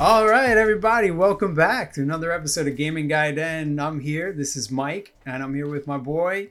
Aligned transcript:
All 0.00 0.26
right, 0.26 0.56
everybody, 0.56 1.10
welcome 1.12 1.54
back 1.54 1.92
to 1.94 2.02
another 2.02 2.32
episode 2.32 2.66
of 2.66 2.76
Gaming 2.76 3.08
Gaiden. 3.08 3.80
I'm 3.80 4.00
here. 4.00 4.32
This 4.32 4.56
is 4.56 4.70
Mike, 4.70 5.14
and 5.24 5.42
I'm 5.42 5.54
here 5.54 5.68
with 5.68 5.86
my 5.86 5.96
boy. 5.98 6.48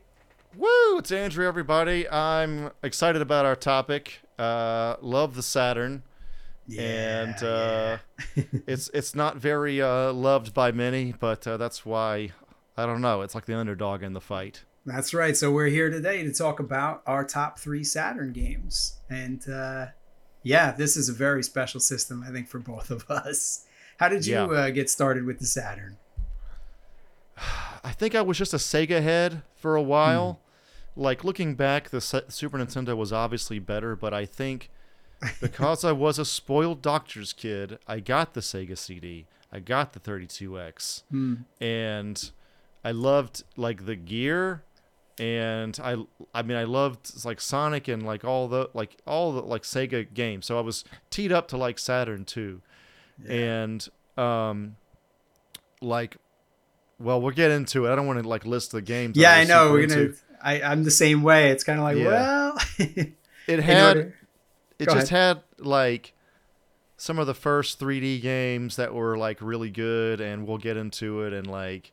Woo! 0.56 0.98
It's 0.98 1.12
Andrew, 1.12 1.46
everybody. 1.46 2.10
I'm 2.10 2.72
excited 2.82 3.22
about 3.22 3.46
our 3.46 3.56
topic. 3.58 4.22
Uh, 4.40 4.96
love 5.02 5.36
the 5.36 5.44
Saturn, 5.44 6.04
Yeah, 6.68 7.24
and 7.24 7.44
uh, 7.44 7.98
it's 8.66 8.90
it's 8.94 9.14
not 9.14 9.38
very 9.38 9.82
uh, 9.82 10.14
loved 10.14 10.54
by 10.54 10.72
many, 10.72 11.12
but 11.12 11.46
uh, 11.46 11.58
that's 11.58 11.86
why 11.86 12.32
I 12.78 12.86
don't 12.86 13.02
know. 13.02 13.22
It's 13.22 13.36
like 13.36 13.46
the 13.46 13.58
underdog 13.58 14.04
in 14.04 14.14
the 14.14 14.22
fight. 14.22 14.64
That's 14.86 15.14
right. 15.14 15.36
So 15.36 15.52
we're 15.52 15.68
here 15.68 15.90
today 15.90 16.24
to 16.24 16.32
talk 16.34 16.60
about 16.60 17.04
our 17.06 17.26
top 17.26 17.60
three 17.60 17.84
Saturn 17.84 18.32
games, 18.32 19.00
and 19.10 19.48
uh, 19.50 19.88
yeah, 20.44 20.72
this 20.72 20.96
is 20.98 21.10
a 21.10 21.14
very 21.14 21.42
special 21.44 21.80
system, 21.80 22.24
I 22.28 22.32
think, 22.32 22.48
for 22.48 22.60
both 22.60 22.92
of 22.92 23.10
us. 23.10 23.66
How 23.98 24.10
did 24.10 24.26
you 24.26 24.34
Yeah. 24.36 24.44
uh, 24.46 24.70
get 24.70 24.90
started 24.90 25.24
with 25.26 25.40
the 25.40 25.46
Saturn? 25.46 25.98
I 27.84 27.92
think 27.92 28.16
I 28.16 28.22
was 28.22 28.38
just 28.38 28.54
a 28.54 28.58
Sega 28.58 29.02
head 29.02 29.42
for 29.56 29.76
a 29.76 29.82
while. 29.82 30.40
Like 30.96 31.24
looking 31.24 31.56
back, 31.56 31.90
the 31.90 32.02
Super 32.02 32.58
Nintendo 32.58 32.96
was 32.96 33.12
obviously 33.12 33.60
better, 33.60 33.96
but 33.96 34.14
I 34.14 34.26
think 34.26 34.70
because 35.42 35.84
I 35.84 35.92
was 35.92 36.20
a 36.20 36.26
spoiled 36.26 36.82
doctor's 36.82 37.34
kid, 37.34 37.80
I 37.88 38.00
got 38.00 38.34
the 38.34 38.42
Sega 38.42 38.78
CD, 38.78 39.26
I 39.52 39.60
got 39.60 39.94
the 39.94 40.00
32X, 40.00 41.04
Hmm. 41.10 41.36
and 41.60 42.32
I 42.84 42.92
loved 42.92 43.44
like 43.58 43.86
the 43.86 43.96
gear, 43.96 44.64
and 45.20 45.78
I 45.84 45.98
I 46.34 46.42
mean 46.42 46.58
I 46.58 46.64
loved 46.64 47.26
like 47.26 47.40
Sonic 47.42 47.88
and 47.88 48.04
like 48.04 48.24
all 48.26 48.48
the 48.48 48.70
like 48.74 48.98
all 49.06 49.32
the 49.34 49.42
like 49.42 49.64
Sega 49.64 50.12
games. 50.14 50.46
So 50.46 50.58
I 50.58 50.62
was 50.62 50.84
teed 51.10 51.32
up 51.32 51.48
to 51.50 51.58
like 51.58 51.78
Saturn 51.80 52.26
too, 52.26 52.62
and 53.28 53.88
um, 54.18 54.76
like. 55.82 56.18
Well, 57.00 57.20
we'll 57.22 57.32
get 57.32 57.52
into 57.52 57.86
it. 57.86 57.92
I 57.92 57.96
don't 57.96 58.08
want 58.08 58.22
to 58.22 58.30
like 58.30 58.46
list 58.46 58.72
the 58.72 58.82
games. 58.82 59.18
Yeah, 59.18 59.34
I 59.34 59.44
know. 59.44 59.72
We're 59.74 59.88
gonna. 59.88 60.02
into. 60.02 60.18
I, 60.42 60.62
I'm 60.62 60.84
the 60.84 60.92
same 60.92 61.22
way. 61.22 61.50
It's 61.50 61.64
kind 61.64 61.80
of 61.80 61.84
like, 61.84 61.98
Yeah. 61.98 62.06
well, 62.08 62.58
It 63.48 63.60
had 63.60 63.98
order- 63.98 64.16
it 64.80 64.86
just 64.90 65.10
had 65.10 65.42
like 65.58 66.14
some 66.96 67.20
of 67.20 67.28
the 67.28 67.34
first 67.34 67.78
3D 67.80 68.22
games 68.22 68.78
that 68.78 68.94
were 68.94 69.18
like 69.18 69.42
really 69.42 69.70
good 69.70 70.22
and 70.22 70.48
we'll 70.48 70.60
get 70.60 70.78
into 70.78 71.24
it 71.24 71.34
and 71.34 71.48
like 71.48 71.92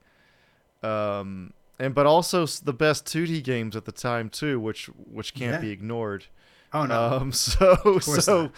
um 0.84 1.52
and 1.80 1.94
but 1.94 2.06
also 2.06 2.44
the 2.46 2.72
best 2.72 3.04
2D 3.06 3.42
games 3.42 3.74
at 3.74 3.84
the 3.86 3.92
time 3.92 4.28
too 4.28 4.60
which 4.60 4.86
which 4.86 5.34
can't 5.34 5.54
Yeah. 5.54 5.60
be 5.60 5.70
ignored. 5.70 6.26
oh 6.72 6.86
no, 6.86 7.18
Um 7.20 7.32
so 7.46 7.98
so 8.00 8.42
not. 8.42 8.52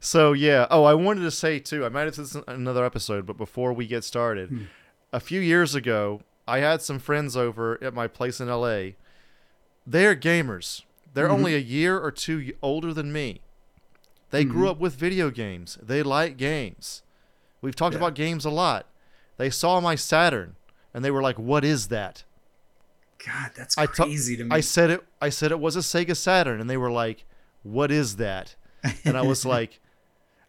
so 0.00 0.32
yeah. 0.34 0.66
Oh, 0.70 0.84
I 0.84 0.92
wanted 0.94 1.22
to 1.22 1.30
say 1.30 1.58
too. 1.58 1.84
I 1.86 1.88
might 1.88 2.02
have 2.02 2.14
said 2.16 2.24
this 2.26 2.34
in 2.34 2.44
another 2.46 2.84
episode, 2.84 3.24
but 3.26 3.36
before 3.38 3.72
we 3.72 3.86
get 3.86 4.04
started, 4.04 4.48
Hmm. 4.50 4.62
a 5.12 5.20
few 5.20 5.40
years 5.40 5.74
ago, 5.74 6.20
I 6.46 6.58
had 6.58 6.82
some 6.82 6.98
friends 6.98 7.36
over 7.36 7.82
at 7.82 7.94
my 7.94 8.06
place 8.06 8.38
in 8.40 8.48
LA. 8.48 8.96
They're 9.86 10.16
gamers. 10.16 10.82
They're 11.14 11.28
Mhm. 11.28 11.38
only 11.38 11.54
a 11.54 11.58
year 11.58 11.98
or 11.98 12.10
two 12.10 12.52
older 12.60 12.92
than 12.92 13.12
me. 13.12 13.40
They 14.30 14.44
grew 14.44 14.66
Mhm. 14.66 14.70
up 14.72 14.78
with 14.80 14.94
video 14.94 15.30
games. 15.30 15.78
They 15.80 16.02
like 16.02 16.36
games. 16.36 17.02
We've 17.62 17.76
talked 17.76 17.94
Yeah. 17.94 18.00
about 18.00 18.14
games 18.14 18.44
a 18.44 18.50
lot. 18.50 18.86
They 19.36 19.48
saw 19.48 19.80
my 19.80 19.94
Saturn 19.94 20.56
and 20.92 21.04
they 21.04 21.10
were 21.10 21.22
like, 21.22 21.38
"What 21.38 21.64
is 21.64 21.88
that?" 21.88 22.24
God, 23.26 23.50
that's 23.56 23.78
I 23.78 23.86
ta- 23.86 24.04
crazy 24.04 24.36
to 24.36 24.44
me. 24.44 24.50
I 24.52 24.60
said 24.60 24.90
it. 24.90 25.04
I 25.20 25.28
said 25.28 25.50
it 25.50 25.60
was 25.60 25.76
a 25.76 25.80
Sega 25.80 26.16
Saturn, 26.16 26.60
and 26.60 26.68
they 26.68 26.76
were 26.76 26.90
like, 26.90 27.24
"What 27.62 27.90
is 27.90 28.16
that?" 28.16 28.54
And 29.04 29.16
I 29.16 29.22
was 29.22 29.44
like, 29.56 29.80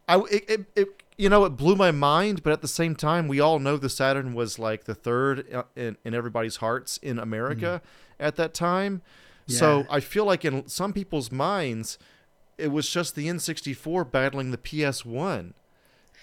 "I 0.07 0.19
it, 0.31 0.43
it, 0.49 0.65
it 0.75 1.03
you 1.17 1.29
know 1.29 1.45
it 1.45 1.51
blew 1.51 1.75
my 1.75 1.91
mind, 1.91 2.43
but 2.43 2.51
at 2.51 2.61
the 2.61 2.67
same 2.67 2.95
time, 2.95 3.27
we 3.27 3.39
all 3.39 3.59
know 3.59 3.77
the 3.77 3.89
Saturn 3.89 4.33
was 4.33 4.59
like 4.59 4.83
the 4.83 4.95
third 4.95 5.51
uh, 5.53 5.63
in, 5.75 5.97
in 6.03 6.13
everybody's 6.13 6.57
hearts 6.57 6.97
in 6.97 7.17
America 7.19 7.81
at 8.19 8.35
that 8.35 8.53
time. 8.53 9.01
So 9.47 9.85
I 9.91 9.99
feel 9.99 10.25
like 10.25 10.43
in 10.43 10.67
some 10.67 10.91
people's 10.91 11.31
minds, 11.31 11.99
it 12.57 12.69
was 12.71 12.89
just 12.89 13.13
the 13.15 13.27
N64 13.27 14.09
battling 14.11 14.49
the 14.49 14.57
PS1. 14.57 15.53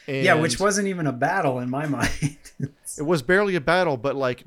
yeah, 0.08 0.34
which 0.34 0.58
wasn't 0.58 0.88
even 0.88 1.06
a 1.06 1.12
battle 1.12 1.60
in 1.60 1.70
my 1.70 1.86
mind. 1.98 2.36
it 2.58 3.02
was 3.02 3.22
barely 3.22 3.54
a 3.54 3.60
battle, 3.60 3.96
but 3.96 4.16
like 4.16 4.42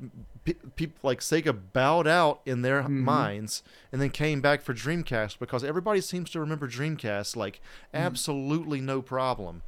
people 0.76 0.96
like 1.02 1.20
Sega 1.20 1.56
bowed 1.72 2.06
out 2.06 2.40
in 2.46 2.62
their 2.62 2.82
Mhm. 2.82 2.90
minds 3.02 3.62
and 3.92 4.00
then 4.00 4.10
came 4.10 4.40
back 4.40 4.62
for 4.62 4.72
Dreamcast 4.74 5.38
because 5.38 5.64
everybody 5.64 6.00
seems 6.00 6.30
to 6.30 6.40
remember 6.40 6.68
Dreamcast 6.68 7.36
like 7.36 7.60
absolutely 7.92 8.80
no 8.80 9.02
problem. 9.02 9.62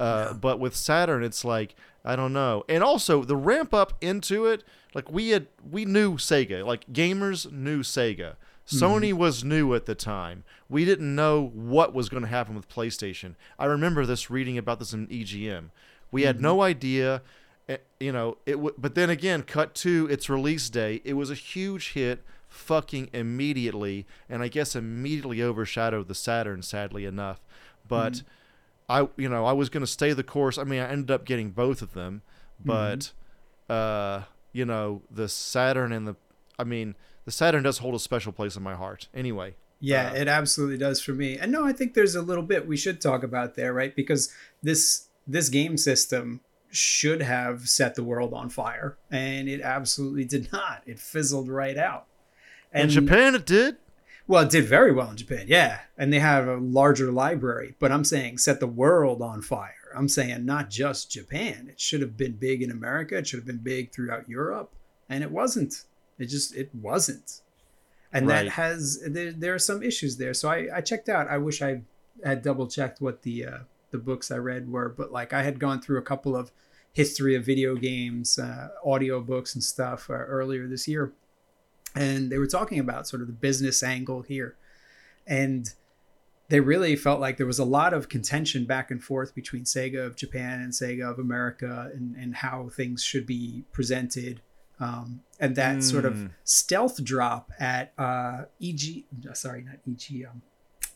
Uh, 0.00 0.28
Yeah. 0.30 0.36
But 0.38 0.58
with 0.58 0.74
Saturn, 0.74 1.22
it's 1.22 1.44
like 1.44 1.74
I 2.04 2.16
don't 2.16 2.32
know. 2.32 2.64
And 2.68 2.82
also 2.82 3.22
the 3.22 3.36
ramp 3.36 3.72
up 3.72 3.92
into 4.00 4.44
it, 4.46 4.64
like 4.92 5.08
we 5.08 5.28
had, 5.28 5.46
we 5.70 5.84
knew 5.84 6.14
Sega, 6.16 6.66
like 6.66 6.92
gamers 6.92 7.50
knew 7.52 7.82
Sega. 7.84 8.34
Sony 8.66 9.12
was 9.12 9.44
new 9.44 9.72
at 9.74 9.86
the 9.86 9.94
time. 9.94 10.42
We 10.68 10.84
didn't 10.84 11.14
know 11.14 11.50
what 11.54 11.92
was 11.94 12.08
going 12.08 12.22
to 12.22 12.28
happen 12.28 12.54
with 12.56 12.68
PlayStation. 12.68 13.34
I 13.58 13.66
remember 13.66 14.04
this 14.06 14.30
reading 14.30 14.56
about 14.58 14.78
this 14.80 14.92
in 14.92 15.06
EGM. 15.08 15.70
We 16.10 16.22
had 16.22 16.40
no 16.40 16.62
idea 16.62 17.16
eh, 17.16 17.18
you 18.00 18.12
know 18.12 18.38
it 18.46 18.52
w- 18.52 18.74
but 18.76 18.94
then 18.94 19.08
again 19.10 19.42
cut 19.42 19.74
to 19.76 20.06
its 20.10 20.28
release 20.28 20.68
day. 20.70 21.00
It 21.04 21.14
was 21.14 21.30
a 21.30 21.34
huge 21.34 21.92
hit 21.92 22.24
fucking 22.48 23.08
immediately 23.14 24.06
and 24.28 24.42
i 24.42 24.48
guess 24.48 24.76
immediately 24.76 25.42
overshadowed 25.42 26.06
the 26.06 26.14
saturn 26.14 26.60
sadly 26.62 27.04
enough. 27.06 27.40
But 27.88 28.22
i 28.88 29.08
you 29.16 29.28
know 29.28 29.46
i 29.46 29.52
was 29.52 29.68
going 29.70 29.80
to 29.82 29.86
stay 29.86 30.12
the 30.12 30.22
course. 30.22 30.58
I 30.58 30.64
mean 30.64 30.80
i 30.80 30.88
ended 30.88 31.10
up 31.10 31.24
getting 31.24 31.50
both 31.50 31.80
of 31.82 31.94
them 31.94 32.22
but 32.64 33.12
uh 33.70 34.22
you 34.52 34.64
know 34.66 35.02
the 35.10 35.28
saturn 35.28 35.92
and 35.92 36.06
the 36.06 36.14
i 36.58 36.64
mean 36.64 36.94
the 37.24 37.30
saturn 37.32 37.62
does 37.62 37.78
hold 37.78 37.94
a 37.94 37.98
special 37.98 38.32
place 38.32 38.56
in 38.56 38.62
my 38.62 38.74
heart. 38.74 39.08
Anyway 39.14 39.54
Yeah, 39.80 40.10
Uh, 40.10 40.14
it 40.14 40.28
absolutely 40.28 40.78
does 40.78 41.00
for 41.00 41.12
me. 41.12 41.38
And 41.38 41.50
no, 41.50 41.64
I 41.64 41.72
think 41.72 41.94
there's 41.94 42.14
a 42.14 42.22
little 42.22 42.44
bit 42.44 42.66
we 42.68 42.76
should 42.76 43.00
talk 43.00 43.22
about 43.24 43.54
there, 43.54 43.72
right? 43.72 43.94
Because 43.96 44.30
this 44.62 45.08
this 45.26 45.48
game 45.48 45.76
system 45.76 46.40
should 46.72 47.22
have 47.22 47.68
set 47.68 47.94
the 47.94 48.04
world 48.04 48.32
on 48.32 48.48
fire, 48.48 48.96
and 49.10 49.48
it 49.48 49.60
absolutely 49.60 50.24
did 50.24 50.50
not. 50.52 50.82
It 50.86 50.98
fizzled 50.98 51.48
right 51.48 51.76
out. 51.76 52.06
in 52.72 52.88
japan 52.88 53.34
it 53.34 53.46
did 53.46 53.76
well, 54.26 54.44
it 54.44 54.50
did 54.50 54.66
very 54.66 54.92
well 54.92 55.10
in 55.10 55.16
Japan, 55.16 55.46
yeah, 55.48 55.80
and 55.98 56.12
they 56.12 56.20
have 56.20 56.46
a 56.46 56.56
larger 56.56 57.10
library. 57.10 57.74
But 57.78 57.90
I'm 57.90 58.04
saying 58.04 58.38
set 58.38 58.60
the 58.60 58.66
world 58.66 59.20
on 59.20 59.42
fire. 59.42 59.92
I'm 59.96 60.08
saying 60.08 60.46
not 60.46 60.70
just 60.70 61.10
Japan. 61.10 61.66
It 61.68 61.80
should 61.80 62.00
have 62.00 62.16
been 62.16 62.32
big 62.32 62.62
in 62.62 62.70
America. 62.70 63.16
It 63.18 63.26
should 63.26 63.40
have 63.40 63.46
been 63.46 63.58
big 63.58 63.92
throughout 63.92 64.28
Europe, 64.28 64.72
and 65.08 65.24
it 65.24 65.30
wasn't. 65.30 65.84
It 66.18 66.26
just 66.26 66.54
it 66.54 66.70
wasn't. 66.74 67.40
And 68.12 68.28
that 68.28 68.48
has 68.48 69.02
there, 69.06 69.32
there 69.32 69.54
are 69.54 69.58
some 69.58 69.82
issues 69.82 70.18
there. 70.18 70.34
So 70.34 70.48
I, 70.48 70.68
I 70.76 70.80
checked 70.82 71.08
out. 71.08 71.28
I 71.28 71.38
wish 71.38 71.62
I 71.62 71.82
had 72.24 72.42
double 72.42 72.66
checked 72.66 73.00
what 73.00 73.22
the 73.22 73.46
uh, 73.46 73.58
the 73.92 73.98
books 73.98 74.30
I 74.30 74.38
read 74.38 74.68
were, 74.70 74.88
but 74.88 75.12
like 75.12 75.32
I 75.32 75.42
had 75.44 75.60
gone 75.60 75.80
through 75.80 75.98
a 75.98 76.02
couple 76.02 76.34
of 76.36 76.50
history 76.92 77.34
of 77.36 77.44
video 77.44 77.74
games, 77.76 78.38
uh, 78.38 78.68
audio 78.84 79.20
books 79.20 79.54
and 79.54 79.62
stuff 79.64 80.10
uh, 80.10 80.14
earlier 80.14 80.66
this 80.66 80.86
year, 80.88 81.12
and 81.94 82.30
they 82.30 82.38
were 82.38 82.46
talking 82.46 82.78
about 82.80 83.06
sort 83.06 83.22
of 83.22 83.28
the 83.28 83.32
business 83.34 83.82
angle 83.82 84.22
here, 84.22 84.56
and 85.26 85.70
they 86.48 86.60
really 86.60 86.96
felt 86.96 87.18
like 87.20 87.38
there 87.38 87.46
was 87.46 87.58
a 87.58 87.64
lot 87.64 87.94
of 87.94 88.08
contention 88.10 88.66
back 88.66 88.90
and 88.90 89.02
forth 89.02 89.34
between 89.34 89.64
Sega 89.64 90.04
of 90.04 90.16
Japan 90.16 90.60
and 90.60 90.72
Sega 90.72 91.10
of 91.10 91.18
America, 91.18 91.90
and 91.94 92.14
and 92.16 92.34
how 92.36 92.68
things 92.68 93.02
should 93.02 93.26
be 93.26 93.64
presented. 93.72 94.42
Um, 94.80 95.20
and 95.38 95.54
that 95.56 95.82
sort 95.84 96.04
of 96.04 96.14
Mm. 96.14 96.30
stealth 96.42 97.04
drop 97.04 97.52
at 97.60 97.92
uh, 97.96 98.46
EG, 98.60 99.04
sorry, 99.32 99.62
not 99.62 99.76
EG, 99.88 100.24
um, 100.24 100.42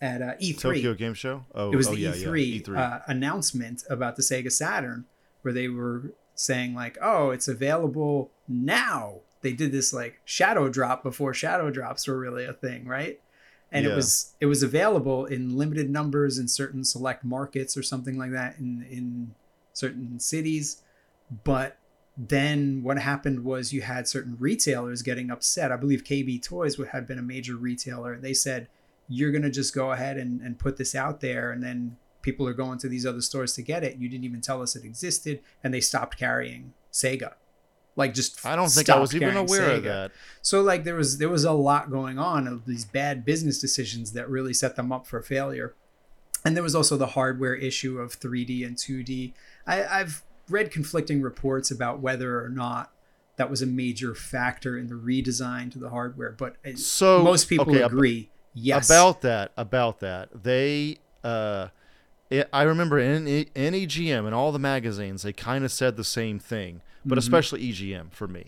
at 0.01 0.23
uh, 0.23 0.35
E3 0.41 0.59
tokyo 0.59 0.95
game 0.95 1.15
show 1.15 1.45
oh 1.55 1.71
it 1.71 1.77
was 1.77 1.89
oh, 1.89 1.93
the 1.93 2.01
yeah, 2.01 2.11
E3, 2.11 2.53
yeah, 2.55 2.61
E3. 2.61 2.77
Uh, 2.77 3.01
announcement 3.07 3.85
about 3.89 4.17
the 4.17 4.23
Sega 4.23 4.53
Saturn, 4.53 5.05
where 5.43 5.55
they 5.55 5.69
were 5.69 6.13
saying 6.35 6.75
like, 6.75 6.99
"Oh, 7.01 7.31
it's 7.31 7.49
available 7.49 8.31
now." 8.49 9.21
They 9.43 9.53
did 9.53 9.71
this 9.71 9.93
like 9.93 10.21
shadow 10.25 10.69
drop 10.69 11.03
before 11.03 11.33
shadow 11.33 11.71
drops 11.71 12.09
were 12.09 12.19
really 12.19 12.45
a 12.45 12.53
thing, 12.53 12.87
right? 12.87 13.21
And 13.73 13.85
it 13.85 13.95
was 13.95 14.35
it 14.41 14.47
was 14.47 14.63
available 14.63 15.27
in 15.27 15.57
limited 15.57 15.91
numbers 15.91 16.39
in 16.39 16.49
certain 16.49 16.85
select 16.85 17.25
markets 17.25 17.77
or 17.77 17.83
something 17.83 18.17
like 18.17 18.33
that 18.33 18.59
in 18.59 18.87
in 18.91 19.35
certain 19.73 20.19
cities, 20.19 20.83
but 21.45 21.79
then 22.17 22.83
what 22.83 22.99
happened 22.99 23.45
was 23.45 23.73
you 23.73 23.83
had 23.83 24.09
certain 24.09 24.37
retailers 24.41 25.03
getting 25.03 25.31
upset. 25.31 25.71
I 25.71 25.77
believe 25.77 26.03
KB 26.03 26.43
Toys 26.43 26.79
had 26.93 27.07
been 27.07 27.19
a 27.19 27.23
major 27.23 27.57
retailer. 27.57 28.17
They 28.17 28.33
said, 28.33 28.69
you're 29.09 29.31
going 29.31 29.43
to 29.43 29.51
just 29.51 29.75
go 29.75 29.93
ahead 29.93 30.17
and, 30.17 30.41
and 30.41 30.59
put 30.59 30.77
this 30.77 30.95
out 30.95 31.21
there 31.21 31.53
and 31.53 31.63
then 31.63 31.97
people 32.23 32.47
are 32.49 32.55
going 32.55 32.79
to 32.79 32.89
these 32.89 33.07
other 33.07 33.21
stores 33.21 33.53
to 33.55 33.63
get 33.63 33.85
it. 33.85 33.99
You 33.99 34.09
didn't 34.09 34.25
even 34.25 34.41
tell 34.41 34.61
us 34.61 34.75
it 34.75 34.85
existed. 34.85 35.41
And 35.63 35.73
they 35.73 35.81
stopped 35.81 36.19
carrying 36.19 36.75
Sega. 36.93 37.35
Like 37.95 38.13
just 38.15 38.45
I 38.45 38.57
don't 38.57 38.69
think 38.69 38.91
I 38.91 38.99
was 38.99 39.15
even 39.15 39.37
aware 39.37 39.71
of 39.71 39.81
Sega. 39.81 39.85
that. 39.85 40.13
So 40.43 40.61
like 40.61 40.85
there 40.85 40.97
was 40.97 41.19
there 41.19 41.29
was 41.31 41.45
a 41.45 41.53
lot 41.53 41.91
going 41.91 42.19
on 42.19 42.47
of 42.47 42.67
these 42.67 42.85
bad 42.85 43.25
business 43.25 43.59
decisions 43.61 44.13
that 44.13 44.29
really 44.29 44.53
set 44.53 44.77
them 44.77 44.93
up 44.93 45.07
for 45.07 45.23
failure. 45.23 45.75
and 46.45 46.55
there 46.55 46.63
was 46.63 46.75
also 46.75 46.97
the 46.97 47.07
hardware 47.09 47.55
issue 47.55 47.99
of 47.99 48.19
3D 48.21 48.67
and 48.67 48.77
2D. 48.77 49.33
I, 49.67 49.85
I've 49.85 50.23
read 50.49 50.71
conflicting 50.71 51.23
reports 51.23 51.71
about 51.71 52.01
whether 52.01 52.45
or 52.45 52.49
not 52.49 52.93
that 53.37 53.51
was 53.51 53.63
a 53.63 53.67
major 53.67 54.15
factor 54.15 54.77
in 54.79 54.89
the 54.89 54.95
redesign 54.95 55.71
to 55.73 55.79
the 55.79 55.91
hardware, 55.91 56.33
but 56.33 56.57
So 56.77 57.23
most 57.23 57.49
people 57.49 57.71
okay, 57.71 57.83
agree. 57.83 58.31
Yes. 58.59 58.89
About 58.91 59.21
that, 59.21 59.53
about 59.57 60.01
that, 60.01 60.43
they. 60.43 60.99
Uh, 61.23 61.69
it, 62.31 62.49
I 62.53 62.63
remember 62.63 62.99
in, 62.99 63.27
in 63.29 63.75
EGM 63.75 64.25
and 64.27 64.35
all 64.35 64.51
the 64.51 64.59
magazines, 64.59 65.23
they 65.23 65.33
kind 65.33 65.65
of 65.65 65.71
said 65.71 65.97
the 65.97 66.03
same 66.05 66.39
thing, 66.41 66.81
but 67.05 67.15
Mhm. 67.17 67.21
especially 67.21 67.61
EGM 67.63 68.11
for 68.11 68.27
me. 68.27 68.47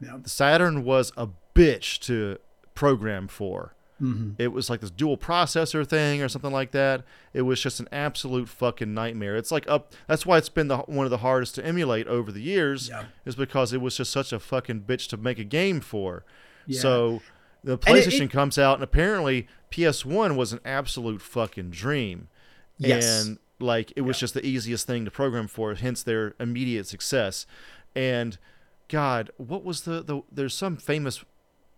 Yeah. 0.00 0.16
The 0.22 0.28
Saturn 0.28 0.82
was 0.82 1.12
a 1.16 1.28
bitch 1.54 2.00
to 2.00 2.38
program 2.74 3.28
for. 3.28 3.74
Mhm. 4.02 4.34
It 4.38 4.48
was 4.48 4.68
like 4.68 4.80
this 4.80 4.90
dual 4.90 5.16
processor 5.16 5.86
thing 5.86 6.20
or 6.22 6.28
something 6.28 6.50
like 6.50 6.72
that. 6.72 7.04
It 7.32 7.42
was 7.42 7.60
just 7.60 7.78
an 7.78 7.86
absolute 7.92 8.48
fucking 8.48 8.92
nightmare. 8.92 9.36
It's 9.36 9.52
like 9.52 9.68
up. 9.70 9.92
That's 10.08 10.26
why 10.26 10.38
it's 10.38 10.48
been 10.48 10.66
the 10.66 10.78
one 10.78 11.06
of 11.06 11.10
the 11.10 11.18
hardest 11.18 11.54
to 11.56 11.64
emulate 11.64 12.08
over 12.08 12.32
the 12.32 12.42
years. 12.42 12.88
Yeah. 12.88 13.04
Is 13.24 13.36
because 13.36 13.72
it 13.72 13.80
was 13.80 13.96
just 13.96 14.10
such 14.10 14.32
a 14.32 14.40
fucking 14.40 14.80
bitch 14.82 15.08
to 15.10 15.16
make 15.16 15.38
a 15.38 15.44
game 15.44 15.80
for. 15.80 16.24
Yeah. 16.66 16.80
So 16.80 17.22
the 17.64 17.72
And 17.86 17.96
it- 17.98 18.06
PlayStation 18.06 18.26
it- 18.26 18.30
comes 18.30 18.58
out, 18.58 18.74
and 18.74 18.84
apparently 18.84 19.48
PS1 19.70 20.36
was 20.36 20.52
an 20.52 20.60
absolute 20.64 21.20
fucking 21.22 21.70
dream. 21.70 22.28
Yes. 22.78 23.24
And 23.26 23.38
like 23.58 23.92
it 23.96 24.02
was 24.02 24.16
Yeah. 24.18 24.20
just 24.20 24.34
the 24.34 24.46
easiest 24.46 24.86
thing 24.86 25.04
to 25.04 25.10
program 25.10 25.48
for, 25.48 25.74
hence 25.74 26.02
their 26.02 26.34
immediate 26.38 26.86
success. 26.86 27.46
And 27.96 28.36
God, 28.88 29.30
what 29.38 29.64
was 29.64 29.82
the 29.82 30.02
the? 30.02 30.20
There's 30.30 30.54
some 30.54 30.76
famous 30.76 31.24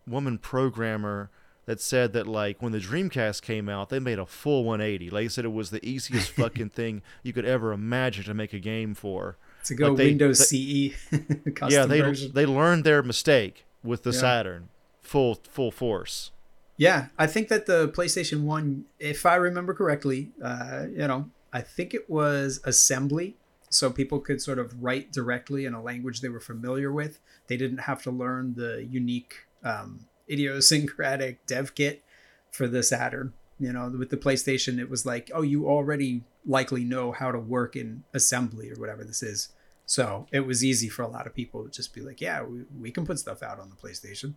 woman 0.07 0.39
programmer 0.39 1.31
that 1.67 1.81
said 1.81 2.13
that 2.13 2.27
like 2.27 2.63
when 2.63 2.73
the 2.73 2.79
Dreamcast 2.79 3.43
came 3.43 3.69
out, 3.69 3.89
they 3.91 3.99
made 3.99 4.19
a 4.19 4.27
full 4.27 4.65
180. 4.65 5.11
Like 5.11 5.25
they 5.25 5.29
said, 5.29 5.45
it 5.45 5.53
was 5.53 5.71
the 5.71 5.85
easiest 5.87 6.31
fucking 6.37 6.71
thing 6.71 7.03
you 7.23 7.33
could 7.33 7.45
ever 7.45 7.73
imagine 7.73 8.25
to 8.25 8.35
make 8.35 8.53
a 8.53 8.59
game 8.61 8.95
for. 8.95 9.37
to 9.65 9.75
go 9.75 9.89
like 9.89 9.97
they- 9.99 10.07
Windows 10.07 10.39
they- 10.49 10.91
CE 10.91 10.95
yeah, 11.69 11.87
they 11.87 12.01
version. 12.01 12.31
they 12.35 12.47
learned 12.47 12.85
their 12.85 13.03
mistake 13.03 13.65
with 13.83 14.05
the 14.05 14.11
Yeah. 14.13 14.21
Saturn, 14.21 14.69
full 15.07 15.41
full 15.51 15.71
force. 15.71 16.33
Yeah, 16.77 17.07
I 17.19 17.27
think 17.27 17.49
that 17.49 17.67
the 17.67 17.89
PlayStation 17.89 18.43
One, 18.43 18.85
if 18.99 19.25
I 19.25 19.37
remember 19.37 19.73
correctly, 19.73 20.33
uh, 20.43 20.87
you 20.91 21.07
know, 21.07 21.31
I 21.53 21.63
think 21.63 21.95
it 21.95 22.11
was 22.11 22.61
assembly, 22.65 23.37
so 23.71 23.91
people 23.91 24.21
could 24.21 24.43
sort 24.43 24.59
of 24.59 24.83
write 24.83 25.11
directly 25.11 25.65
in 25.65 25.73
a 25.73 25.83
language 25.83 26.21
they 26.21 26.29
were 26.29 26.41
familiar 26.41 26.93
with. 26.93 27.19
They 27.47 27.57
didn't 27.57 27.79
have 27.79 28.03
to 28.03 28.11
learn 28.11 28.55
the 28.55 28.87
unique, 28.91 29.47
um, 29.65 30.07
idiosyncratic 30.29 31.47
dev 31.47 31.75
kit 31.75 32.03
for 32.51 32.67
the 32.69 32.83
Saturn. 32.83 33.33
You 33.59 33.73
know, 33.73 33.91
with 33.99 34.11
the 34.11 34.19
PlayStation, 34.19 34.79
it 34.79 34.91
was 34.91 35.07
like, 35.07 35.31
oh, 35.33 35.41
you 35.41 35.67
already 35.67 36.25
likely 36.45 36.85
know 36.85 37.11
how 37.13 37.33
to 37.33 37.39
work 37.39 37.75
in 37.75 38.05
assembly 38.13 38.71
or 38.71 38.75
whatever 38.75 39.03
this 39.03 39.23
is. 39.23 39.49
So 39.87 40.27
it 40.31 40.41
was 40.41 40.63
easy 40.63 40.91
for 40.91 41.03
a 41.03 41.09
lot 41.09 41.27
of 41.27 41.35
people 41.35 41.65
to 41.65 41.71
just 41.71 41.95
be 41.95 42.03
like, 42.03 42.21
yeah, 42.21 42.43
we, 42.43 42.65
we 42.79 42.91
can 42.91 43.07
put 43.07 43.19
stuff 43.19 43.43
out 43.43 43.59
on 43.61 43.71
the 43.71 43.77
PlayStation. 43.77 44.35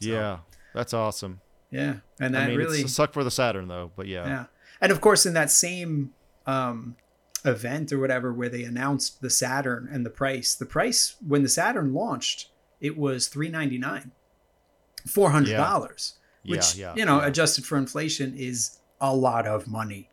So- 0.00 0.08
Yeah, 0.08 0.38
that's 0.74 0.92
awesome. 0.94 1.40
Yeah, 1.70 1.96
and 2.20 2.36
I 2.36 2.40
that 2.40 2.48
mean, 2.50 2.58
really, 2.58 2.86
suck 2.86 3.12
for 3.12 3.24
the 3.24 3.30
Saturn 3.30 3.68
though, 3.68 3.90
but 3.96 4.06
yeah. 4.06 4.26
yeah, 4.26 4.44
and 4.80 4.92
of 4.92 5.00
course, 5.00 5.26
in 5.26 5.34
that 5.34 5.50
same 5.50 6.12
um, 6.46 6.96
event 7.44 7.92
or 7.92 7.98
whatever, 7.98 8.32
where 8.32 8.48
they 8.48 8.62
announced 8.62 9.20
the 9.20 9.30
Saturn 9.30 9.88
and 9.90 10.06
the 10.06 10.10
price, 10.10 10.54
the 10.54 10.64
price 10.66 11.16
when 11.26 11.42
the 11.42 11.48
Saturn 11.48 11.92
launched, 11.92 12.50
it 12.80 12.96
was 12.96 13.26
three 13.26 13.48
ninety 13.48 13.78
nine, 13.78 14.12
four 15.06 15.30
hundred 15.30 15.56
dollars, 15.56 16.14
which 16.44 16.76
yeah, 16.76 16.88
yeah, 16.88 16.94
you 16.96 17.04
know, 17.04 17.20
yeah. 17.20 17.26
adjusted 17.26 17.64
for 17.66 17.76
inflation, 17.76 18.34
is 18.36 18.78
a 19.00 19.14
lot 19.14 19.46
of 19.46 19.66
money. 19.66 20.08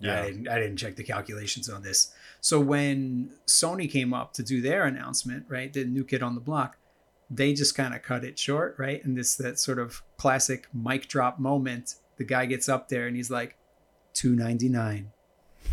Yeah. 0.00 0.20
I 0.20 0.26
didn't, 0.26 0.48
I 0.48 0.58
didn't 0.58 0.76
check 0.78 0.96
the 0.96 1.04
calculations 1.04 1.68
on 1.68 1.82
this. 1.82 2.12
So 2.40 2.60
when 2.60 3.30
Sony 3.46 3.90
came 3.90 4.12
up 4.12 4.32
to 4.34 4.42
do 4.42 4.60
their 4.60 4.84
announcement, 4.84 5.46
right, 5.48 5.72
the 5.72 5.84
new 5.84 6.04
kid 6.04 6.22
on 6.22 6.34
the 6.34 6.40
block, 6.40 6.76
they 7.30 7.52
just 7.54 7.74
kind 7.74 7.94
of 7.94 8.02
cut 8.02 8.24
it 8.24 8.38
short, 8.38 8.76
right? 8.78 9.04
And 9.04 9.16
this 9.16 9.36
that 9.36 9.58
sort 9.58 9.78
of 9.78 10.02
classic 10.16 10.68
mic 10.74 11.08
drop 11.08 11.38
moment. 11.38 11.94
The 12.16 12.24
guy 12.24 12.46
gets 12.46 12.68
up 12.68 12.88
there 12.88 13.06
and 13.06 13.16
he's 13.16 13.30
like, 13.30 13.56
two 14.12 14.34
ninety 14.36 14.68
nine, 14.68 15.10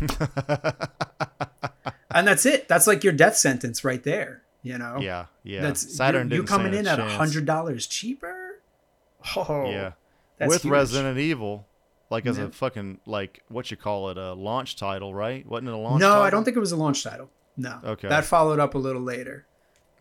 and 2.10 2.26
that's 2.26 2.46
it. 2.46 2.68
That's 2.68 2.86
like 2.86 3.04
your 3.04 3.12
death 3.12 3.36
sentence 3.36 3.84
right 3.84 4.02
there. 4.02 4.42
You 4.62 4.78
know, 4.78 4.98
yeah, 5.00 5.26
yeah. 5.42 5.62
That's 5.62 5.96
Saturn 5.96 6.30
you 6.30 6.36
didn't 6.38 6.48
coming 6.48 6.74
in 6.74 6.86
a 6.86 6.90
at 6.90 7.00
a 7.00 7.04
hundred 7.04 7.46
dollars 7.46 7.86
cheaper. 7.86 8.60
Oh, 9.36 9.68
Yeah, 9.70 9.92
that's 10.38 10.48
with 10.48 10.62
huge. 10.62 10.72
Resident 10.72 11.18
Evil, 11.18 11.66
like 12.10 12.26
as 12.26 12.38
Yeah. 12.38 12.44
a 12.44 12.50
fucking 12.50 13.00
like 13.06 13.42
what 13.48 13.70
you 13.72 13.76
call 13.76 14.10
it, 14.10 14.18
a 14.18 14.32
launch 14.34 14.76
title, 14.76 15.14
right? 15.14 15.44
Wasn't 15.46 15.66
it 15.68 15.74
a 15.74 15.76
launch? 15.76 16.00
No, 16.00 16.08
title? 16.10 16.22
I 16.22 16.30
don't 16.30 16.44
think 16.44 16.56
it 16.56 16.60
was 16.60 16.72
a 16.72 16.76
launch 16.76 17.02
title. 17.02 17.28
No, 17.56 17.78
Okay. 17.84 18.08
that 18.08 18.24
followed 18.24 18.58
up 18.60 18.74
a 18.74 18.78
little 18.78 19.02
later. 19.02 19.46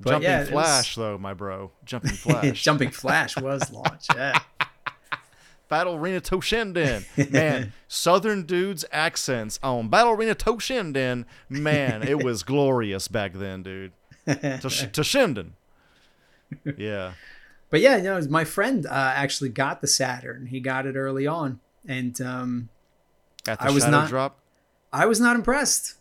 But 0.01 0.09
Jumping 0.11 0.29
yeah, 0.29 0.37
it 0.39 0.51
was- 0.51 0.65
Flash, 0.65 0.95
though, 0.95 1.17
my 1.17 1.33
bro. 1.33 1.71
Jumping 1.85 2.11
Flash. 2.15 2.61
Jumping 2.63 2.89
Flash 2.91 3.37
was 3.37 3.71
launch. 3.73 4.07
Yeah. 4.15 4.39
Battle 5.69 5.95
Arena 5.95 6.19
Toshinden. 6.19 7.31
Man, 7.31 7.71
Southern 7.87 8.43
dudes' 8.43 8.83
accents 8.91 9.57
on 9.63 9.87
Battle 9.87 10.11
Arena 10.13 10.35
Toshinden. 10.35 11.23
Man, 11.49 12.03
it 12.03 12.23
was 12.23 12.43
glorious 12.43 13.07
back 13.07 13.33
then, 13.33 13.63
dude. 13.63 13.93
Tosh- 14.27 14.87
Toshinden. 14.87 15.51
Yeah. 16.77 17.13
but 17.69 17.79
yeah, 17.79 17.95
you 17.97 18.03
know, 18.03 18.19
my 18.29 18.43
friend 18.43 18.85
uh, 18.85 18.89
actually 19.15 19.49
got 19.49 19.79
the 19.79 19.87
Saturn. 19.87 20.47
He 20.47 20.59
got 20.59 20.85
it 20.85 20.95
early 20.97 21.25
on, 21.25 21.61
and 21.87 22.19
um, 22.19 22.69
At 23.47 23.59
the 23.59 23.67
I 23.67 23.71
was 23.71 23.83
Shadow 23.83 23.91
not- 23.97 24.09
Drop. 24.09 24.37
I 24.91 25.05
was 25.05 25.21
not 25.21 25.37
impressed. 25.37 25.95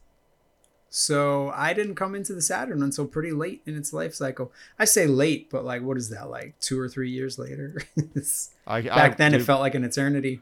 So 0.92 1.50
I 1.54 1.72
didn't 1.72 1.94
come 1.94 2.16
into 2.16 2.32
the 2.34 2.42
Saturn 2.42 2.82
until 2.82 3.06
pretty 3.06 3.30
late 3.30 3.62
in 3.64 3.76
its 3.76 3.92
life 3.92 4.12
cycle. 4.14 4.50
I 4.78 4.84
say 4.84 5.06
late, 5.06 5.48
but 5.48 5.64
like, 5.64 5.82
what 5.82 5.96
is 5.96 6.10
that? 6.10 6.28
Like 6.28 6.58
two 6.60 6.78
or 6.80 6.88
three 6.88 7.10
years 7.10 7.38
later. 7.38 7.80
I, 8.66 8.82
Back 8.82 9.12
I, 9.12 9.14
then, 9.14 9.34
it 9.34 9.42
felt 9.42 9.60
like 9.60 9.76
an 9.76 9.84
eternity. 9.84 10.40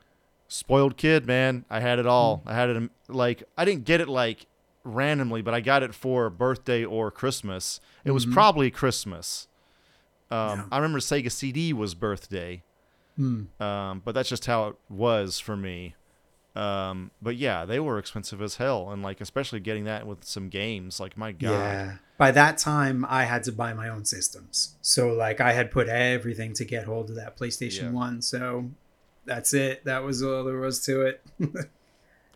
spoiled 0.49 0.97
kid, 0.97 1.27
man. 1.27 1.67
I 1.69 1.81
had 1.81 1.99
it 1.99 2.07
all. 2.07 2.39
Hmm. 2.39 2.49
I 2.49 2.55
had 2.55 2.71
it 2.71 2.91
like 3.09 3.43
I 3.59 3.67
didn't 3.67 3.85
get 3.85 4.01
it 4.01 4.09
like 4.09 4.47
randomly, 4.85 5.43
but 5.43 5.53
I 5.53 5.61
got 5.61 5.83
it 5.83 5.95
for 5.95 6.31
birthday 6.31 6.83
or 6.83 7.11
Christmas. 7.11 7.79
It 8.07 8.13
was 8.13 8.25
Mhm. 8.25 8.33
probably 8.33 8.71
Christmas. 8.71 9.49
Um, 10.31 10.61
Yeah. 10.61 10.65
I 10.73 10.77
remember 10.79 10.99
Sega 11.01 11.31
CD 11.31 11.75
was 11.75 11.95
birthday, 11.95 12.63
Hmm. 13.17 13.43
um, 13.61 14.01
but 14.03 14.13
that's 14.15 14.31
just 14.31 14.47
how 14.47 14.69
it 14.69 14.77
was 14.89 15.39
for 15.41 15.57
me. 15.59 15.95
Um, 16.57 17.11
but 17.23 17.37
yeah, 17.37 17.65
they 17.65 17.79
were 17.79 17.99
expensive 17.99 18.43
as 18.43 18.57
hell, 18.57 18.91
and 18.91 19.03
like 19.03 19.21
especially 19.21 19.61
getting 19.61 19.85
that 19.85 20.07
with 20.07 20.25
some 20.25 20.49
games, 20.49 20.99
like 20.99 21.17
my 21.17 21.33
god, 21.33 21.51
Yeah. 21.51 21.97
By 22.17 22.33
that 22.33 22.59
time, 22.59 23.07
I 23.09 23.25
had 23.25 23.45
to 23.45 23.53
buy 23.53 23.73
my 23.75 23.89
own 23.89 24.05
systems. 24.05 24.75
So, 24.83 25.13
like, 25.13 25.41
I 25.41 25.53
had 25.53 25.71
put 25.71 25.89
everything 25.89 26.53
to 26.55 26.65
get 26.65 26.83
hold 26.85 27.11
of 27.11 27.17
that 27.17 27.39
PlayStation 27.39 27.83
Yeah. 27.83 27.91
1. 27.91 28.23
So, 28.23 28.71
that's 29.25 29.55
it. 29.55 29.85
That 29.85 30.03
was 30.03 30.21
all 30.21 30.43
there 30.43 30.59
was 30.59 30.85
to 30.87 31.03
it. 31.03 31.23
Right. 31.39 31.67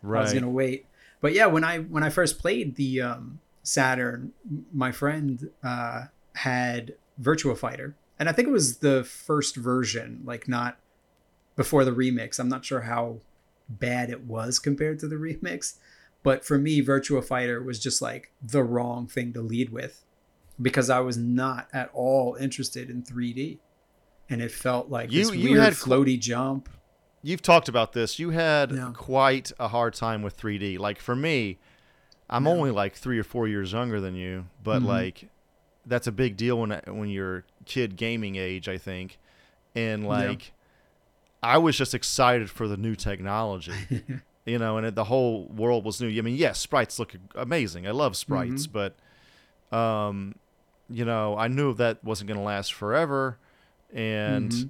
I 0.19 0.21
was 0.21 0.33
gonna 0.33 0.49
wait. 0.49 0.85
But 1.19 1.33
yeah, 1.33 1.47
when 1.47 1.63
I 1.65 1.79
when 1.79 2.03
I 2.03 2.09
first 2.09 2.39
played 2.39 2.75
the 2.75 3.01
um, 3.01 3.39
Saturn, 3.63 4.31
my 4.71 4.91
friend 4.91 5.49
uh, 5.63 6.05
had 6.35 6.95
Virtua 7.21 7.57
Fighter, 7.57 7.95
and 8.19 8.29
I 8.29 8.31
think 8.31 8.47
it 8.47 8.51
was 8.51 8.77
the 8.77 9.03
first 9.03 9.55
version, 9.55 10.21
like 10.23 10.47
not 10.47 10.77
before 11.55 11.83
the 11.83 11.91
remix. 11.91 12.39
I'm 12.39 12.49
not 12.49 12.63
sure 12.63 12.81
how 12.81 13.17
bad 13.69 14.09
it 14.09 14.21
was 14.25 14.59
compared 14.59 14.99
to 14.99 15.07
the 15.07 15.15
remix, 15.27 15.75
but 16.23 16.45
for 16.45 16.57
me, 16.57 16.81
Virtua 16.81 17.23
Fighter 17.23 17.61
was 17.61 17.79
just 17.79 18.01
like 18.01 18.31
the 18.41 18.63
wrong 18.63 19.07
thing 19.07 19.33
to 19.33 19.41
lead 19.41 19.69
with 19.69 20.03
because 20.61 20.89
I 20.89 20.99
was 20.99 21.17
not 21.17 21.67
at 21.73 21.89
all 21.93 22.35
interested 22.39 22.89
in 22.89 23.01
3D, 23.03 23.57
and 24.29 24.41
it 24.41 24.51
felt 24.51 24.89
like 24.89 25.11
You- 25.11 25.25
this 25.25 25.35
you 25.35 25.49
weird 25.51 25.63
had 25.63 25.73
floaty 25.73 26.19
jump. 26.19 26.69
You've 27.21 27.41
talked 27.41 27.69
about 27.69 27.93
this. 27.93 28.19
You 28.19 28.31
had 28.31 28.71
Yeah. 28.71 28.91
quite 28.93 29.51
a 29.59 29.69
hard 29.69 29.93
time 29.93 30.21
with 30.21 30.35
3D. 30.37 30.77
Like 30.77 30.99
for 30.99 31.15
me, 31.15 31.57
I'm 32.29 32.45
Yeah. 32.45 32.51
only 32.51 32.71
like 32.71 32.95
three 32.95 33.17
or 33.19 33.23
four 33.23 33.47
years 33.47 33.71
younger 33.71 33.99
than 34.01 34.15
you, 34.15 34.47
but 34.63 34.81
Mhm. 34.81 34.85
like 34.87 35.29
that's 35.85 36.07
a 36.07 36.11
big 36.11 36.37
deal 36.37 36.59
when 36.59 36.79
when 36.87 37.09
you're 37.09 37.45
kid 37.65 37.95
gaming 37.95 38.35
age, 38.35 38.67
I 38.69 38.77
think. 38.77 39.19
And 39.75 40.05
like, 40.07 40.53
I 41.43 41.57
was 41.57 41.77
just 41.77 41.93
excited 41.93 42.49
for 42.49 42.67
the 42.67 42.77
new 42.77 42.95
technology, 42.95 43.73
you 44.45 44.57
know, 44.57 44.77
and 44.77 44.87
it, 44.87 44.95
the 44.95 45.03
whole 45.03 45.45
world 45.47 45.83
was 45.85 45.99
new. 46.01 46.07
I 46.09 46.21
mean, 46.21 46.35
yes, 46.37 46.57
sprites 46.59 46.97
look 46.99 47.13
amazing. 47.35 47.85
I 47.85 47.91
love 47.91 48.15
sprites, 48.15 48.65
but 48.65 48.95
um, 49.71 50.35
you 50.89 51.05
know, 51.05 51.37
I 51.37 51.47
knew 51.47 51.73
that 51.75 52.03
wasn't 52.03 52.27
going 52.29 52.39
to 52.39 52.43
last 52.45 52.73
forever, 52.73 53.37
and 53.93 54.51
Mhm. 54.51 54.69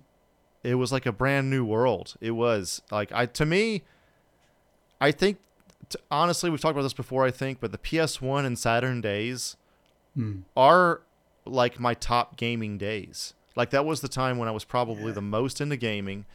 it 0.63 0.75
was 0.75 0.91
like 0.91 1.05
a 1.05 1.11
brand 1.11 1.49
new 1.49 1.63
world. 1.65 2.15
It 2.21 2.31
was 2.31 2.81
like 2.91 3.11
I 3.11 3.25
to 3.27 3.45
me, 3.45 3.83
I 4.99 5.11
think 5.11 5.37
t- 5.89 5.99
honestly 6.09 6.49
we've 6.49 6.61
talked 6.61 6.73
about 6.73 6.83
this 6.83 6.93
before. 6.93 7.25
I 7.25 7.31
think, 7.31 7.59
but 7.59 7.71
the 7.71 7.77
PS1 7.77 8.45
and 8.45 8.57
Saturn 8.57 9.01
days 9.01 9.57
Hmm. 10.15 10.41
are 10.55 11.01
like 11.45 11.79
my 11.79 11.93
top 11.93 12.37
gaming 12.37 12.77
days. 12.77 13.33
Like 13.55 13.69
that 13.71 13.85
was 13.85 14.01
the 14.01 14.07
time 14.07 14.37
when 14.37 14.47
I 14.47 14.51
was 14.51 14.63
probably 14.63 15.07
Yeah. 15.07 15.11
the 15.13 15.21
most 15.21 15.59
into 15.61 15.75
gaming. 15.77 16.25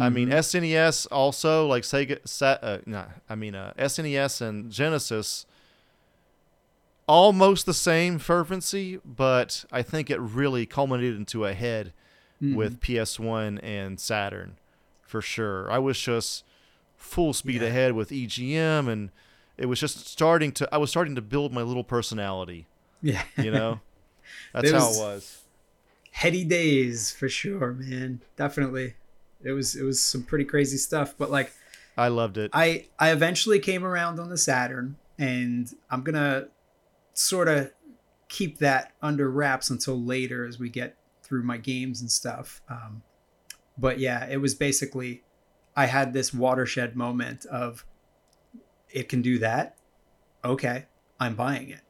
I 0.00 0.08
mean. 0.08 0.30
SNES 0.30 1.06
also 1.10 1.66
like 1.66 1.82
Sega. 1.82 2.18
Uh, 2.62 2.78
nah, 2.86 3.06
I 3.28 3.34
mean, 3.34 3.54
uh, 3.54 3.72
SNES 3.78 4.40
and 4.40 4.70
Genesis. 4.72 5.44
Almost 7.08 7.66
the 7.66 7.74
same 7.74 8.18
fervency, 8.18 8.98
but 9.04 9.64
I 9.72 9.82
think 9.82 10.08
it 10.08 10.20
really 10.20 10.66
culminated 10.66 11.16
into 11.16 11.44
a 11.44 11.52
head 11.52 11.92
Mhm. 12.40 12.54
with 12.54 12.80
PS1 12.80 13.58
and 13.58 13.98
Saturn, 14.00 14.56
for 15.02 15.20
sure. 15.20 15.70
I 15.70 15.78
was 15.78 15.98
just 15.98 16.44
full 16.96 17.32
speed 17.34 17.60
Yeah. 17.60 17.68
ahead 17.68 17.92
with 17.94 18.12
EGM, 18.12 18.88
and 18.88 19.10
it 19.58 19.66
was 19.66 19.80
just 19.80 20.06
starting 20.06 20.52
to. 20.52 20.68
I 20.72 20.78
was 20.78 20.90
starting 20.90 21.16
to 21.16 21.22
build 21.22 21.52
my 21.52 21.62
little 21.62 21.84
personality. 21.84 22.66
yeah, 23.02 23.24
You 23.36 23.50
know, 23.50 23.80
that's 24.54 24.70
how 24.70 24.92
it 24.92 24.96
was. 24.96 25.42
heady 26.12 26.44
days 26.44 27.10
for 27.10 27.28
sure, 27.28 27.72
man. 27.72 28.20
Definitely, 28.36 28.94
it 29.44 29.52
was 29.52 29.76
it 29.76 29.82
was 29.82 30.02
some 30.02 30.22
pretty 30.22 30.44
crazy 30.44 30.76
stuff. 30.76 31.14
But 31.16 31.30
like, 31.30 31.52
I 31.96 32.08
loved 32.08 32.38
it. 32.38 32.50
I 32.52 32.86
I 32.98 33.10
eventually 33.12 33.58
came 33.58 33.84
around 33.84 34.18
on 34.18 34.28
the 34.28 34.38
Saturn, 34.38 34.96
and 35.18 35.72
I'm 35.90 36.02
gonna 36.02 36.48
sort 37.14 37.48
of 37.48 37.72
keep 38.28 38.58
that 38.58 38.92
under 39.02 39.30
wraps 39.30 39.68
until 39.70 40.00
later 40.00 40.46
as 40.46 40.58
we 40.58 40.70
get 40.70 40.96
through 41.22 41.42
my 41.42 41.58
games 41.58 42.00
and 42.00 42.10
stuff. 42.10 42.62
Um, 42.68 43.02
but 43.76 43.98
yeah, 43.98 44.26
it 44.28 44.38
was 44.38 44.54
basically 44.54 45.22
I 45.76 45.86
had 45.86 46.12
this 46.12 46.32
watershed 46.32 46.96
moment 46.96 47.46
of 47.46 47.84
it 48.90 49.08
can 49.08 49.22
do 49.22 49.38
that. 49.38 49.76
Okay, 50.44 50.86
I'm 51.20 51.34
buying 51.34 51.70
it. 51.70 51.80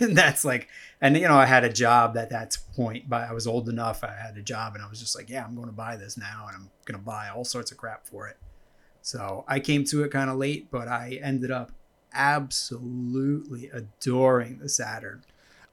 And 0.00 0.16
that's 0.16 0.44
like, 0.44 0.68
and 1.00 1.16
you 1.16 1.26
know, 1.26 1.36
I 1.38 1.46
had 1.46 1.64
a 1.64 1.72
job 1.72 2.16
at 2.18 2.28
that 2.30 2.58
point, 2.76 3.08
but 3.08 3.22
I 3.28 3.32
was 3.32 3.46
old 3.46 3.68
enough. 3.70 4.04
I 4.04 4.12
had 4.14 4.36
a 4.36 4.42
job, 4.42 4.74
and 4.74 4.84
I 4.84 4.88
was 4.88 5.00
just 5.00 5.16
like, 5.16 5.30
yeah, 5.30 5.44
I'm 5.44 5.54
going 5.54 5.66
to 5.68 5.72
buy 5.72 5.96
this 5.96 6.18
now, 6.18 6.44
and 6.46 6.54
I'm 6.56 6.70
going 6.84 6.98
to 6.98 7.04
buy 7.04 7.28
all 7.34 7.44
sorts 7.44 7.72
of 7.72 7.78
crap 7.78 8.06
for 8.06 8.28
it. 8.28 8.36
So 9.00 9.44
I 9.48 9.60
came 9.60 9.84
to 9.84 10.04
it 10.04 10.10
kind 10.10 10.28
of 10.28 10.36
late, 10.36 10.70
but 10.70 10.88
I 10.88 11.18
ended 11.22 11.50
up 11.50 11.72
absolutely 12.12 13.70
adoring 13.72 14.58
the 14.58 14.68
Saturn. 14.68 15.24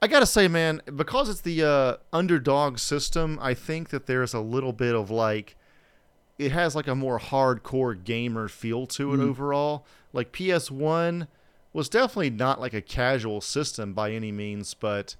I 0.01 0.07
gotta 0.07 0.25
say, 0.25 0.47
man, 0.47 0.81
because 0.95 1.29
it's 1.29 1.41
the 1.41 1.63
uh, 1.63 1.97
underdog 2.13 2.77
system, 2.79 3.39
I 3.41 3.53
think 3.53 3.89
that 3.89 4.05
there's 4.05 4.33
a 4.33 4.39
little 4.39 4.73
bit 4.73 4.93
of 4.93 5.09
like, 5.09 5.55
it 6.37 6.51
has 6.51 6.75
like 6.75 6.87
a 6.87 6.95
more 6.95 7.19
hardcore 7.19 8.01
gamer 8.01 8.47
feel 8.47 8.85
to 8.87 9.13
it 9.13 9.17
Mhm. 9.17 9.29
overall. 9.29 9.85
Like 10.13 10.31
PS1 10.31 11.27
was 11.75 11.89
definitely 11.89 12.29
not 12.29 12.59
like 12.59 12.73
a 12.73 12.81
casual 12.81 13.41
system 13.41 13.93
by 13.93 14.11
any 14.11 14.31
means, 14.31 14.73
but 14.73 15.15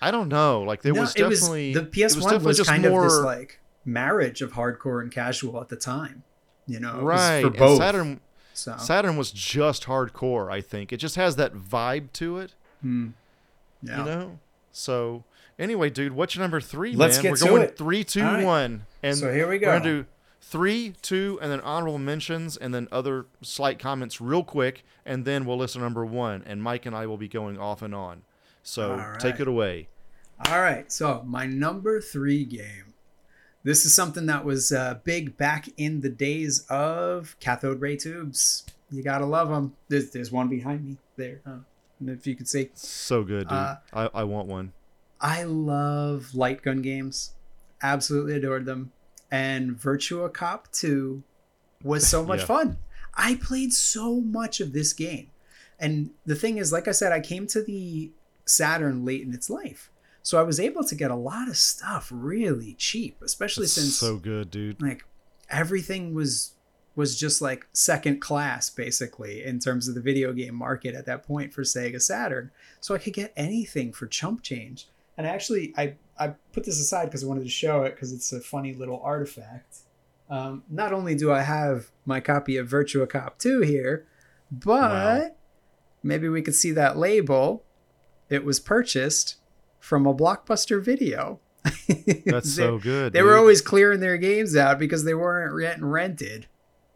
I 0.00 0.10
don't 0.10 0.28
know. 0.28 0.62
Like 0.62 0.82
there 0.82 0.92
No, 0.92 1.00
was 1.00 1.14
it 1.16 1.24
was- 1.24 1.40
definitely 1.40 1.74
the 1.74 1.82
PS1 1.84 2.16
was, 2.16 2.24
definitely 2.26 2.54
just 2.54 2.70
kind 2.70 2.84
of 2.84 2.92
this 2.92 3.12
more- 3.12 3.24
like 3.24 3.60
marriage 3.84 4.42
of 4.42 4.52
hardcore 4.52 5.00
and 5.00 5.10
casual 5.10 5.60
at 5.60 5.68
the 5.68 5.76
time. 5.76 6.22
You 6.66 6.78
know, 6.78 7.00
right. 7.00 7.42
for 7.42 7.50
both. 7.50 7.78
Saturn 7.78 8.20
so 8.54 8.76
Saturn 8.78 9.16
was 9.16 9.32
just 9.32 9.84
hardcore. 9.84 10.52
I 10.52 10.60
think 10.60 10.92
it 10.92 10.98
just 10.98 11.16
has 11.16 11.36
that 11.36 11.54
vibe 11.54 12.12
to 12.14 12.38
it. 12.38 12.54
hmm. 12.82 13.08
yeah. 13.82 13.98
You 13.98 14.04
know. 14.04 14.38
So 14.70 15.24
anyway, 15.58 15.90
dude, 15.90 16.12
what's 16.12 16.34
your 16.34 16.42
number 16.42 16.60
three, 16.60 16.94
Let's 16.94 17.16
man? 17.16 17.22
get 17.22 17.30
We're 17.32 17.36
to 17.36 17.44
going 17.46 17.62
it. 17.62 17.78
three, 17.78 18.04
two, 18.04 18.22
right. 18.22 18.44
one, 18.44 18.86
and 19.02 19.16
so 19.16 19.32
here 19.32 19.48
we 19.48 19.58
go. 19.58 19.68
We're 19.68 19.78
gonna 19.80 19.84
do 19.84 20.06
three, 20.42 20.94
two, 21.00 21.38
and 21.40 21.50
then 21.50 21.60
honorable 21.60 21.98
mentions, 21.98 22.56
and 22.56 22.74
then 22.74 22.88
other 22.92 23.26
slight 23.40 23.78
comments 23.78 24.20
real 24.20 24.44
quick, 24.44 24.84
and 25.06 25.24
then 25.24 25.46
we'll 25.46 25.56
listen 25.56 25.80
to 25.80 25.84
number 25.84 26.04
one. 26.04 26.42
And 26.44 26.62
Mike 26.62 26.84
and 26.84 26.94
I 26.94 27.06
will 27.06 27.16
be 27.16 27.28
going 27.28 27.58
off 27.58 27.80
and 27.80 27.94
on. 27.94 28.22
So 28.62 28.92
All 28.92 29.16
take 29.18 29.40
it 29.40 29.48
away. 29.48 29.88
All 30.48 30.60
right, 30.60 30.90
so 30.92 31.22
my 31.24 31.46
number 31.46 32.00
three 32.00 32.44
game. 32.44 32.94
This 33.64 33.86
is 33.86 33.94
something 33.94 34.26
that 34.26 34.44
was 34.44 34.72
uh, 34.72 34.98
big 35.04 35.36
back 35.36 35.68
in 35.76 36.00
the 36.00 36.08
days 36.08 36.66
of 36.68 37.36
cathode 37.38 37.80
ray 37.80 37.96
tubes. 37.96 38.66
You 38.90 39.02
gotta 39.04 39.24
love 39.24 39.48
them. 39.48 39.76
There's, 39.88 40.10
there's 40.10 40.32
one 40.32 40.48
behind 40.48 40.84
me 40.84 40.96
there, 41.16 41.40
uh, 41.46 41.58
if 42.04 42.26
you 42.26 42.34
could 42.34 42.48
see. 42.48 42.70
So 42.74 43.22
good, 43.22 43.48
dude. 43.48 43.52
Uh, 43.52 43.76
I, 43.92 44.08
I 44.12 44.24
want 44.24 44.48
one. 44.48 44.72
I 45.20 45.44
love 45.44 46.34
light 46.34 46.62
gun 46.62 46.82
games. 46.82 47.32
Absolutely 47.80 48.34
adored 48.34 48.66
them. 48.66 48.90
And 49.32 49.72
Virtua 49.80 50.32
Cop 50.32 50.70
2 50.72 51.22
was 51.82 52.06
so 52.06 52.24
much 52.24 52.40
Yeah. 52.40 52.46
fun. 52.46 52.78
I 53.14 53.34
played 53.36 53.72
so 53.72 54.20
much 54.20 54.60
of 54.60 54.72
this 54.72 54.92
game. 54.92 55.30
And 55.80 56.10
the 56.26 56.36
thing 56.36 56.58
is, 56.58 56.70
like 56.70 56.86
I 56.86 56.92
said, 56.92 57.10
I 57.12 57.20
came 57.20 57.46
to 57.48 57.62
the 57.62 58.12
Saturn 58.44 59.04
late 59.04 59.22
in 59.22 59.32
its 59.34 59.48
life. 59.50 59.90
So 60.22 60.38
I 60.38 60.42
was 60.42 60.60
able 60.60 60.84
to 60.84 60.94
get 60.94 61.10
a 61.10 61.16
lot 61.16 61.48
of 61.48 61.56
stuff 61.56 62.10
really 62.14 62.74
cheap, 62.74 63.20
especially 63.22 63.64
It's 63.64 63.72
since 63.72 63.96
so 63.96 64.18
good, 64.18 64.50
dude. 64.52 64.80
like 64.80 65.04
everything 65.50 66.14
was 66.14 66.52
was 66.94 67.18
just 67.18 67.40
like 67.40 67.66
second 67.72 68.20
class 68.20 68.68
basically 68.68 69.42
in 69.42 69.58
terms 69.58 69.88
of 69.88 69.94
the 69.94 70.00
video 70.02 70.30
game 70.34 70.54
market 70.54 70.94
at 70.94 71.06
that 71.06 71.22
point 71.22 71.50
for 71.54 71.62
Sega 71.62 72.00
Saturn. 72.02 72.50
So 72.80 72.94
I 72.94 72.98
could 72.98 73.14
get 73.14 73.32
anything 73.34 73.92
for 73.94 74.06
chump 74.06 74.42
change. 74.42 74.88
And 75.16 75.26
actually 75.26 75.72
I 75.76 75.94
I 76.22 76.34
put 76.52 76.64
this 76.64 76.78
aside 76.80 77.06
because 77.06 77.24
I 77.24 77.26
wanted 77.26 77.44
to 77.44 77.50
show 77.50 77.82
it 77.82 77.94
because 77.94 78.12
it's 78.12 78.32
a 78.32 78.40
funny 78.40 78.74
little 78.74 79.00
artifact. 79.02 79.78
Um, 80.30 80.62
not 80.70 80.92
only 80.92 81.14
do 81.14 81.30
I 81.32 81.42
have 81.42 81.90
my 82.06 82.20
copy 82.20 82.56
of 82.56 82.68
Virtua 82.68 83.08
Cop 83.08 83.38
2 83.38 83.60
here, 83.60 84.06
but 84.50 84.68
Wow. 85.22 85.30
maybe 86.02 86.28
we 86.28 86.42
could 86.42 86.54
see 86.54 86.70
that 86.72 86.96
label. 86.96 87.64
It 88.30 88.44
was 88.44 88.58
purchased 88.60 89.36
from 89.78 90.06
a 90.06 90.14
blockbuster 90.14 90.82
video. 90.82 91.40
That's 92.26 92.56
They- 92.56 92.62
so 92.62 92.78
good. 92.78 93.12
they 93.12 93.18
dude. 93.20 93.26
were 93.26 93.36
always 93.36 93.60
clearing 93.60 94.00
their 94.00 94.16
games 94.16 94.56
out 94.56 94.78
because 94.78 95.04
they 95.04 95.14
weren't 95.14 95.58
getting 95.60 95.84
rented. 95.84 96.46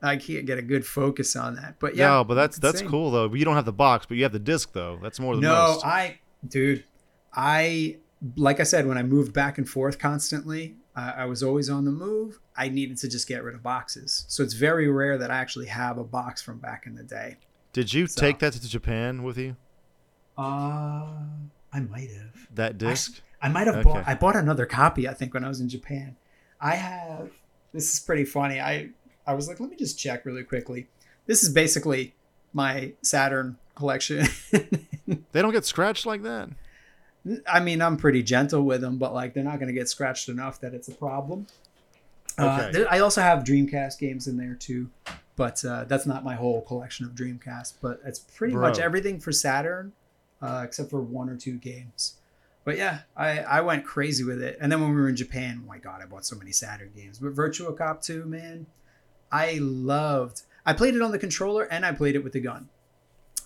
I 0.03 0.17
can't 0.17 0.47
get 0.47 0.59
a 0.59 0.63
good 0.63 0.87
focus 0.87 1.35
on 1.37 1.57
that, 1.57 1.77
but 1.81 1.97
yeah, 1.97 2.19
Yeah, 2.19 2.23
but 2.25 2.35
that's 2.35 2.59
that's 2.59 2.83
cool 2.83 3.11
though. 3.11 3.33
You 3.33 3.45
don't 3.45 3.55
have 3.57 3.65
the 3.65 3.73
box, 3.73 4.07
but 4.07 4.17
you 4.19 4.23
have 4.25 4.33
the 4.33 4.39
disc 4.39 4.73
though. 4.73 4.99
That's 5.03 5.19
more 5.19 5.35
than 5.35 5.43
No, 5.43 5.55
most. 5.73 5.85
I, 5.87 6.21
dude, 6.47 6.85
I 7.35 7.97
like 8.37 8.61
I 8.61 8.63
said 8.63 8.87
when 8.87 8.97
I 8.99 9.03
moved 9.03 9.33
back 9.33 9.59
and 9.59 9.69
forth 9.69 9.99
constantly, 9.99 10.77
I, 10.95 11.11
I 11.11 11.25
was 11.27 11.43
always 11.43 11.69
on 11.69 11.85
the 11.85 11.91
move. 11.91 12.39
I 12.57 12.69
needed 12.69 12.97
to 12.99 13.09
just 13.09 13.29
get 13.29 13.43
rid 13.45 13.55
of 13.55 13.63
boxes, 13.63 14.25
so 14.29 14.43
it's 14.43 14.55
very 14.55 14.89
rare 14.89 15.19
that 15.19 15.31
I 15.31 15.37
actually 15.37 15.67
have 15.67 15.99
a 15.99 16.05
box 16.05 16.41
from 16.43 16.59
back 16.59 16.87
in 16.87 16.95
the 16.95 17.03
day. 17.03 17.37
Did 17.73 17.93
you 17.93 18.07
So- 18.07 18.21
take 18.21 18.39
that 18.39 18.53
to 18.55 18.69
Japan 18.69 19.23
with 19.23 19.37
you? 19.39 19.57
Uh, 20.39 21.07
I 21.73 21.81
might 21.81 22.11
have. 22.11 22.47
That 22.55 22.79
disc? 22.79 23.21
I 23.43 23.49
might 23.49 23.67
have 23.67 23.77
Okay. 23.77 23.85
bought. 23.85 24.05
I 24.09 24.15
bought 24.15 24.37
another 24.37 24.67
copy. 24.67 25.09
I 25.09 25.15
think 25.15 25.35
when 25.35 25.45
I 25.45 25.49
was 25.49 25.61
in 25.61 25.69
Japan. 25.69 26.17
I 26.61 26.75
have. 26.75 27.31
This 27.73 27.93
is 27.93 28.01
pretty 28.01 28.25
funny. 28.25 28.61
I 28.61 28.91
I 29.27 29.35
was 29.35 29.49
like, 29.49 29.61
let 29.61 29.69
me 29.71 29.77
just 29.77 29.99
check 29.99 30.25
really 30.25 30.43
quickly. 30.45 30.89
This 31.27 31.43
is 31.43 31.51
basically 31.51 32.15
my 32.53 32.93
Saturn 33.03 33.59
collection. 33.75 34.27
They 35.31 35.41
don't 35.41 35.53
get 35.53 35.65
scratched 35.65 36.05
like 36.05 36.23
that. 36.25 36.49
I 37.51 37.61
mean, 37.61 37.83
I'm 37.83 37.97
pretty 37.97 38.23
gentle 38.23 38.63
with 38.63 38.81
them, 38.81 38.99
but 38.99 39.13
like 39.15 39.35
they're 39.35 39.43
not 39.45 39.59
going 39.59 39.69
to 39.69 39.73
get 39.75 39.89
scratched 39.89 40.29
enough 40.29 40.61
that 40.61 40.75
it's 40.75 40.89
a 40.89 40.95
problem. 40.95 41.47
Uh, 42.39 42.59
Okay. 42.69 42.73
there- 42.73 42.93
I 42.93 42.99
also 43.01 43.21
have 43.23 43.45
Dreamcast 43.45 43.99
games 43.99 44.27
in 44.29 44.37
there 44.37 44.55
too, 44.55 44.91
but 45.37 45.65
uh, 45.65 45.85
that's 45.85 46.07
not 46.07 46.23
my 46.25 46.35
whole 46.35 46.61
collection 46.63 47.07
of 47.07 47.13
Dreamcast. 47.13 47.75
But 47.81 48.01
it's 48.05 48.19
pretty 48.19 48.55
much 48.55 48.79
everything 48.85 49.19
for 49.21 49.33
Saturn, 49.33 49.93
uh, 50.43 50.63
except 50.65 50.91
for 50.91 51.01
one 51.01 51.29
or 51.31 51.37
two 51.37 51.57
games. 51.59 52.15
But 52.65 52.77
yeah, 52.77 53.01
I, 53.17 53.39
I 53.41 53.61
went 53.61 53.85
crazy 53.87 54.25
with 54.25 54.43
it. 54.43 54.59
And 54.61 54.71
then 54.73 54.81
when 54.81 54.91
we 54.91 54.97
were 55.01 55.09
in 55.09 55.15
Japan, 55.17 55.63
oh 55.65 55.69
my 55.69 55.79
god, 55.79 56.03
I 56.03 56.07
bought 56.07 56.27
so 56.27 56.37
many 56.37 56.51
Saturn 56.53 56.91
games. 56.97 57.19
But 57.21 57.33
Virtua 57.35 57.77
Cop 57.79 58.03
2, 58.03 58.25
man, 58.25 58.67
I 59.31 59.59
loved. 59.61 60.43
I 60.65 60.73
played 60.73 60.95
it 60.97 61.01
on 61.03 61.13
the 61.13 61.19
controller 61.19 61.63
and 61.65 61.87
I 61.87 61.93
played 61.93 62.17
it 62.17 62.25
with 62.25 62.33
the 62.33 62.41
gun, 62.41 62.69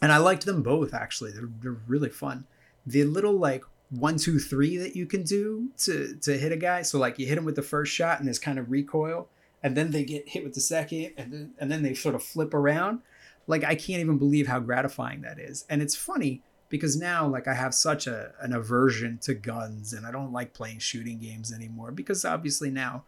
and 0.01 0.11
I 0.11 0.17
liked 0.17 0.47
them 0.47 0.63
both 0.63 0.95
actually. 0.95 1.33
They're 1.33 1.51
they're 1.63 1.77
really 1.87 2.09
fun. 2.09 2.45
The 2.91 3.05
little 3.05 3.39
like 3.39 3.65
one 3.91 4.17
two 4.17 4.39
three 4.39 4.77
that 4.77 4.95
you 4.95 5.07
can 5.07 5.23
do 5.23 5.69
to 5.79 6.17
to 6.23 6.39
hit 6.39 6.53
a 6.53 6.57
guy. 6.57 6.83
So 6.83 6.99
like 6.99 7.19
you 7.19 7.27
hit 7.27 7.39
him 7.39 7.45
with 7.45 7.57
the 7.57 7.63
first 7.63 7.93
shot 7.93 8.19
and 8.19 8.27
there's 8.27 8.39
kind 8.39 8.59
of 8.59 8.71
recoil, 8.71 9.29
and 9.63 9.77
then 9.77 9.91
they 9.91 10.05
get 10.05 10.29
hit 10.29 10.45
with 10.45 10.55
the 10.55 10.61
second, 10.61 11.13
and 11.17 11.33
then 11.33 11.53
and 11.59 11.71
then 11.71 11.83
they 11.83 11.95
sort 11.95 12.15
of 12.15 12.23
flip 12.23 12.55
around. 12.55 13.01
Like 13.47 13.65
I 13.65 13.75
can't 13.75 14.01
even 14.01 14.19
believe 14.19 14.47
how 14.47 14.61
gratifying 14.61 15.23
that 15.23 15.39
is. 15.39 15.65
And 15.69 15.83
it's 15.83 15.97
funny 15.97 16.43
because 16.69 16.97
now 16.97 17.27
like 17.27 17.49
I 17.49 17.55
have 17.55 17.75
such 17.75 18.07
a 18.07 18.33
an 18.41 18.53
aversion 18.53 19.19
to 19.23 19.35
guns 19.35 19.93
and 19.93 20.07
I 20.07 20.13
don't 20.13 20.33
like 20.33 20.55
playing 20.55 20.79
shooting 20.79 21.19
games 21.19 21.53
anymore 21.53 21.91
because 21.91 22.25
obviously 22.25 22.71
now 22.71 23.05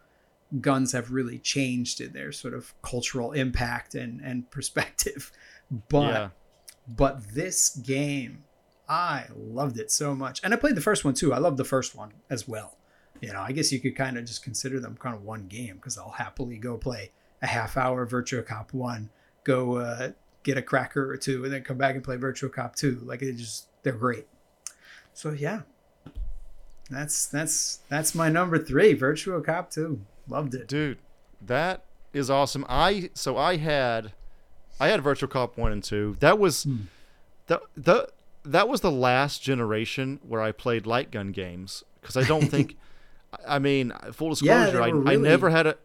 guns 0.61 0.91
have 0.91 1.11
really 1.11 1.39
changed 1.39 2.01
in 2.01 2.13
their 2.13 2.31
sort 2.31 2.53
of 2.53 2.73
cultural 2.81 3.31
impact 3.31 3.95
and 3.95 4.21
and 4.21 4.49
perspective. 4.51 5.31
But 5.89 6.13
yeah. 6.13 6.29
but 6.87 7.33
this 7.33 7.69
game, 7.69 8.43
I 8.87 9.25
loved 9.35 9.79
it 9.79 9.91
so 9.91 10.13
much. 10.13 10.41
And 10.43 10.53
I 10.53 10.57
played 10.57 10.75
the 10.75 10.81
first 10.81 11.05
one 11.05 11.13
too. 11.13 11.33
I 11.33 11.37
love 11.37 11.57
the 11.57 11.63
first 11.63 11.95
one 11.95 12.11
as 12.29 12.47
well. 12.47 12.77
You 13.21 13.31
know, 13.31 13.39
I 13.41 13.51
guess 13.53 13.71
you 13.71 13.79
could 13.79 13.95
kind 13.95 14.17
of 14.17 14.25
just 14.25 14.43
consider 14.43 14.79
them 14.79 14.97
kind 14.99 15.15
of 15.15 15.23
one 15.23 15.47
game 15.47 15.75
because 15.75 15.97
I'll 15.97 16.09
happily 16.09 16.57
go 16.57 16.77
play 16.77 17.11
a 17.41 17.47
half 17.47 17.77
hour 17.77 18.05
Virtua 18.05 18.45
Cop 18.45 18.73
1, 18.73 19.09
go 19.45 19.77
uh, 19.77 20.11
get 20.43 20.57
a 20.57 20.61
cracker 20.61 21.09
or 21.09 21.15
two, 21.17 21.43
and 21.45 21.53
then 21.53 21.63
come 21.63 21.77
back 21.77 21.95
and 21.95 22.03
play 22.03 22.17
Virtua 22.17 22.51
Cop 22.51 22.75
2. 22.75 23.01
Like 23.05 23.21
it 23.21 23.37
just, 23.37 23.67
they're 23.83 23.93
great. 23.93 24.27
So 25.13 25.31
yeah. 25.31 25.61
That's 26.89 27.27
that's 27.27 27.79
that's 27.89 28.13
my 28.13 28.29
number 28.29 28.59
three, 28.59 28.95
Virtua 28.95 29.43
Cop 29.43 29.71
2. 29.71 29.99
Loved 30.27 30.53
it. 30.53 30.67
Dude, 30.67 30.97
that 31.41 31.85
is 32.11 32.29
awesome. 32.29 32.65
I 32.67 33.09
so 33.13 33.37
I 33.37 33.55
had 33.57 34.11
I 34.79 34.89
had 34.89 35.01
Virtual 35.01 35.29
Cop 35.29 35.57
1 35.57 35.71
and 35.71 35.83
2. 35.83 36.17
That 36.19 36.39
was 36.39 36.63
Hmm. 36.63 36.77
the 37.47 37.61
the 37.75 38.09
that 38.45 38.67
was 38.67 38.81
the 38.81 38.91
last 38.91 39.41
generation 39.41 40.19
where 40.23 40.41
I 40.41 40.51
played 40.51 40.85
light 40.85 41.11
gun 41.11 41.31
games 41.31 41.83
because 42.01 42.17
I 42.17 42.23
don't 42.23 42.47
think 42.49 42.75
I 43.47 43.59
mean, 43.59 43.91
full 44.11 44.35
Yeah, 44.39 44.71
disclosure, 44.71 44.77
they 44.81 44.91
I, 44.91 45.13
I 45.13 45.15
never 45.15 45.49
had 45.49 45.67
a 45.67 45.77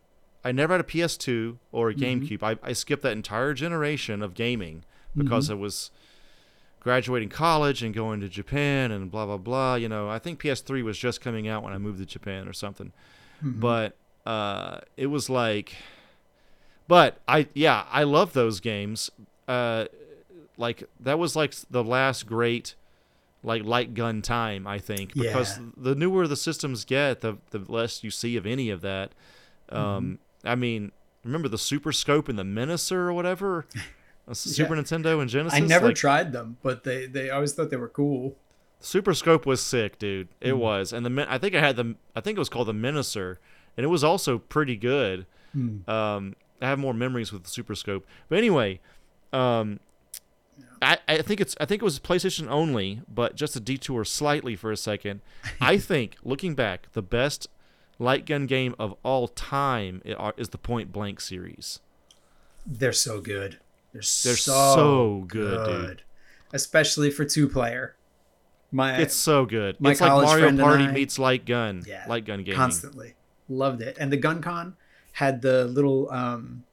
I 0.45 0.53
never 0.53 0.75
had 0.75 0.81
a 0.81 0.85
PS2 0.85 1.59
or 1.73 1.91
a 1.91 1.95
Mm-hmm. 1.95 2.25
GameCube. 2.25 2.43
I, 2.43 2.57
I 2.63 2.73
skipped 2.73 3.03
that 3.03 3.13
entire 3.13 3.55
generation 3.55 4.23
of 4.23 4.35
gaming 4.35 4.85
because 5.17 5.47
Mm-hmm. 5.47 5.59
I 5.59 5.63
was 5.63 5.91
graduating 6.81 7.29
college 7.29 7.83
and 7.83 7.95
going 7.95 8.21
to 8.21 8.29
Japan 8.29 8.91
and 8.93 9.11
blah 9.11 9.27
blah 9.27 9.37
blah. 9.39 9.75
You 9.77 9.89
know, 9.89 10.09
I 10.09 10.19
think 10.19 10.41
PS3 10.41 10.83
was 10.83 10.99
just 10.99 11.21
coming 11.21 11.49
out 11.49 11.63
when 11.63 11.73
I 11.73 11.79
moved 11.79 11.99
to 11.99 12.07
Japan 12.07 12.49
or 12.49 12.53
something. 12.53 12.93
Mm-hmm. 13.45 13.61
But 13.61 13.97
uh, 14.27 14.81
it 14.97 15.07
was 15.07 15.31
like, 15.31 15.75
but 16.87 17.21
I 17.29 17.49
yeah 17.55 17.85
I 17.91 18.05
love 18.05 18.33
those 18.33 18.61
games. 18.61 19.11
Uh, 19.47 19.87
like 20.59 20.85
that 21.01 21.19
was 21.19 21.35
like 21.35 21.55
the 21.71 21.83
last 21.83 22.27
great 22.27 22.75
like 23.43 23.63
light 23.65 23.95
gun 23.95 24.21
time 24.21 24.67
I 24.67 24.79
think 24.79 25.15
because 25.15 25.59
Yeah. 25.59 25.65
the 25.77 25.95
newer 25.95 26.27
the 26.27 26.37
systems 26.37 26.85
get 26.85 27.21
the 27.23 27.39
the 27.51 27.61
less 27.69 28.03
you 28.05 28.11
see 28.11 28.37
of 28.37 28.45
any 28.47 28.69
of 28.69 28.81
that. 28.83 29.13
Um, 29.71 30.19
I 30.45 30.55
mean, 30.55 30.93
remember 31.25 31.49
the 31.49 31.59
Super 31.59 31.93
Scope 31.93 32.29
and 32.29 32.39
the 32.39 32.43
Menacer 32.45 32.93
or 33.09 33.13
whatever. 33.13 33.67
Uh, 34.31 34.35
Super 34.35 34.75
Nintendo 34.77 35.23
and 35.23 35.31
Genesis. 35.31 35.57
I 35.59 35.61
never 35.61 35.87
like, 35.87 35.97
tried 35.97 36.33
them, 36.35 36.59
but 36.63 36.85
they 36.85 37.07
they 37.07 37.31
always 37.31 37.55
thought 37.55 37.71
they 37.71 37.79
were 37.79 37.89
cool. 37.89 38.37
Super 38.79 39.15
Scope 39.15 39.47
was 39.47 39.63
sick, 39.63 39.99
dude. 39.99 40.29
It 40.43 40.53
Hmm. 40.53 40.59
was, 40.59 40.93
and 40.93 41.07
the 41.07 41.27
I 41.33 41.39
think 41.39 41.55
I 41.55 41.61
had 41.61 41.77
the 41.77 41.95
I 42.15 42.21
think 42.21 42.37
it 42.37 42.39
was 42.39 42.51
called 42.51 42.69
the 42.69 42.75
Menacer, 42.75 43.39
and 43.75 43.85
it 43.85 43.87
was 43.89 44.05
also 44.05 44.37
pretty 44.37 44.77
good. 44.77 45.25
Hmm. 45.55 45.89
Um, 45.89 46.37
I 46.61 46.67
have 46.67 46.79
more 46.79 46.93
memories 46.93 47.33
with 47.33 47.45
the 47.45 47.49
Super 47.49 47.75
Scope, 47.75 48.07
but 48.29 48.37
anyway, 48.37 48.81
um, 49.33 49.81
I, 50.81 50.99
I 51.09 51.23
think 51.23 51.41
it's 51.41 51.57
I 51.61 51.65
think 51.65 51.83
it 51.83 51.85
was 51.85 51.99
PlayStation 51.99 52.49
only, 52.49 53.03
but 53.13 53.35
just 53.35 53.57
a 53.57 53.61
detour 53.61 54.05
slightly 54.05 54.57
for 54.57 54.71
a 54.73 54.77
second, 54.77 55.21
I 55.61 55.79
think 55.79 56.17
looking 56.23 56.55
back, 56.55 56.89
the 56.93 57.03
best 57.03 57.49
light 57.99 58.27
gun 58.27 58.47
game 58.47 58.75
of 58.79 58.95
all 59.03 59.29
time 59.29 60.03
is 60.37 60.51
the 60.51 60.59
Point 60.59 60.93
Blank 60.93 61.21
series. 61.21 61.81
They're 62.67 62.93
so 62.93 63.21
good. 63.21 63.59
They're, 63.93 64.03
They're 64.03 64.37
so, 64.37 64.75
so 64.75 65.25
good, 65.27 65.67
dude. 65.67 66.03
Especially 66.53 67.11
for 67.11 67.25
two 67.25 67.49
player. 67.49 67.97
My 68.71 68.97
It's 68.99 69.15
so 69.15 69.47
good. 69.47 69.81
my 69.81 69.93
it's 69.93 70.01
like 70.01 70.11
Mario 70.13 70.57
Party 70.59 70.85
I- 70.85 70.93
meets 70.93 71.19
light 71.19 71.47
gun. 71.47 71.83
Yeah, 71.87 72.05
light 72.07 72.27
gun 72.27 72.43
gaming. 72.45 72.57
constantly 72.59 73.15
loved 73.49 73.81
it. 73.81 73.97
And 73.99 74.13
the 74.13 74.19
GunCon 74.19 74.75
had 75.13 75.41
the 75.41 75.65
little 75.65 76.11
um 76.11 76.65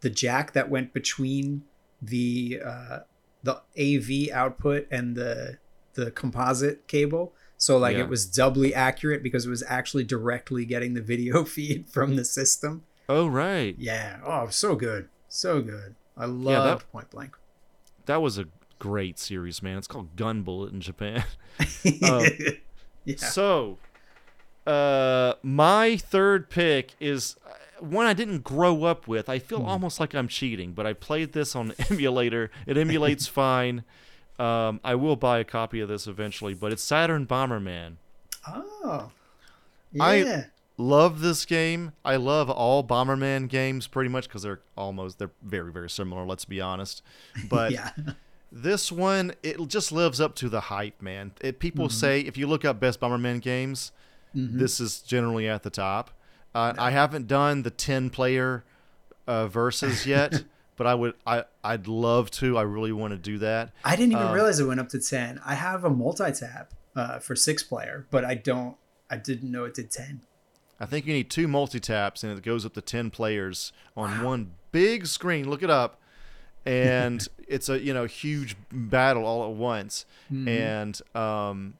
the 0.00 0.10
jack 0.10 0.52
that 0.52 0.68
went 0.68 0.92
between 0.92 1.62
the 2.02 2.60
uh 2.64 2.98
the 3.46 3.62
AV 3.78 4.30
output 4.34 4.86
and 4.90 5.16
the 5.16 5.58
the 5.94 6.10
composite 6.10 6.86
cable. 6.88 7.32
So 7.56 7.78
like 7.78 7.96
Yeah. 7.96 8.02
it 8.02 8.08
was 8.10 8.26
doubly 8.26 8.74
accurate 8.74 9.22
because 9.22 9.46
it 9.46 9.50
was 9.50 9.62
actually 9.66 10.04
directly 10.04 10.64
getting 10.66 10.92
the 10.94 11.00
video 11.00 11.42
feed 11.54 11.88
from 11.88 12.16
the 12.16 12.24
system. 12.24 12.82
Oh 13.08 13.26
right. 13.26 13.74
Yeah. 13.78 14.18
Oh, 14.24 14.48
so 14.48 14.74
good. 14.76 15.08
So 15.28 15.62
good. 15.62 15.94
I 16.16 16.26
love 16.26 16.52
Yeah, 16.52 16.62
that- 16.74 16.92
Point 16.92 17.10
Blank. 17.10 17.36
That 18.06 18.20
was 18.22 18.36
a 18.38 18.44
great 18.78 19.18
series, 19.18 19.62
man. 19.62 19.78
It's 19.78 19.86
called 19.86 20.14
Gun 20.16 20.42
Bullet 20.42 20.72
in 20.72 20.80
Japan. 20.80 21.24
Um, 22.02 22.24
yeah. 23.04 23.16
So, 23.16 23.78
uh, 24.66 25.34
my 25.42 25.96
third 25.96 26.50
pick 26.50 26.94
is 27.00 27.36
uh, 27.46 27.50
one 27.80 28.06
I 28.06 28.12
didn't 28.14 28.44
grow 28.44 28.84
up 28.84 29.06
with. 29.08 29.28
I 29.28 29.38
Hmm. 29.38 29.46
feel 29.46 29.62
almost 29.62 30.00
like 30.00 30.14
I'm 30.14 30.28
cheating, 30.28 30.72
but 30.72 30.86
I 30.86 30.92
played 30.92 31.32
this 31.32 31.54
on 31.56 31.72
emulator. 31.90 32.50
It 32.66 32.76
emulates 32.76 33.26
fine. 33.44 33.84
Um, 34.38 34.80
I 34.84 34.94
will 34.94 35.16
buy 35.16 35.38
a 35.38 35.44
copy 35.44 35.80
of 35.80 35.88
this 35.88 36.06
eventually, 36.06 36.52
but 36.54 36.70
it's 36.72 36.82
Saturn 36.82 37.26
Bomberman. 37.26 37.96
Oh. 38.46 39.10
I- 40.00 40.44
Love 40.78 41.20
this 41.22 41.46
game. 41.46 41.92
I 42.04 42.16
love 42.16 42.50
all 42.50 42.84
Bomberman 42.84 43.48
games 43.48 43.86
pretty 43.86 44.10
much 44.10 44.28
because 44.28 44.42
they're 44.42 44.60
almost 44.76 45.18
they're 45.18 45.30
very 45.42 45.72
very 45.72 45.88
similar. 45.88 46.26
Let's 46.26 46.44
be 46.44 46.60
honest, 46.60 47.00
but 47.48 47.72
yeah. 47.72 47.92
This 48.52 48.92
one, 48.92 49.32
it 49.42 49.56
just 49.68 49.90
lives 49.90 50.20
up 50.20 50.34
to 50.36 50.50
the 50.50 50.60
hype, 50.60 51.00
man. 51.00 51.32
It, 51.40 51.60
people 51.60 51.88
say 51.88 52.20
if 52.20 52.36
you 52.36 52.46
look 52.46 52.62
up 52.66 52.78
best 52.78 53.00
Bomberman 53.00 53.40
games, 53.40 53.90
this 54.34 54.78
is 54.78 55.00
generally 55.00 55.48
at 55.48 55.62
the 55.62 55.70
top. 55.70 56.10
Uh, 56.56 56.72
I 56.78 56.90
haven't 56.90 57.26
done 57.28 57.62
the 57.64 57.70
ten 57.70 58.08
player 58.08 58.64
uh, 59.26 59.46
versus 59.46 60.06
yet, 60.06 60.44
but 60.76 60.86
I 60.86 60.94
would. 60.94 61.12
I 61.26 61.44
I'd 61.62 61.86
love 61.86 62.30
to. 62.32 62.56
I 62.56 62.62
really 62.62 62.92
want 62.92 63.12
to 63.12 63.18
do 63.18 63.36
that. 63.38 63.72
I 63.84 63.94
didn't 63.94 64.12
even 64.12 64.28
Um, 64.28 64.32
realize 64.32 64.58
it 64.58 64.64
went 64.64 64.80
up 64.80 64.88
to 64.90 64.98
10. 65.00 65.40
I 65.44 65.54
have 65.54 65.84
a 65.84 65.90
multi 65.90 66.32
tap 66.32 66.72
uh, 66.94 67.18
for 67.18 67.36
six 67.36 67.62
player, 67.62 68.06
but 68.10 68.24
I 68.24 68.34
don't, 68.36 68.76
I 69.10 69.16
didn't 69.18 69.50
know 69.50 69.64
it 69.64 69.74
did 69.74 69.90
10. 69.90 70.22
I 70.80 70.86
think 70.86 71.06
you 71.06 71.12
need 71.12 71.28
two 71.30 71.46
multi 71.46 71.78
taps, 71.78 72.24
and 72.24 72.36
it 72.36 72.42
goes 72.42 72.64
up 72.64 72.72
to 72.74 72.80
ten 72.80 73.10
players 73.10 73.72
on 73.96 74.22
one 74.22 74.52
big 74.72 75.06
screen. 75.06 75.50
Look 75.50 75.62
it 75.62 75.70
up, 75.70 76.00
and 76.64 77.26
it's 77.48 77.68
a 77.68 77.78
you 77.78 77.92
know 77.92 78.04
huge 78.06 78.56
battle 78.72 79.26
all 79.26 79.44
at 79.50 79.56
once. 79.56 80.06
And 80.30 80.98
um, 81.14 81.74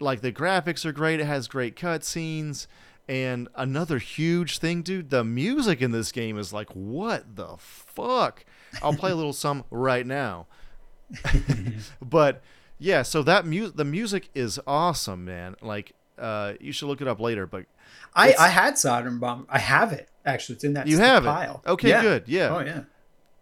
like 0.00 0.20
the 0.22 0.32
graphics 0.32 0.84
are 0.84 0.92
great. 0.92 1.20
It 1.20 1.26
has 1.26 1.46
great 1.46 1.76
cutscenes. 1.76 2.66
And 3.08 3.48
another 3.54 3.98
huge 3.98 4.58
thing, 4.58 4.82
dude, 4.82 5.08
the 5.08 5.24
music 5.24 5.80
in 5.80 5.92
this 5.92 6.12
game 6.12 6.38
is 6.38 6.52
like, 6.52 6.68
what 6.70 7.36
the 7.36 7.56
fuck? 7.58 8.44
I'll 8.82 8.92
play 8.94 9.10
a 9.10 9.14
little 9.14 9.32
some 9.32 9.64
right 9.70 10.06
now. 10.06 10.46
but 12.02 12.42
yeah, 12.78 13.02
so 13.02 13.22
that 13.22 13.46
mu- 13.46 13.70
the 13.70 13.84
music 13.84 14.28
is 14.34 14.60
awesome, 14.66 15.24
man. 15.24 15.56
Like, 15.62 15.92
uh, 16.18 16.54
you 16.60 16.72
should 16.72 16.86
look 16.86 17.00
it 17.00 17.08
up 17.08 17.18
later. 17.20 17.46
But 17.46 17.64
I, 18.14 18.34
I 18.38 18.48
had 18.48 18.78
Saturn 18.78 19.18
Bomb. 19.18 19.46
I 19.48 19.58
have 19.58 19.92
it 19.92 20.08
actually. 20.24 20.56
It's 20.56 20.64
in 20.64 20.74
that 20.74 20.86
You 20.86 20.96
stick 20.96 21.06
have 21.06 21.24
it. 21.24 21.68
Okay, 21.70 21.88
Yeah. 21.88 22.02
good. 22.02 22.24
Yeah. 22.26 22.54
Oh 22.56 22.60
yeah. 22.60 22.82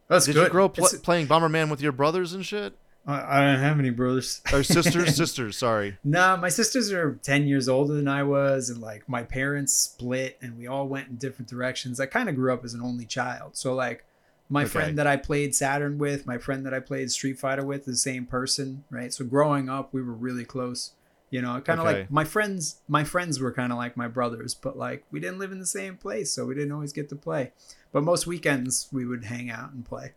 That's 0.08 0.26
good. 0.26 0.34
Did 0.34 0.38
good. 0.38 0.44
you 0.44 0.50
grow 0.50 0.64
up 0.66 0.74
pl- 0.74 0.88
playing 1.02 1.26
Bomberman 1.26 1.70
with 1.70 1.80
your 1.80 1.92
brothers 1.92 2.32
and 2.32 2.46
shit? 2.46 2.76
I, 3.06 3.38
I 3.38 3.44
don't 3.44 3.60
have 3.60 3.78
any 3.78 3.90
brothers. 3.90 4.40
Or 4.52 4.62
sisters? 4.62 5.14
sisters, 5.16 5.56
sorry. 5.56 5.98
Nah, 6.02 6.36
my 6.36 6.48
sisters 6.48 6.92
are 6.92 7.18
10 7.22 7.46
years 7.46 7.68
older 7.68 7.94
than 7.94 8.08
I 8.08 8.22
was, 8.22 8.68
and 8.70 8.80
like 8.80 9.08
my 9.08 9.22
parents 9.22 9.74
split 9.74 10.38
and 10.42 10.58
we 10.58 10.66
all 10.66 10.88
went 10.88 11.08
in 11.08 11.16
different 11.16 11.48
directions. 11.48 12.00
I 12.00 12.06
kind 12.06 12.28
of 12.28 12.34
grew 12.34 12.52
up 12.52 12.64
as 12.64 12.74
an 12.74 12.80
only 12.82 13.06
child. 13.06 13.56
So, 13.56 13.74
like, 13.74 14.04
my 14.48 14.62
Okay. 14.62 14.70
friend 14.70 14.98
that 14.98 15.06
I 15.06 15.16
played 15.16 15.54
Saturn 15.54 15.98
with, 15.98 16.26
my 16.26 16.38
friend 16.38 16.64
that 16.66 16.74
I 16.74 16.80
played 16.80 17.10
Street 17.10 17.38
Fighter 17.38 17.64
with, 17.64 17.84
the 17.84 17.96
same 17.96 18.26
person, 18.26 18.84
right? 18.90 19.12
So, 19.12 19.24
growing 19.24 19.68
up, 19.68 19.92
we 19.92 20.02
were 20.02 20.12
really 20.12 20.44
close. 20.44 20.92
You 21.30 21.42
know, 21.42 21.60
kind 21.60 21.80
of 21.80 21.86
Okay. 21.86 22.00
like 22.02 22.10
my 22.10 22.22
friends, 22.22 22.80
my 22.86 23.02
friends 23.02 23.40
were 23.40 23.52
kind 23.52 23.72
of 23.72 23.78
like 23.78 23.96
my 23.96 24.06
brothers, 24.06 24.54
but 24.54 24.78
like 24.78 25.04
we 25.10 25.18
didn't 25.18 25.40
live 25.40 25.50
in 25.50 25.58
the 25.58 25.66
same 25.66 25.96
place, 25.96 26.32
so 26.32 26.46
we 26.46 26.54
didn't 26.54 26.70
always 26.70 26.92
get 26.92 27.08
to 27.08 27.16
play. 27.16 27.50
But 27.90 28.04
most 28.04 28.28
weekends, 28.28 28.88
we 28.92 29.04
would 29.04 29.24
hang 29.24 29.50
out 29.50 29.72
and 29.72 29.84
play. 29.84 30.12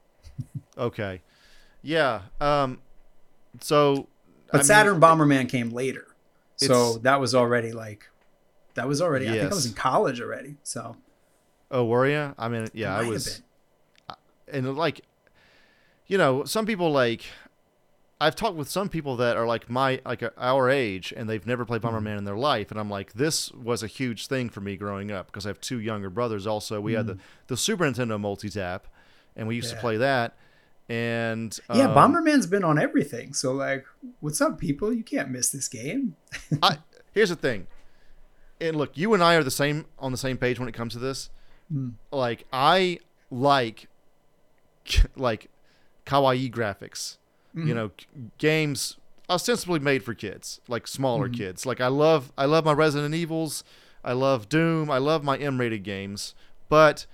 Okay. 0.78 1.22
Yeah. 1.82 2.22
Um. 2.42 2.80
So. 3.62 4.08
But 4.52 4.56
I 4.56 4.58
mean, 4.58 4.66
Saturn 4.66 5.00
Bomberman 5.00 5.48
came 5.50 5.70
later. 5.72 6.08
So 6.56 6.98
that 7.00 7.20
was 7.22 7.34
already 7.34 7.72
like, 7.72 8.10
that 8.74 8.88
was 8.88 9.02
already, 9.02 9.30
I 9.30 9.34
think 9.34 9.44
I 9.52 9.56
was 9.56 9.66
in 9.66 9.74
college 9.74 10.20
already. 10.20 10.58
So 10.64 10.98
Oh, 11.72 11.86
were 11.86 12.08
you? 12.08 12.34
I 12.38 12.50
mean, 12.50 12.68
yeah, 12.74 12.96
I 12.98 13.04
was. 13.04 13.42
And 14.52 14.76
like, 14.76 15.02
you 16.08 16.18
know, 16.18 16.44
some 16.44 16.66
people 16.66 16.92
like. 16.92 17.24
I've 18.22 18.36
talked 18.36 18.58
with 18.58 18.70
some 18.70 18.90
people 18.90 19.16
that 19.16 19.38
are 19.38 19.48
like 19.48 19.70
my 19.70 20.02
like 20.06 20.22
our 20.38 20.70
age 20.70 21.14
and 21.16 21.30
they've 21.30 21.46
never 21.48 21.64
played. 21.64 21.82
Bomberman 21.82 22.18
in 22.18 22.26
their 22.26 22.36
life 22.36 22.70
and 22.70 22.78
I'm 22.78 22.90
like 22.90 23.14
this 23.14 23.50
was 23.54 23.82
a 23.82 23.88
huge 23.88 24.28
thing 24.28 24.50
for 24.50 24.60
me 24.60 24.76
growing 24.76 25.10
up 25.10 25.28
because 25.28 25.46
I 25.46 25.50
have 25.50 25.62
two 25.62 25.80
younger 25.80 26.10
brothers 26.10 26.46
also 26.46 26.82
we 26.82 26.92
had 26.92 27.08
the 27.08 27.18
the 27.48 27.56
Super 27.56 27.86
Nintendo 27.86 28.20
multi-tap 28.20 28.88
and 29.38 29.48
we 29.48 29.56
used 29.56 29.70
to 29.70 29.76
Hmm. 29.78 29.82
Play 29.82 29.98
that 29.98 30.36
and 30.90 31.58
Yeah, 31.74 31.86
um, 31.86 31.96
Bomberman's 31.96 32.48
been 32.48 32.64
on 32.64 32.80
everything. 32.80 33.34
So 33.34 33.54
like, 33.54 33.86
what's 34.20 34.42
up, 34.42 34.60
people? 34.60 34.92
You 34.92 35.04
can't 35.04 35.30
miss 35.30 35.50
this 35.52 35.68
game. 35.68 36.16
I, 36.64 36.78
here's 37.14 37.30
the 37.30 37.36
thing, 37.36 37.68
and 38.60 38.76
look, 38.76 38.98
you 38.98 39.14
and 39.14 39.24
I 39.24 39.36
are 39.36 39.44
the 39.44 39.52
same 39.52 39.86
on 40.00 40.12
the 40.12 40.18
same 40.18 40.38
page 40.38 40.60
when 40.60 40.68
it 40.68 40.74
comes 40.74 40.94
to 40.94 41.00
this. 41.00 41.30
Hmm. 41.72 41.90
Like 42.12 42.46
I 42.52 43.00
like 43.32 43.88
like 45.16 45.50
kawaii 46.06 46.52
graphics, 46.52 47.18
Mm-hmm. 47.56 47.68
you 47.68 47.74
know, 47.74 47.92
games 48.38 48.98
ostensibly 49.28 49.80
made 49.80 50.04
for 50.04 50.14
kids, 50.14 50.62
like 50.68 50.86
smaller 50.88 51.28
Mm-hmm. 51.28 51.34
kids. 51.38 51.66
Like 51.66 51.82
I 51.82 51.88
love 51.88 52.32
I 52.38 52.46
love 52.46 52.64
my 52.66 52.74
Resident 52.74 53.16
Evils, 53.16 53.64
I 54.04 54.14
love 54.14 54.50
Doom, 54.50 54.92
I 54.92 55.00
love 55.00 55.24
my 55.24 55.36
M-rated 55.38 55.84
games, 55.84 56.36
but 56.70 57.06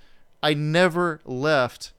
I 0.44 0.54
never 0.54 1.22
left 1.26 1.94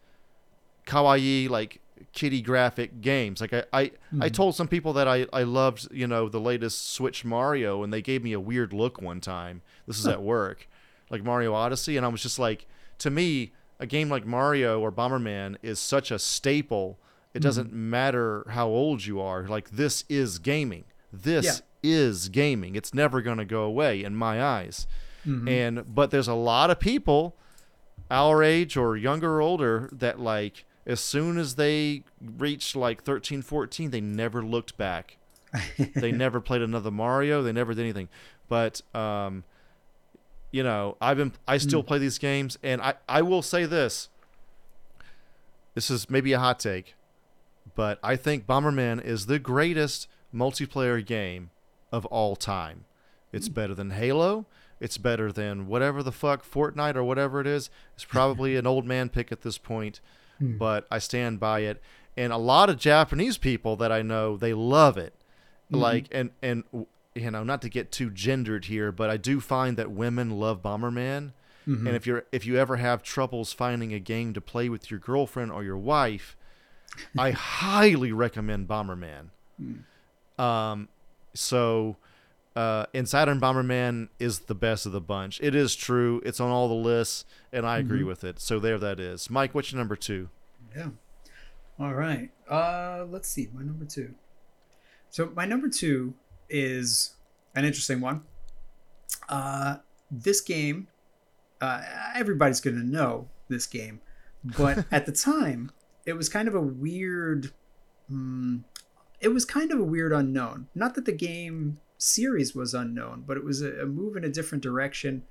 kawaii 0.86 1.48
like 1.48 1.80
kitty 2.12 2.40
graphic 2.40 3.00
games. 3.02 3.40
Like 3.40 3.52
I, 3.52 3.64
I, 3.72 3.90
I 4.20 4.28
told 4.30 4.54
some 4.54 4.68
people 4.68 4.92
that 4.94 5.06
I, 5.06 5.26
I 5.32 5.42
loved, 5.42 5.88
you 5.92 6.06
know, 6.06 6.28
the 6.28 6.40
latest 6.40 6.92
Switch 6.94 7.24
Mario 7.24 7.82
and 7.82 7.92
they 7.92 8.00
gave 8.00 8.22
me 8.22 8.32
a 8.32 8.40
weird 8.40 8.72
look 8.72 9.02
one 9.02 9.20
time. 9.20 9.60
This 9.86 9.98
is 9.98 10.06
at 10.06 10.22
work. 10.22 10.68
Like 11.10 11.22
Mario 11.22 11.52
Odyssey 11.52 11.96
and 11.96 12.06
I 12.06 12.08
was 12.08 12.22
just 12.22 12.38
like 12.38 12.66
to 12.98 13.10
me 13.10 13.52
a 13.78 13.86
game 13.86 14.08
like 14.08 14.24
Mario 14.24 14.80
or 14.80 14.90
Bomberman 14.90 15.56
is 15.62 15.78
such 15.78 16.10
a 16.10 16.18
staple. 16.18 16.98
It 17.34 17.40
doesn't 17.40 17.68
Mm-hmm. 17.68 17.90
matter 17.90 18.46
how 18.50 18.68
old 18.68 19.04
you 19.04 19.20
are. 19.20 19.46
Like 19.46 19.70
this 19.70 20.04
is 20.08 20.38
gaming. 20.38 20.84
This 21.12 21.44
Yeah. 21.44 21.52
is 21.82 22.28
gaming. 22.30 22.74
It's 22.76 22.94
never 22.94 23.20
going 23.20 23.36
to 23.38 23.44
go 23.44 23.62
away 23.64 24.02
in 24.02 24.16
my 24.16 24.42
eyes. 24.42 24.86
Mhm. 25.26 25.48
And 25.50 25.94
but 25.94 26.10
there's 26.10 26.28
a 26.28 26.34
lot 26.34 26.70
of 26.70 26.80
people 26.80 27.36
our 28.10 28.42
age 28.42 28.76
or 28.76 28.96
younger 28.96 29.34
or 29.36 29.40
older 29.42 29.88
that 29.92 30.20
like 30.20 30.64
as 30.86 31.00
soon 31.00 31.36
as 31.36 31.56
they 31.56 32.04
reached 32.20 32.76
like 32.76 33.02
13 33.02 33.42
14 33.42 33.90
they 33.90 34.00
never 34.00 34.42
looked 34.42 34.76
back. 34.76 35.16
They 35.94 36.12
never 36.12 36.40
played 36.40 36.62
another 36.62 36.90
mario. 36.90 37.42
They 37.42 37.52
never 37.52 37.74
did 37.74 37.82
anything. 37.82 38.08
But 38.48 38.82
um 38.94 39.44
you 40.52 40.62
know 40.62 40.96
i've 41.00 41.16
been 41.16 41.32
i 41.48 41.58
still 41.58 41.82
play 41.82 41.98
these 41.98 42.18
games. 42.18 42.58
And 42.62 42.80
i 42.80 42.94
i 43.08 43.22
will 43.22 43.42
say 43.42 43.64
this. 43.64 44.08
This 45.74 45.90
is 45.90 46.08
maybe 46.08 46.32
a 46.32 46.38
hot 46.38 46.58
take. 46.60 46.94
But 47.74 47.98
i 48.02 48.16
think 48.16 48.46
bomberman 48.46 49.04
is 49.04 49.26
the 49.26 49.38
greatest 49.38 50.08
multiplayer 50.34 51.04
game 51.04 51.50
of 51.90 52.06
all 52.06 52.36
time. 52.36 52.84
It's 53.32 53.48
better 53.48 53.74
than 53.74 53.90
halo. 53.90 54.46
It's 54.78 54.98
better 54.98 55.32
than 55.32 55.66
whatever 55.66 56.02
the 56.02 56.12
fuck 56.12 56.44
fortnite 56.44 56.96
or 56.96 57.04
whatever 57.04 57.40
it 57.40 57.46
is. 57.46 57.70
It's 57.94 58.04
probably 58.04 58.56
an 58.56 58.66
old 58.66 58.84
man 58.84 59.08
pick 59.08 59.32
at 59.32 59.40
this 59.40 59.58
point 59.58 60.00
Hmm. 60.38 60.56
but 60.58 60.86
i 60.90 60.98
stand 60.98 61.40
by 61.40 61.60
it 61.60 61.80
and 62.16 62.32
a 62.32 62.36
lot 62.36 62.68
of 62.70 62.76
japanese 62.78 63.38
people 63.38 63.76
that 63.76 63.90
i 63.92 64.02
know 64.02 64.36
they 64.36 64.52
love 64.54 64.96
it 64.98 65.12
Mm-hmm. 65.72 65.80
like 65.82 66.06
and 66.12 66.30
and 66.42 66.62
you 67.16 67.30
know 67.30 67.42
not 67.42 67.60
to 67.62 67.68
get 67.68 67.90
too 67.90 68.10
gendered 68.10 68.66
here 68.66 68.92
but 68.92 69.10
i 69.10 69.16
do 69.16 69.40
find 69.40 69.76
that 69.76 69.90
women 69.90 70.30
love 70.38 70.62
bomberman 70.62 71.32
Mhm. 71.66 71.86
and 71.88 71.96
if 71.96 72.06
you're 72.06 72.24
if 72.30 72.46
you 72.46 72.56
ever 72.56 72.76
have 72.76 73.02
troubles 73.02 73.52
finding 73.52 73.92
a 73.92 73.98
game 73.98 74.32
to 74.34 74.40
play 74.40 74.68
with 74.68 74.88
your 74.92 75.00
girlfriend 75.00 75.50
or 75.50 75.64
your 75.64 75.76
wife 75.76 76.36
i 77.18 77.30
highly 77.32 78.12
recommend 78.12 78.68
bomberman 78.68 79.30
um 80.38 80.88
so 81.34 81.96
uh 82.56 82.86
and 82.94 83.08
saturn 83.08 83.38
bomberman 83.38 84.08
is 84.18 84.40
the 84.40 84.54
best 84.54 84.86
of 84.86 84.92
the 84.92 85.00
bunch 85.00 85.38
it 85.42 85.54
is 85.54 85.76
true 85.76 86.20
it's 86.24 86.40
on 86.40 86.50
all 86.50 86.66
the 86.68 86.74
lists 86.74 87.24
and 87.52 87.64
i 87.66 87.78
agree 87.78 88.02
with 88.02 88.24
it 88.24 88.40
so 88.40 88.58
there 88.58 88.78
that 88.78 88.98
is 88.98 89.28
mike 89.30 89.54
what's 89.54 89.70
your 89.72 89.78
number 89.78 89.94
two 89.96 90.28
Yeah. 90.74 90.88
All 91.78 91.92
right. 91.94 92.30
Uh, 92.48 93.04
let's 93.10 93.28
see. 93.28 93.48
My 93.52 93.62
number 93.62 93.84
two. 93.84 94.14
So 95.10 95.30
my 95.36 95.44
number 95.44 95.68
two 95.68 96.14
is 96.48 97.14
an 97.54 97.64
interesting 97.66 98.00
one. 98.00 98.22
Uh, 99.28 99.76
this 100.10 100.40
game, 100.40 100.88
uh, 101.60 101.82
everybody's 102.14 102.60
gonna 102.60 102.82
know 102.82 103.28
this 103.48 103.66
game, 103.66 104.00
but 104.42 104.86
at 104.90 105.04
the 105.04 105.12
time, 105.12 105.70
it 106.06 106.14
was 106.14 106.28
kind 106.30 106.48
of 106.48 106.54
a 106.54 106.60
weird. 106.62 107.52
mm, 108.10 108.62
it 109.20 109.28
was 109.28 109.44
kind 109.44 109.70
of 109.70 109.78
a 109.78 109.84
weird 109.84 110.12
unknown. 110.12 110.68
Not 110.74 110.94
that 110.94 111.04
the 111.04 111.12
game 111.12 111.78
series 111.98 112.54
was 112.54 112.74
unknown, 112.74 113.24
but 113.26 113.36
it 113.36 113.44
was 113.44 113.62
a, 113.62 113.82
a 113.82 113.86
move 113.86 114.16
in 114.16 114.24
a 114.24 114.28
different 114.28 114.62
direction. 114.62 115.24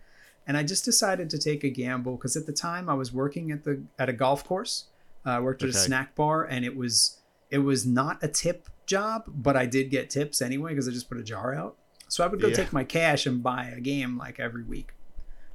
And 0.47 0.57
I 0.57 0.63
just 0.63 0.85
decided 0.85 1.29
to 1.31 1.37
take 1.39 1.63
a 1.63 1.69
gamble 1.69 2.17
because 2.17 2.35
at 2.37 2.45
the 2.45 2.53
time 2.53 2.87
I 2.89 2.93
was 2.93 3.11
working 3.11 3.51
at 3.51 3.63
the 3.63 3.83
at 3.97 4.09
a 4.09 4.13
golf 4.13 4.43
course. 4.43 4.85
Uh, 5.25 5.29
I 5.29 5.39
worked 5.39 5.63
at 5.63 5.69
a 5.69 5.73
snack 5.73 6.13
bar, 6.15 6.43
and 6.43 6.63
it 6.63 6.75
was 6.75 7.19
it 7.49 7.59
was 7.59 7.85
not 7.85 8.23
a 8.23 8.27
tip 8.27 8.69
job, 8.85 9.23
but 9.27 9.55
I 9.55 9.65
did 9.65 9.89
get 9.89 10.09
tips 10.11 10.41
anyway 10.41 10.71
because 10.71 10.87
I 10.87 10.91
just 10.91 11.09
put 11.09 11.17
a 11.17 11.23
jar 11.23 11.55
out. 11.55 11.77
So 12.07 12.23
I 12.23 12.27
would 12.27 12.39
go 12.39 12.49
Yeah. 12.49 12.55
take 12.55 12.71
my 12.71 12.83
cash 12.83 13.25
and 13.25 13.41
buy 13.41 13.73
a 13.75 13.79
game 13.81 14.17
like 14.17 14.39
every 14.39 14.63
week. 14.63 14.93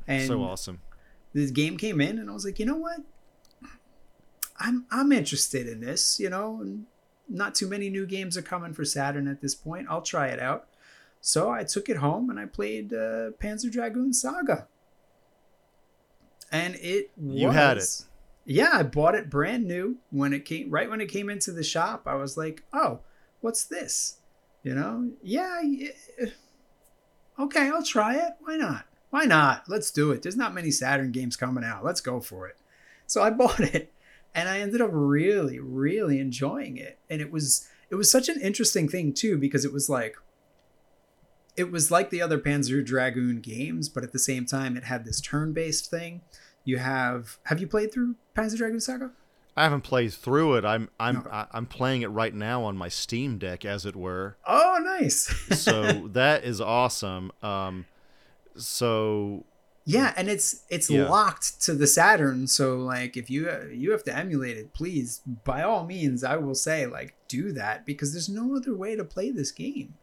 And 0.09 0.27
so 0.27 0.43
awesome 0.43 0.81
this 1.33 1.53
game 1.53 1.77
came 1.77 2.01
in, 2.01 2.19
and 2.19 2.29
I 2.29 2.33
was 2.33 2.45
like, 2.45 2.59
you 2.59 2.67
know 2.67 2.77
what? 2.77 2.99
I'm 4.59 4.87
I'm 4.91 5.13
interested 5.13 5.69
in 5.69 5.81
this. 5.81 6.19
You 6.19 6.31
know, 6.31 6.61
and 6.61 6.87
not 7.29 7.55
too 7.55 7.69
many 7.69 7.89
new 7.91 8.07
games 8.07 8.37
are 8.37 8.43
coming 8.43 8.73
for 8.73 8.85
Saturn 8.85 9.29
at 9.29 9.41
this 9.41 9.55
point. 9.55 9.87
I'll 9.89 10.03
try 10.03 10.29
it 10.29 10.41
out. 10.41 10.67
So 11.21 11.51
I 11.51 11.65
took 11.65 11.89
it 11.89 11.99
home 11.99 12.31
and 12.31 12.39
I 12.39 12.47
played 12.47 12.93
uh, 12.93 13.31
Panzer 13.43 13.71
Dragoon 13.71 14.13
Saga, 14.13 14.67
and 16.51 16.77
it 16.77 17.11
You 17.21 17.51
had 17.51 17.79
it. 17.79 18.05
Yeah, 18.47 18.71
I 18.73 18.83
bought 18.83 19.15
it 19.15 19.31
brand 19.31 19.67
new 19.67 19.99
when 20.11 20.33
it 20.33 20.45
came. 20.45 20.71
Right 20.71 20.89
when 20.89 21.01
it 21.01 21.11
came 21.11 21.29
into 21.29 21.53
the 21.53 21.63
shop, 21.63 22.03
I 22.07 22.15
was 22.15 22.37
like, 22.37 22.65
"Oh, 22.73 23.01
what's 23.41 23.65
this?" 23.65 24.17
You 24.63 24.75
know? 24.75 25.11
Yeah. 25.23 25.61
yeah. 25.63 25.89
Okay, 27.39 27.71
I'll 27.71 27.83
try 27.83 28.17
it. 28.17 28.33
Why 28.41 28.57
not? 28.57 28.85
Why 29.09 29.25
not? 29.25 29.65
Let's 29.69 29.91
do 29.91 30.11
it. 30.11 30.23
There's 30.23 30.37
not 30.37 30.55
many 30.55 30.71
Saturn 30.71 31.11
games 31.11 31.37
coming 31.37 31.65
out. 31.65 31.85
Let's 31.85 32.03
go 32.03 32.21
for 32.21 32.47
it. 32.47 32.57
So 33.07 33.23
I 33.23 33.31
bought 33.31 33.61
it 33.61 33.93
and 34.35 34.49
I 34.49 34.61
ended 34.61 34.81
up 34.81 34.91
really 34.93 35.59
really 35.59 36.21
enjoying 36.21 36.77
it. 36.77 36.99
And 37.09 37.21
it 37.21 37.31
was 37.31 37.69
it 37.89 37.95
was 37.95 38.11
such 38.11 38.29
an 38.29 38.41
interesting 38.41 38.89
thing 38.89 39.13
too 39.13 39.39
because 39.39 39.65
it 39.65 39.73
was 39.73 39.89
like 39.89 40.17
it 41.61 41.71
was 41.71 41.91
like 41.91 42.11
the 42.11 42.23
other 42.23 42.39
Panzer 42.39 42.85
Dragoon 42.85 43.41
games, 43.41 43.89
but 43.89 44.03
at 44.03 44.13
the 44.13 44.19
same 44.19 44.45
time 44.47 44.77
it 44.77 44.85
had 44.85 45.05
this 45.05 45.21
turn-based 45.21 45.91
thing. 45.91 46.23
You 46.65 46.79
have 46.79 47.39
have 47.45 47.61
you 47.61 47.67
played 47.67 47.93
through 47.93 48.17
Panzer 48.37 48.57
Dragoon 48.59 48.81
Saga? 48.81 49.11
I 49.57 49.65
haven't 49.65 49.83
played 49.83 50.13
through 50.13 50.55
it. 50.57 50.65
I'm 50.65 50.89
I'm. 50.99 51.27
I- 51.31 51.47
I'm 51.53 51.67
playing 51.67 52.03
it 52.03 52.07
right 52.09 52.35
now 52.35 52.63
on 52.65 52.77
my 52.77 52.89
Steam 52.89 53.37
Deck, 53.39 53.65
as 53.65 53.85
it 53.85 53.97
were. 53.97 54.37
Oh, 54.47 54.79
nice. 54.99 55.27
So 55.67 56.09
that 56.09 56.45
is 56.45 56.61
awesome. 56.61 57.33
Um, 57.43 57.87
so 58.57 59.45
Yeah, 59.85 60.13
and 60.17 60.29
it's 60.29 60.63
it's 60.69 60.89
Yeah. 60.91 61.09
locked 61.09 61.61
to 61.63 61.75
the 61.75 61.87
Saturn, 61.87 62.47
so 62.47 62.77
like 62.79 63.17
if 63.17 63.29
you 63.31 63.51
you 63.73 63.91
have 63.93 64.05
to 64.05 64.17
emulate 64.17 64.57
it, 64.57 64.73
please 64.73 65.21
by 65.45 65.63
all 65.63 65.85
means, 65.87 66.23
I 66.25 66.37
will 66.37 66.55
say 66.55 66.87
like 66.87 67.15
do 67.29 67.53
that 67.53 67.85
because 67.87 68.13
there's 68.13 68.29
no 68.29 68.57
other 68.57 68.75
way 68.75 68.95
to 68.97 69.05
play 69.05 69.31
this 69.31 69.51
game. 69.51 69.95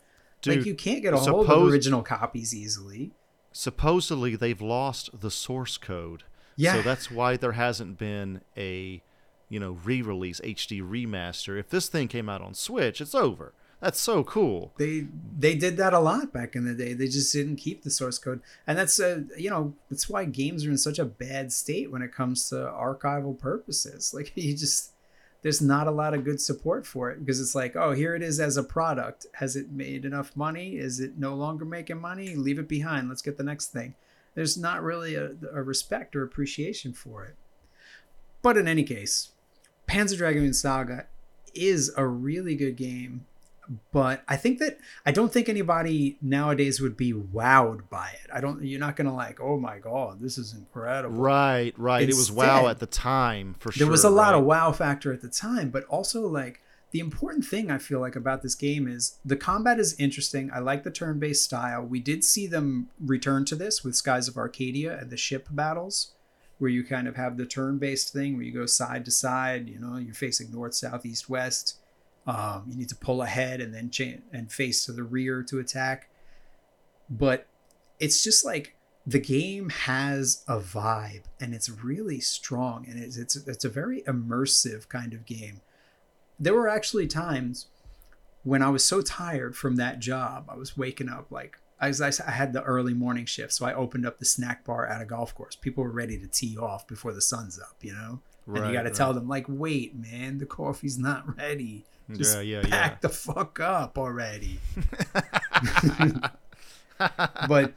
Dude, 0.42 0.58
like 0.58 0.66
you 0.66 0.76
can't 0.76 1.02
get 1.02 1.14
a 1.14 1.18
hold 1.18 1.42
of 1.42 1.46
suppose- 1.48 1.72
original 1.74 2.02
copies 2.04 2.54
easily. 2.54 3.12
supposedly 3.52 4.36
they've 4.36 4.62
lost 4.62 5.10
the 5.20 5.32
source 5.32 5.78
code. 5.78 6.24
Yeah. 6.56 6.74
So 6.76 6.82
that's 6.82 7.12
why 7.12 7.38
there 7.38 7.52
hasn't 7.54 7.98
been 7.98 8.42
a, 8.56 9.02
you 9.50 9.60
know, 9.60 9.78
re-release 9.84 10.40
HD 10.42 10.82
remaster. 10.82 11.60
If 11.60 11.70
this 11.70 11.88
thing 11.88 12.08
came 12.08 12.30
out 12.30 12.42
on 12.42 12.54
Switch, 12.54 13.00
it's 13.02 13.14
over. 13.16 13.54
That's 13.80 14.00
so 14.00 14.24
cool. 14.24 14.74
They 14.78 15.06
they 15.38 15.54
did 15.54 15.78
that 15.78 15.94
a 15.94 16.00
lot 16.00 16.34
back 16.34 16.56
in 16.56 16.66
the 16.66 16.74
day. 16.74 16.94
They 16.94 17.08
just 17.08 17.32
didn't 17.32 17.58
keep 17.58 17.84
the 17.84 17.92
source 17.92 18.18
code, 18.18 18.42
and 18.66 18.76
that's 18.76 19.00
a 19.00 19.26
you 19.38 19.52
know 19.52 19.76
that's 19.92 20.10
why 20.10 20.26
games 20.26 20.66
are 20.66 20.72
in 20.72 20.80
such 20.80 20.98
a 20.98 21.06
bad 21.06 21.54
state 21.54 21.92
when 21.92 22.02
it 22.02 22.12
comes 22.12 22.50
to 22.50 22.56
archival 22.56 23.38
purposes. 23.38 24.14
Like 24.16 24.32
you 24.36 24.58
just 24.58 24.94
there's 25.48 25.62
not 25.62 25.88
a 25.88 25.92
lot 25.92 26.14
of 26.14 26.26
good 26.26 26.42
support 26.42 26.86
for 26.86 27.10
it 27.10 27.22
because 27.22 27.40
it's 27.40 27.56
like 27.56 27.78
oh 27.78 27.94
here 27.94 28.14
it 28.14 28.22
is 28.22 28.38
as 28.42 28.58
a 28.58 28.64
product. 28.64 29.28
Has 29.36 29.56
it 29.56 29.72
made 29.72 30.04
enough 30.04 30.36
money? 30.36 30.76
Is 30.76 31.00
it 31.00 31.18
no 31.18 31.36
longer 31.36 31.64
making 31.64 32.02
money? 32.02 32.36
Leave 32.36 32.60
it 32.60 32.68
behind. 32.68 33.08
Let's 33.08 33.22
get 33.22 33.38
the 33.38 33.46
next 33.46 33.68
thing. 33.68 33.96
There's 34.36 34.58
not 34.58 34.84
really 34.84 35.16
a, 35.16 35.32
a 35.54 35.64
respect 35.64 36.18
or 36.18 36.24
appreciation 36.24 36.92
for 36.92 37.24
it. 37.24 37.38
But 38.42 38.58
in 38.58 38.68
any 38.68 38.84
case, 38.84 39.30
Panzer 39.88 40.18
Dragoon 40.18 40.54
Saga 40.54 41.08
is 41.56 41.94
a 41.96 42.06
really 42.06 42.56
good 42.58 42.76
game 42.76 43.26
but 43.92 44.24
I 44.28 44.36
think 44.36 44.60
that 44.60 44.78
I 45.06 45.12
don't 45.12 45.32
think 45.32 45.50
anybody 45.50 46.18
nowadays 46.22 46.80
would 46.80 46.96
be 46.96 47.14
wowed 47.14 47.90
by 47.90 48.10
it. 48.24 48.30
I 48.34 48.42
don't. 48.42 48.64
You're 48.64 48.80
not 48.80 48.96
gonna 48.96 49.16
like, 49.16 49.40
oh 49.40 49.58
my 49.58 49.80
god, 49.80 50.20
this 50.22 50.38
is 50.38 50.54
incredible. 50.54 51.16
Right, 51.16 51.74
right. 51.78 52.08
it 52.08 52.16
was 52.16 52.32
wow 52.32 52.68
at 52.68 52.80
the 52.80 52.86
time 52.86 53.56
for 53.60 53.72
sure. 53.72 53.86
There 53.86 53.92
was 53.92 54.04
a 54.04 54.10
lot 54.10 54.34
right? 54.34 54.40
of 54.40 54.46
wow 54.46 54.72
factor 54.72 55.12
at 55.14 55.22
the 55.22 55.30
time, 55.30 55.70
but 55.70 55.84
also 55.86 56.28
like 56.28 56.62
the 56.92 57.00
important 57.00 57.46
thing 57.46 57.70
I 57.70 57.78
feel 57.78 58.00
like 58.00 58.16
about 58.16 58.42
this 58.42 58.56
game 58.56 58.88
is 58.88 59.18
the 59.26 59.36
combat 59.36 59.80
is 59.80 60.00
interesting. 60.00 60.50
I 60.54 60.60
like 60.60 60.84
the 60.84 60.92
turn-based 60.92 61.44
style. 61.44 61.84
We 61.84 62.00
did 62.00 62.24
see 62.24 62.48
them 62.48 62.90
return 63.00 63.46
to 63.46 63.56
this 63.56 63.84
with 63.84 63.96
Skies 63.96 64.28
of 64.28 64.38
Arcadia 64.38 64.98
and 64.98 65.10
the 65.10 65.18
ship 65.18 65.48
battles, 65.52 66.14
where 66.60 66.72
you 66.72 66.84
kind 66.84 67.08
of 67.08 67.18
have 67.18 67.36
the 67.38 67.46
turn-based 67.46 68.14
thing 68.14 68.36
where 68.36 68.46
you 68.46 68.54
go 68.54 68.66
side 68.66 69.04
to 69.06 69.12
side. 69.12 69.68
You 69.68 69.80
know, 69.80 69.98
you're 69.98 70.14
facing 70.14 70.52
north, 70.52 70.76
south, 70.76 71.06
east, 71.06 71.30
west. 71.30 71.78
Um, 72.28 72.66
you 72.68 72.76
need 72.76 72.90
to 72.90 72.96
pull 72.96 73.22
ahead 73.22 73.62
and 73.62 73.74
then 73.74 73.90
cha- 73.90 74.22
and 74.34 74.52
face 74.52 74.86
to 74.86 74.92
the 74.92 75.04
rear 75.04 75.42
to 75.44 75.60
attack. 75.60 76.10
But 77.10 77.48
it's 78.00 78.24
just 78.24 78.46
like 78.46 78.76
the 79.06 79.20
game 79.20 79.70
has 79.70 80.44
a 80.48 80.60
vibe 80.60 81.24
and 81.40 81.54
it's 81.54 81.70
really 81.70 82.20
strong 82.20 82.86
and 82.88 83.02
it's 83.02 83.16
it's, 83.16 83.36
it's 83.36 83.64
a 83.64 83.70
very 83.70 84.02
immersive 84.02 84.90
kind 84.90 85.14
of 85.14 85.26
game. 85.26 85.62
There 86.38 86.54
were 86.54 86.68
actually 86.68 87.08
times 87.08 87.68
when 88.44 88.62
I 88.62 88.70
was 88.70 88.84
so 88.86 89.02
tired 89.02 89.56
from 89.56 89.78
that 89.78 90.00
job, 90.00 90.46
I 90.50 90.56
was 90.56 90.78
waking 90.78 91.10
up 91.10 91.32
like 91.32 91.58
I, 91.80 91.88
was, 91.88 92.02
I 92.02 92.32
had 92.32 92.54
the 92.54 92.64
early 92.64 92.94
morning 92.94 93.26
shift, 93.26 93.54
so 93.54 93.66
I 93.66 93.74
opened 93.74 94.06
up 94.06 94.20
the 94.20 94.26
snack 94.26 94.66
bar 94.66 94.88
at 94.88 95.02
a 95.02 95.06
golf 95.06 95.36
course. 95.36 95.56
People 95.56 95.84
were 95.84 95.92
ready 95.92 96.18
to 96.18 96.28
tee 96.28 96.58
off 96.58 96.88
before 96.88 97.14
the 97.14 97.22
sun's 97.22 97.60
up, 97.60 97.76
you 97.82 97.94
know. 97.94 98.20
and 98.48 98.68
you 98.68 98.74
got 98.74 98.84
to 98.84 98.90
right. 98.90 98.94
tell 98.94 99.14
them 99.14 99.28
like, 99.28 99.46
wait, 99.48 99.96
man, 99.96 100.40
the 100.40 100.46
coffee's 100.46 100.98
not 100.98 101.38
ready. 101.38 101.86
Just 102.14 102.36
Yeah, 102.38 102.42
yeah, 102.42 102.62
pack 102.62 102.92
yeah. 102.92 102.98
the 103.02 103.10
fuck 103.10 103.60
up 103.60 103.98
already. 103.98 104.60
but 107.48 107.74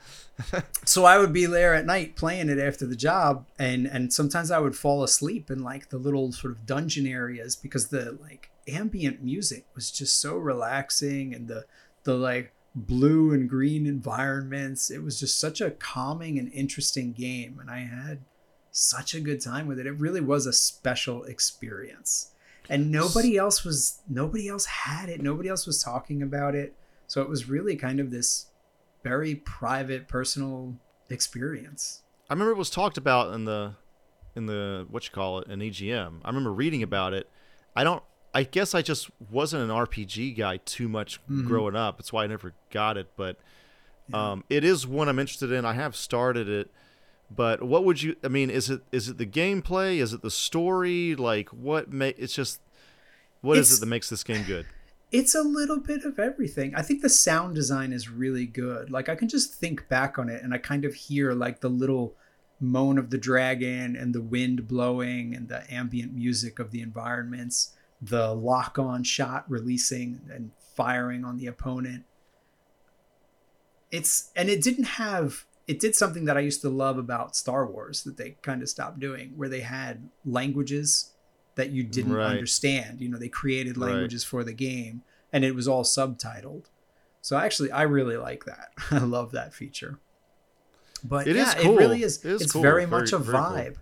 so 0.84 1.04
I 1.04 1.18
would 1.18 1.32
be 1.32 1.46
there 1.46 1.74
at 1.74 1.86
night 1.86 2.16
playing 2.16 2.48
it 2.48 2.58
after 2.58 2.86
the 2.86 2.96
job, 2.96 3.46
and 3.58 3.86
and 3.86 4.12
sometimes 4.12 4.50
I 4.50 4.58
would 4.58 4.76
fall 4.76 5.02
asleep 5.02 5.50
in 5.50 5.62
like 5.62 5.90
the 5.90 5.98
little 5.98 6.32
sort 6.32 6.52
of 6.52 6.66
dungeon 6.66 7.06
areas 7.06 7.56
because 7.56 7.88
the 7.88 8.18
like 8.22 8.50
ambient 8.68 9.22
music 9.22 9.66
was 9.74 9.90
just 9.90 10.20
so 10.20 10.36
relaxing, 10.36 11.34
and 11.34 11.48
the 11.48 11.64
the 12.04 12.14
like 12.14 12.52
blue 12.74 13.32
and 13.32 13.48
green 13.48 13.86
environments. 13.86 14.90
It 14.90 15.02
was 15.02 15.18
just 15.18 15.38
such 15.38 15.60
a 15.60 15.72
calming 15.72 16.38
and 16.38 16.52
interesting 16.52 17.12
game, 17.12 17.58
and 17.60 17.70
I 17.70 17.80
had 17.80 18.20
such 18.72 19.14
a 19.14 19.20
good 19.20 19.40
time 19.40 19.66
with 19.66 19.78
it. 19.78 19.86
It 19.86 19.98
really 19.98 20.20
was 20.20 20.46
a 20.46 20.52
special 20.52 21.24
experience. 21.24 22.30
And 22.68 22.90
nobody 22.92 23.36
else 23.36 23.64
was 23.64 24.00
nobody 24.08 24.48
else 24.48 24.66
had 24.66 25.08
it. 25.08 25.22
Nobody 25.22 25.48
else 25.48 25.66
was 25.66 25.82
talking 25.82 26.22
about 26.22 26.54
it. 26.54 26.74
So 27.06 27.22
it 27.22 27.28
was 27.28 27.48
really 27.48 27.74
kind 27.76 27.98
of 27.98 28.10
this 28.10 28.46
very 29.02 29.34
private, 29.36 30.06
personal 30.06 30.76
experience. 31.08 32.02
I 32.28 32.34
remember 32.34 32.52
it 32.52 32.58
was 32.58 32.70
talked 32.70 32.96
about 32.96 33.34
in 33.34 33.44
the 33.44 33.74
in 34.36 34.46
the 34.46 34.86
what 34.88 35.04
you 35.04 35.10
call 35.10 35.40
it 35.40 35.48
an 35.48 35.60
EGM. 35.60 36.20
I 36.24 36.28
remember 36.28 36.52
reading 36.52 36.82
about 36.82 37.12
it. 37.14 37.28
I 37.74 37.82
don't. 37.84 38.02
I 38.32 38.44
guess 38.44 38.76
I 38.76 38.82
just 38.82 39.10
wasn't 39.28 39.64
an 39.68 39.70
RPG 39.76 40.36
guy 40.36 40.58
too 40.58 40.88
much 40.88 41.18
Mhm. 41.28 41.46
growing 41.46 41.74
up. 41.74 41.98
That's 41.98 42.12
why 42.12 42.22
I 42.22 42.26
never 42.28 42.54
got 42.70 42.96
it. 42.96 43.10
But 43.16 43.38
Yeah. 44.08 44.30
um, 44.32 44.44
it 44.48 44.62
is 44.62 44.86
one 44.86 45.08
I'm 45.08 45.18
interested 45.18 45.50
in. 45.50 45.64
I 45.64 45.72
have 45.72 45.96
started 45.96 46.48
it. 46.48 46.70
But 47.34 47.62
what 47.62 47.84
would 47.84 48.02
you? 48.02 48.16
I 48.24 48.28
mean, 48.28 48.50
is 48.50 48.68
it 48.70 48.82
is 48.90 49.08
it 49.08 49.18
the 49.18 49.26
gameplay? 49.26 49.98
Is 49.98 50.12
it 50.12 50.22
the 50.22 50.30
story? 50.30 51.14
Like 51.14 51.48
what? 51.50 51.92
Ma- 51.92 52.06
it's 52.16 52.34
just 52.34 52.60
what 53.40 53.56
is 53.56 53.68
It's- 53.68 53.78
it 53.78 53.80
that 53.80 53.86
makes 53.86 54.10
this 54.10 54.24
game 54.24 54.44
good? 54.44 54.66
It's 55.12 55.34
a 55.34 55.42
little 55.42 55.80
bit 55.80 56.04
of 56.04 56.20
everything. 56.20 56.72
I 56.76 56.82
think 56.82 57.02
the 57.02 57.08
sound 57.08 57.56
design 57.56 57.92
is 57.92 58.08
really 58.08 58.46
good. 58.46 58.90
Like 58.90 59.08
I 59.08 59.16
can 59.16 59.28
just 59.28 59.54
think 59.54 59.88
back 59.88 60.18
on 60.20 60.28
it 60.28 60.42
and 60.44 60.54
I 60.54 60.58
kind 60.58 60.84
of 60.84 60.94
hear 60.94 61.32
like 61.32 61.60
the 61.60 61.68
little 61.68 62.14
moan 62.60 62.96
of 62.98 63.10
the 63.10 63.18
dragon 63.18 63.96
and 63.96 64.14
the 64.14 64.20
wind 64.22 64.68
blowing 64.68 65.34
and 65.34 65.48
the 65.48 65.64
ambient 65.72 66.12
music 66.14 66.60
of 66.60 66.70
the 66.70 66.80
environments, 66.80 67.72
the 68.00 68.32
lock 68.34 68.78
on 68.78 69.02
shot 69.02 69.44
releasing 69.50 70.20
and 70.32 70.52
firing 70.76 71.24
on 71.24 71.38
the 71.38 71.46
opponent. 71.46 72.04
It's 73.90 74.30
and 74.36 74.48
it 74.48 74.62
didn't 74.62 74.84
have 74.84 75.44
it 75.70 75.78
did 75.80 75.94
something 75.94 76.24
that 76.26 76.36
I 76.36 76.40
used 76.40 76.60
to 76.62 76.68
love 76.68 76.98
about 76.98 77.36
Star 77.36 77.62
Wars 77.66 78.02
that 78.04 78.16
they 78.16 78.30
kind 78.42 78.60
of 78.62 78.68
stopped 78.68 78.98
doing 78.98 79.32
where 79.36 79.48
they 79.48 79.60
had 79.60 80.08
languages 80.24 81.12
that 81.54 81.70
you 81.70 81.82
didn't 81.82 82.12
Right. 82.14 82.30
understand. 82.30 83.00
You 83.00 83.08
know, 83.08 83.18
they 83.18 83.28
created 83.28 83.76
Right. 83.76 83.90
languages 83.90 84.24
for 84.24 84.42
the 84.44 84.52
game 84.52 85.02
and 85.32 85.44
it 85.44 85.54
was 85.54 85.68
all 85.68 85.84
subtitled. 85.84 86.64
So 87.22 87.36
actually 87.36 87.70
I 87.70 87.82
really 87.82 88.16
like 88.16 88.44
that. 88.46 88.68
I 88.90 88.98
love 88.98 89.32
that 89.32 89.54
feature. 89.54 89.98
But 91.04 91.26
It 91.28 91.36
is 91.36 91.46
yeah, 91.54 91.62
cool. 91.62 91.74
it 91.74 91.78
really 91.78 92.02
is. 92.02 92.24
It 92.24 92.32
is 92.32 92.42
it's 92.42 92.52
cool. 92.52 92.62
very, 92.62 92.84
Very- 92.84 92.90
much 93.02 93.12
a 93.12 93.18
very 93.18 93.38
cool. 93.38 93.46
vibe. 93.46 93.76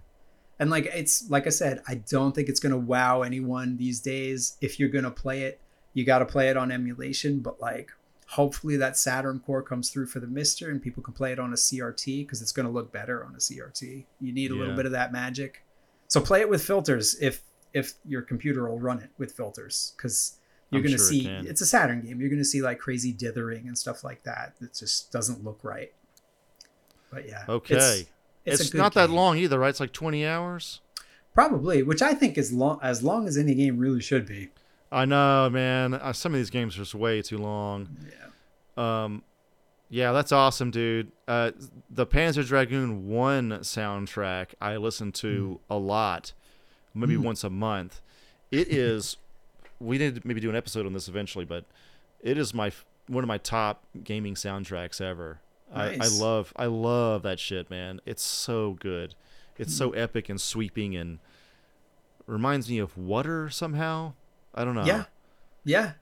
And 0.61 0.70
like 0.70 0.87
it's 0.87 1.29
like 1.31 1.46
I 1.46 1.51
said, 1.51 1.83
I 1.87 1.94
don't 1.96 2.35
think 2.35 2.48
it's 2.48 2.61
gonna 2.61 2.77
wow 2.94 3.22
anyone 3.22 3.77
these 3.77 4.01
days. 4.01 4.57
If 4.61 4.79
you're 4.81 4.88
gonna 4.88 5.11
play 5.11 5.42
it, 5.44 5.61
you 5.94 6.05
gotta 6.05 6.27
play 6.27 6.48
it 6.51 6.57
on 6.57 6.70
emulation, 6.72 7.40
but 7.40 7.61
like 7.61 7.90
hopefully 8.31 8.77
that 8.77 8.97
Saturn 8.97 9.41
core 9.41 9.62
comes 9.62 9.91
through 9.91 10.07
for 10.07 10.21
the 10.21 10.27
MiSTer 10.27 10.71
and 10.71 10.83
people 10.83 11.03
can 11.03 11.14
play 11.14 11.33
it 11.33 11.38
on 11.38 11.53
a 11.53 11.57
CRT 11.57 12.25
because 12.27 12.43
it's 12.43 12.53
gonna 12.53 12.71
look 12.71 12.93
better 12.93 13.25
on 13.25 13.35
a 13.35 13.38
CRT. 13.38 14.05
You 14.21 14.33
need 14.33 14.51
a 14.51 14.55
little 14.55 14.77
bit 14.77 14.87
of 14.87 14.93
that 14.93 15.12
magic. 15.12 15.64
So 16.09 16.21
play 16.21 16.41
it 16.41 16.49
with 16.49 16.62
filters 16.62 17.17
if 17.21 17.43
if 17.73 17.95
your 18.05 18.23
computer 18.23 18.69
will 18.69 18.79
run 18.79 18.99
it 19.01 19.11
with 19.19 19.33
filters 19.33 19.93
because 19.97 20.37
you're 20.71 20.83
gonna 20.83 20.97
sure 20.99 21.07
see 21.07 21.25
can. 21.25 21.47
it's 21.47 21.61
a 21.62 21.67
Saturn 21.67 22.03
game. 22.03 22.21
You're 22.21 22.31
gonna 22.31 22.45
see 22.45 22.61
like 22.62 22.79
crazy 22.79 23.12
dithering 23.12 23.67
and 23.67 23.77
stuff 23.77 24.05
like 24.05 24.23
that. 24.25 24.55
That 24.61 24.75
just 24.75 25.11
doesn't 25.11 25.43
look 25.43 25.61
right. 25.62 25.93
But 27.11 27.27
yeah, 27.27 27.45
Okay. 27.49 27.77
it's, 27.77 27.99
It's, 28.45 28.61
it's, 28.61 28.69
a 28.69 28.73
good 28.73 28.79
not 28.79 28.95
that 28.95 29.07
game. 29.07 29.17
long 29.17 29.38
either, 29.38 29.59
right? 29.59 29.71
It's 29.71 29.81
like 29.81 29.93
20 29.93 30.27
hours. 30.27 30.81
Probably, 31.35 31.83
which 31.83 32.03
I 32.03 32.12
think 32.14 32.37
is 32.37 32.53
long 32.53 32.79
as 32.83 33.03
long 33.03 33.27
as 33.27 33.38
any 33.38 33.55
game 33.55 33.79
really 33.79 34.01
should 34.03 34.27
be. 34.27 34.51
I 34.90 35.05
know, 35.05 35.51
man. 35.51 35.94
Uh, 35.94 36.12
some 36.12 36.33
of 36.33 36.38
these 36.40 36.51
games 36.51 36.74
are 36.77 36.79
just 36.79 36.94
way 36.94 37.20
too 37.22 37.38
long. 37.38 37.88
Yeah. 38.77 39.05
Um, 39.05 39.22
yeah, 39.90 40.12
that's 40.12 40.33
awesome, 40.33 40.70
dude. 40.70 41.12
Uh, 41.27 41.51
the 41.90 42.07
Panzer 42.07 42.46
Dragoon 42.46 43.09
One 43.09 43.51
soundtrack 43.61 44.48
I 44.61 44.77
listen 44.77 45.12
to 45.12 45.61
a 45.70 45.77
lot, 45.77 46.33
maybe 46.94 47.16
Mm. 47.16 47.22
once 47.22 47.44
a 47.44 47.51
month. 47.51 48.01
It 48.51 48.68
is. 48.72 49.16
we 49.81 49.96
need 49.98 50.16
to 50.16 50.20
maybe 50.27 50.40
do 50.40 50.51
an 50.51 50.57
episode 50.57 50.87
on 50.87 50.92
this 50.92 51.07
eventually, 51.09 51.44
but 51.44 51.64
it 52.20 52.37
is 52.38 52.53
my 52.55 52.72
one 53.07 53.22
of 53.24 53.29
my 53.29 53.38
top 53.38 53.85
gaming 54.05 54.35
soundtracks 54.35 55.01
ever. 55.01 55.40
I, 55.74 55.98
I 56.01 56.09
love 56.18 56.53
I 56.57 56.66
love 56.66 57.22
that 57.22 57.38
shit, 57.38 57.68
man. 57.70 58.01
It's 58.07 58.22
so 58.22 58.72
good. 58.81 59.14
It's 59.59 59.74
so 59.74 59.90
Hmm. 59.90 59.98
epic 59.98 60.29
and 60.29 60.40
sweeping 60.40 60.96
and 60.96 61.18
reminds 62.27 62.68
me 62.68 62.79
of 62.79 62.96
Water 62.96 63.48
somehow. 63.51 64.14
I 64.59 64.64
don't 64.64 64.75
know. 64.75 64.85
Yeah. 64.85 65.05
Yeah. 65.64 65.92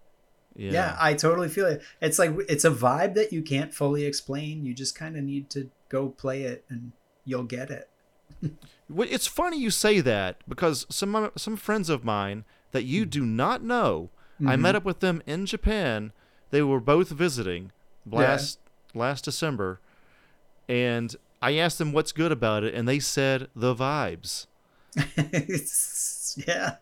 Yeah. 0.58 0.72
Yeah, 0.72 0.96
I 0.98 1.12
totally 1.14 1.48
feel 1.50 1.66
it. 1.66 1.82
It's 2.00 2.18
like 2.18 2.32
it's 2.48 2.64
a 2.64 2.70
vibe 2.70 3.14
that 3.14 3.30
you 3.32 3.42
can't 3.42 3.74
fully 3.74 4.04
explain. 4.06 4.64
You 4.64 4.72
just 4.72 4.94
kind 4.94 5.16
of 5.16 5.22
need 5.22 5.50
to 5.50 5.70
go 5.90 6.08
play 6.08 6.42
it 6.44 6.64
and 6.70 6.92
you'll 7.26 7.42
get 7.44 7.70
it. 7.70 7.90
It's 8.98 9.26
funny 9.26 9.58
you 9.60 9.70
say 9.70 10.00
that 10.00 10.38
because 10.48 10.86
some 10.88 11.30
some 11.36 11.56
friends 11.56 11.90
of 11.90 12.04
mine 12.04 12.44
that 12.72 12.84
you 12.84 13.04
do 13.04 13.26
not 13.26 13.62
know, 13.62 14.10
I 14.40 14.56
Mhm. 14.56 14.60
met 14.60 14.74
up 14.76 14.84
with 14.84 15.00
them 15.00 15.22
in 15.26 15.44
Japan. 15.46 16.12
They 16.50 16.62
were 16.62 16.80
both 16.80 17.10
visiting 17.10 17.72
last 18.10 18.58
last 18.94 19.24
December, 19.24 19.80
and 20.68 21.14
I 21.42 21.54
asked 21.56 21.76
them 21.78 21.92
what's 21.92 22.12
good 22.12 22.32
about 22.32 22.64
it, 22.64 22.74
and 22.74 22.88
they 22.88 22.98
said 22.98 23.48
the 23.54 23.74
vibes. 23.74 24.46
Yeah. 26.46 26.76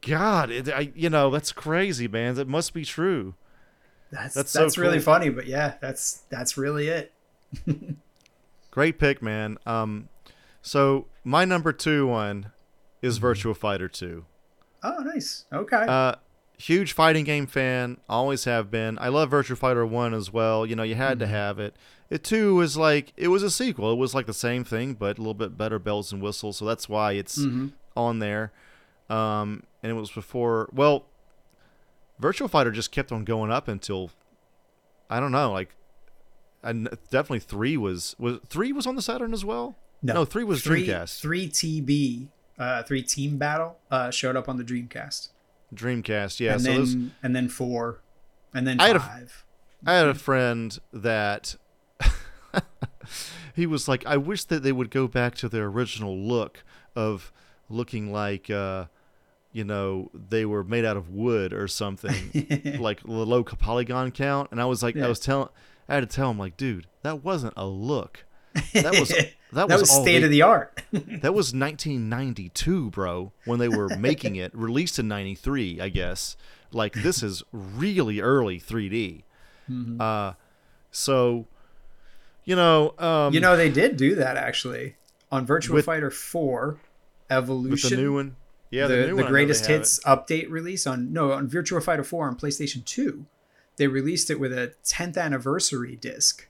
God, 0.00 0.50
it, 0.50 0.68
I 0.70 0.90
you 0.94 1.10
know 1.10 1.30
that's 1.30 1.52
crazy, 1.52 2.08
man. 2.08 2.36
That 2.36 2.48
must 2.48 2.72
be 2.72 2.84
true. 2.86 3.34
That's 4.10 4.34
That's 4.34 4.52
that's, 4.52 4.74
so 4.76 4.80
really 4.80 4.96
cool. 4.96 5.04
funny, 5.04 5.28
but 5.28 5.46
yeah, 5.46 5.74
that's 5.80 6.22
that's 6.30 6.56
really 6.56 6.88
it. 6.88 7.12
Great 8.70 8.98
pick, 8.98 9.20
man. 9.22 9.58
Um, 9.66 10.08
so 10.62 11.06
my 11.22 11.44
number 11.44 11.72
two 11.72 12.06
one 12.06 12.50
is 13.02 13.18
Mm-hmm. 13.20 13.52
Fighter 13.52 13.88
Two. 13.88 14.24
Oh, 14.82 14.98
nice. 15.00 15.44
Okay. 15.52 15.84
Uh, 15.86 16.14
huge 16.58 16.92
fighting 16.92 17.24
game 17.24 17.46
fan, 17.46 17.98
always 18.08 18.44
have 18.44 18.70
been. 18.70 18.98
I 18.98 19.08
love 19.08 19.30
Virtual 19.30 19.56
Fighter 19.56 19.84
One 19.84 20.14
as 20.14 20.32
well. 20.32 20.64
You 20.64 20.76
know, 20.76 20.82
you 20.82 20.94
had 20.94 21.18
to 21.18 21.26
Mhm. 21.26 21.30
have 21.30 21.58
it. 21.58 21.76
It 22.10 22.22
too 22.22 22.54
was 22.56 22.76
like 22.76 23.12
it 23.16 23.28
was 23.28 23.42
a 23.42 23.50
sequel. 23.50 23.92
It 23.92 23.96
was 23.96 24.14
like 24.14 24.26
the 24.26 24.34
same 24.34 24.64
thing, 24.64 24.94
but 24.94 25.16
a 25.18 25.20
little 25.20 25.34
bit 25.34 25.56
better 25.56 25.78
bells 25.78 26.12
and 26.12 26.20
whistles. 26.22 26.58
So 26.58 26.64
that's 26.64 26.88
why 26.88 27.12
it's 27.12 27.38
Mhm. 27.38 27.72
on 27.96 28.18
there. 28.18 28.52
Um, 29.10 29.62
and 29.82 29.90
it 29.90 29.94
was 29.94 30.10
before. 30.10 30.68
Well, 30.72 31.06
Virtual 32.18 32.48
Fighter 32.48 32.70
just 32.70 32.92
kept 32.92 33.10
on 33.10 33.24
going 33.24 33.50
up 33.50 33.68
until 33.68 34.10
I 35.10 35.20
don't 35.20 35.32
know, 35.32 35.52
like. 35.52 35.74
And 36.62 36.88
definitely 37.10 37.40
three 37.40 37.76
was 37.76 38.16
was 38.18 38.38
three 38.48 38.72
was 38.72 38.86
on 38.86 38.96
the 38.96 39.02
Saturn 39.02 39.32
as 39.34 39.44
well. 39.44 39.76
No, 40.02 40.24
three 40.24 40.44
was 40.44 40.62
three, 40.62 40.86
Dreamcast. 40.86 41.20
Three 41.20 41.48
TB, 41.48 42.28
uh, 42.58 42.82
three 42.84 43.02
Team 43.02 43.36
Battle, 43.38 43.78
uh, 43.90 44.10
showed 44.10 44.34
up 44.36 44.48
on 44.48 44.56
the 44.56 44.64
Dreamcast. 44.64 45.28
Dreamcast, 45.74 46.40
yeah. 46.40 46.52
and 46.52 46.62
so 46.62 46.68
then 46.68 46.78
those 46.78 46.94
and 47.22 47.36
then 47.36 47.48
four, 47.48 48.00
and 48.54 48.66
then 48.66 48.80
I 48.80 48.86
had 48.88 48.96
a- 48.96 49.00
five. 49.00 49.44
I 49.86 49.92
had 49.94 50.06
a 50.08 50.14
friend 50.14 50.78
that 50.92 51.56
he 53.54 53.66
was 53.66 53.88
like, 53.88 54.04
I 54.06 54.16
wish 54.16 54.44
that 54.44 54.62
they 54.62 54.72
would 54.72 54.90
go 54.90 55.06
back 55.08 55.34
to 55.36 55.48
their 55.48 55.66
original 55.66 56.16
look 56.16 56.64
of 56.96 57.32
looking 57.68 58.12
like, 58.12 58.50
uh, 58.50 58.86
you 59.52 59.64
know, 59.64 60.10
they 60.12 60.44
were 60.44 60.64
made 60.64 60.84
out 60.84 60.96
of 60.96 61.10
wood 61.10 61.52
or 61.52 61.68
something, 61.68 62.76
like 62.80 63.02
the 63.02 63.10
low 63.12 63.44
polygon 63.44 64.10
count. 64.10 64.50
And 64.50 64.60
I 64.60 64.64
was 64.64 64.82
like, 64.82 64.96
I 64.96 65.08
was 65.08 65.20
telling, 65.20 65.48
I 65.88 65.94
had 65.94 66.00
to 66.08 66.14
tell 66.14 66.30
him, 66.30 66.38
like, 66.38 66.56
dude, 66.56 66.86
that 67.02 67.22
wasn't 67.22 67.54
a 67.56 67.66
look. 67.66 68.24
That 68.72 68.98
was 68.98 69.08
that, 69.10 69.32
that 69.52 69.68
was, 69.68 69.82
was 69.82 69.90
state 69.90 70.18
they- 70.20 70.24
of 70.24 70.30
the 70.30 70.42
art. 70.42 70.82
That 70.92 71.34
was 71.34 71.54
1992, 71.54 72.90
bro, 72.90 73.32
when 73.44 73.58
they 73.58 73.68
were 73.68 73.88
making 73.96 74.36
it. 74.36 74.54
Released 74.54 74.98
in 74.98 75.08
93, 75.08 75.80
I 75.80 75.88
guess. 75.88 76.36
Like 76.72 76.94
this 76.94 77.22
is 77.22 77.42
really 77.52 78.20
early 78.20 78.58
3D. 78.60 79.22
Mhm. 79.70 80.00
Uh, 80.00 80.34
so, 80.90 81.46
you 82.44 82.56
know, 82.56 82.94
um, 82.98 83.32
you 83.34 83.40
know 83.40 83.56
they 83.56 83.70
did 83.70 83.96
do 83.96 84.16
that 84.16 84.36
actually 84.36 84.96
on 85.30 85.46
Virtua 85.46 85.70
With- 85.70 85.84
Fighter 85.84 86.10
Four 86.10 86.66
with 86.68 86.78
Evolution. 87.30 87.90
the 87.90 87.96
new 87.96 88.14
one, 88.14 88.36
yeah, 88.70 88.86
the, 88.86 88.96
the, 88.96 89.06
the, 89.06 89.14
one, 89.16 89.26
greatest 89.26 89.66
hits 89.66 90.00
update 90.00 90.50
release 90.50 90.86
on 90.86 91.12
no 91.12 91.32
on 91.32 91.48
Virtua 91.48 91.82
Fighter 91.82 92.04
4 92.04 92.28
on 92.28 92.36
PlayStation 92.36 92.84
2. 92.84 93.26
They 93.76 93.88
released 93.88 94.30
it 94.30 94.38
with 94.38 94.52
a 94.52 94.74
10th 94.84 95.16
anniversary 95.16 95.96
disc, 95.96 96.48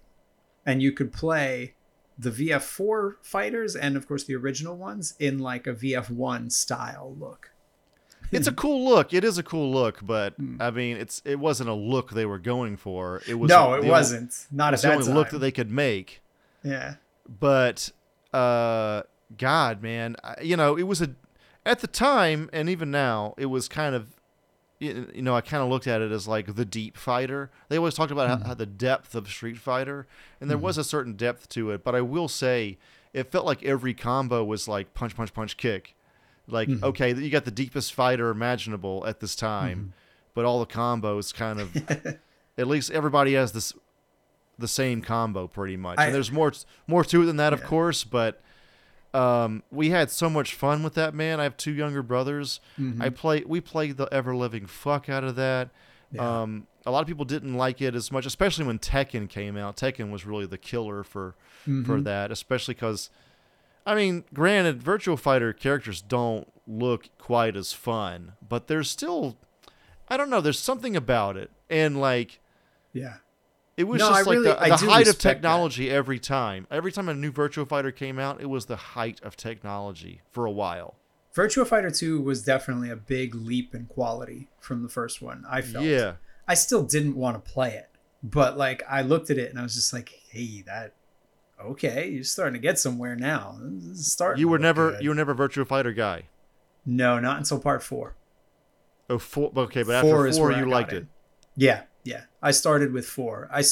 and 0.67 0.83
you 0.83 0.93
could 0.93 1.13
play 1.13 1.75
the 2.19 2.31
VF4 2.31 3.15
fighters 3.23 3.75
and 3.75 3.97
of 3.97 4.07
course 4.07 4.25
the 4.25 4.37
original 4.37 4.77
ones 4.77 5.15
in 5.19 5.39
like 5.39 5.67
a 5.67 5.75
VF1 5.75 6.53
style 6.53 7.15
look. 7.19 7.51
It. 8.35 8.39
It's 8.39 8.49
a 8.49 8.53
cool 8.53 8.85
look. 8.89 9.13
It 9.15 9.25
is 9.25 9.39
a 9.39 9.43
cool 9.43 9.71
look, 9.73 10.01
but 10.05 10.35
Hmm. 10.35 10.57
I 10.61 10.71
mean, 10.71 10.97
it's 10.97 11.23
it 11.25 11.39
wasn't 11.39 11.69
a 11.71 11.75
look 11.75 12.11
they 12.11 12.27
were 12.27 12.39
going 12.39 12.77
for. 12.77 13.23
It 13.29 13.35
was 13.39 13.49
no, 13.49 13.75
it 13.75 13.77
only- 13.79 13.91
wasn't. 13.91 14.47
Not 14.51 14.75
It's 14.75 14.85
at 14.85 14.89
the 14.89 14.95
only 14.95 15.07
time. 15.07 15.15
look 15.15 15.31
that 15.31 15.39
they 15.39 15.53
could 15.53 15.71
make. 15.71 16.23
Yeah. 16.63 16.95
but 17.41 17.91
uh 18.33 19.03
god 19.39 19.83
man 19.83 20.17
I, 20.23 20.35
you 20.43 20.57
know 20.57 20.77
it 20.77 20.83
was 20.85 21.01
a 21.01 21.15
at 21.65 21.81
the 21.81 21.87
time 21.87 22.51
and 22.53 22.69
even 22.69 22.91
now 22.91 23.35
it 23.39 23.47
was 23.47 23.69
kind 23.69 23.95
of 23.95 24.09
you 24.81 25.07
know 25.23 25.35
i 25.35 25.41
kind 25.41 25.63
of 25.63 25.69
looked 25.71 25.87
at 25.87 26.03
it 26.03 26.11
as 26.13 26.27
like 26.29 26.55
the 26.55 26.65
deep 26.65 26.97
fighter 26.97 27.51
they 27.69 27.79
always 27.79 27.95
talked 27.95 28.13
about 28.13 28.29
how, 28.43 28.49
how 28.49 28.55
the 28.55 28.67
depth 28.67 29.15
of 29.15 29.29
street 29.29 29.57
fighter 29.57 30.07
and 30.41 30.51
there 30.51 30.59
was 30.59 30.77
a 30.77 30.85
certain 30.85 31.15
depth 31.15 31.49
to 31.51 31.71
it 31.71 31.83
but 31.85 31.95
i 31.95 32.01
will 32.01 32.29
say 32.29 32.77
it 33.15 33.31
felt 33.33 33.47
like 33.47 33.63
every 33.63 33.95
combo 33.95 34.45
was 34.45 34.69
like 34.69 34.93
punch 34.95 35.15
punch 35.17 35.33
punch 35.33 35.57
kick 35.57 35.95
like 36.47 36.69
okay 36.83 37.15
you 37.15 37.31
got 37.31 37.45
the 37.45 37.51
deepest 37.51 37.95
fighter 37.95 38.29
imaginable 38.31 39.05
at 39.07 39.21
this 39.21 39.35
time 39.35 39.93
but 40.35 40.45
all 40.45 40.61
the 40.61 40.67
combos 40.67 41.33
kind 41.35 41.59
of 41.61 41.75
at 42.59 42.67
least 42.67 42.91
everybody 42.91 43.33
has 43.35 43.53
this 43.53 43.73
the 44.59 44.69
same 44.69 45.03
combo 45.03 45.49
pretty 45.49 45.77
much. 45.77 45.99
I- 45.99 46.07
and 46.07 46.15
there's 46.15 46.31
more 46.31 46.53
more 46.87 47.03
to 47.05 47.23
it 47.23 47.27
than 47.27 47.39
that, 47.39 47.53
of 47.53 47.65
course, 47.65 48.05
but 48.05 48.41
um, 49.13 49.63
we 49.71 49.91
had 49.91 50.11
so 50.11 50.29
much 50.29 50.55
fun 50.55 50.83
with 50.83 50.95
that 50.95 51.15
man. 51.15 51.41
I 51.41 51.45
have 51.45 51.57
two 51.57 51.73
younger 51.73 52.03
brothers. 52.03 52.61
Mm-hmm. 52.79 53.03
I 53.03 53.09
play 53.11 53.43
we 53.47 53.61
played 53.61 53.97
the 53.97 54.09
ever 54.13 54.35
living 54.35 54.67
fuck 54.67 55.09
out 55.09 55.25
of 55.25 55.37
that. 55.37 55.71
Yeah. 56.13 56.43
Um, 56.43 56.67
a 56.87 56.91
lot 56.91 57.01
of 57.01 57.07
people 57.09 57.25
didn't 57.25 57.55
like 57.57 57.81
it 57.81 57.95
as 57.95 58.13
much, 58.13 58.27
especially 58.27 58.65
when 58.67 58.79
Tekken 58.79 59.29
came 59.29 59.57
out. 59.57 59.77
Tekken 59.77 60.11
was 60.11 60.27
really 60.27 60.47
the 60.47 60.59
killer 60.59 61.03
for 61.03 61.35
for 61.65 61.71
Mm-hmm. 61.71 62.03
that, 62.03 62.31
especially 62.31 62.75
because, 62.75 63.09
I 63.87 63.95
mean, 63.95 64.25
granted, 64.33 64.83
Virtual 64.83 65.17
Fighter 65.17 65.53
characters 65.53 66.01
don't 66.01 66.51
look 66.67 67.09
quite 67.19 67.57
as 67.57 67.73
fun, 67.73 68.33
but 68.47 68.67
there's 68.67 68.89
still, 68.91 69.37
I 70.09 70.17
don't 70.17 70.31
know, 70.31 70.41
there's 70.41 70.59
something 70.59 70.97
about 70.97 71.37
it, 71.37 71.51
and 71.69 72.01
like 72.01 72.41
Yeah. 72.95 73.17
it 73.77 73.85
was 73.85 73.99
No, 73.99 74.09
just 74.09 74.21
I 74.21 74.23
like 74.23 74.39
really- 74.39 74.49
the, 74.49 74.55
the 74.55 74.61
height 74.61 74.73
of 75.03 75.07
respect 75.09 75.23
that. 75.23 75.29
technology 75.35 75.91
every 75.91 76.19
time. 76.19 76.67
Every 76.71 76.93
time 76.93 77.09
a 77.11 77.15
new 77.15 77.31
Virtual 77.31 77.67
Fighter 77.67 77.93
came 77.93 78.19
out, 78.19 78.41
it 78.41 78.49
was 78.49 78.67
the 78.67 78.77
height 78.77 79.21
of 79.23 79.37
technology 79.37 80.23
for 80.31 80.47
a 80.47 80.51
while. 80.51 80.95
Virtua 81.35 81.67
Fighter 81.67 81.91
2 81.91 82.21
was 82.21 82.43
definitely 82.45 82.89
a 82.91 82.97
big 82.97 83.35
leap 83.35 83.75
in 83.75 83.87
quality 83.87 84.49
from 84.61 84.83
the 84.85 84.89
first 84.89 85.21
one. 85.21 85.45
I 85.51 85.61
felt. 85.63 85.85
Yeah. 85.85 86.15
I 86.47 86.55
still 86.55 86.85
didn't 86.85 87.17
want 87.17 87.43
to 87.45 87.53
play 87.53 87.75
it, 87.75 87.91
but 88.23 88.57
like 88.57 88.83
I 88.89 89.03
looked 89.03 89.31
at 89.31 89.37
it 89.39 89.51
and 89.51 89.59
I 89.59 89.63
was 89.63 89.75
just 89.75 89.93
like, 89.93 90.09
"Hey, 90.31 90.63
that 90.67 90.93
okay, 91.71 92.09
you're 92.09 92.25
starting 92.25 92.55
to 92.55 92.61
get 92.61 92.79
somewhere 92.79 93.17
now." 93.17 93.59
Starting 93.95 94.41
You 94.41 94.49
were 94.49 94.59
never 94.59 94.93
good." 94.93 95.03
you 95.03 95.09
were 95.11 95.15
never 95.15 95.33
a 95.33 95.35
Virtua 95.35 95.67
Fighter 95.67 95.93
guy. 95.93 96.25
No, 96.87 97.19
not 97.19 97.39
until 97.39 97.59
part 97.59 97.83
4. 97.83 98.15
Oh, 99.11 99.19
four, 99.19 99.53
okay, 99.57 99.83
but 99.83 100.01
Four 100.03 100.19
after 100.21 100.27
is 100.27 100.39
four, 100.39 100.53
you 100.53 100.67
liked 100.67 100.93
in. 100.93 100.99
it. 100.99 101.07
Yeah, 101.57 101.83
yeah. 102.05 102.25
I 102.43 102.51
started 102.51 102.93
with 102.93 103.07
4. 103.07 103.49
I, 103.53 103.63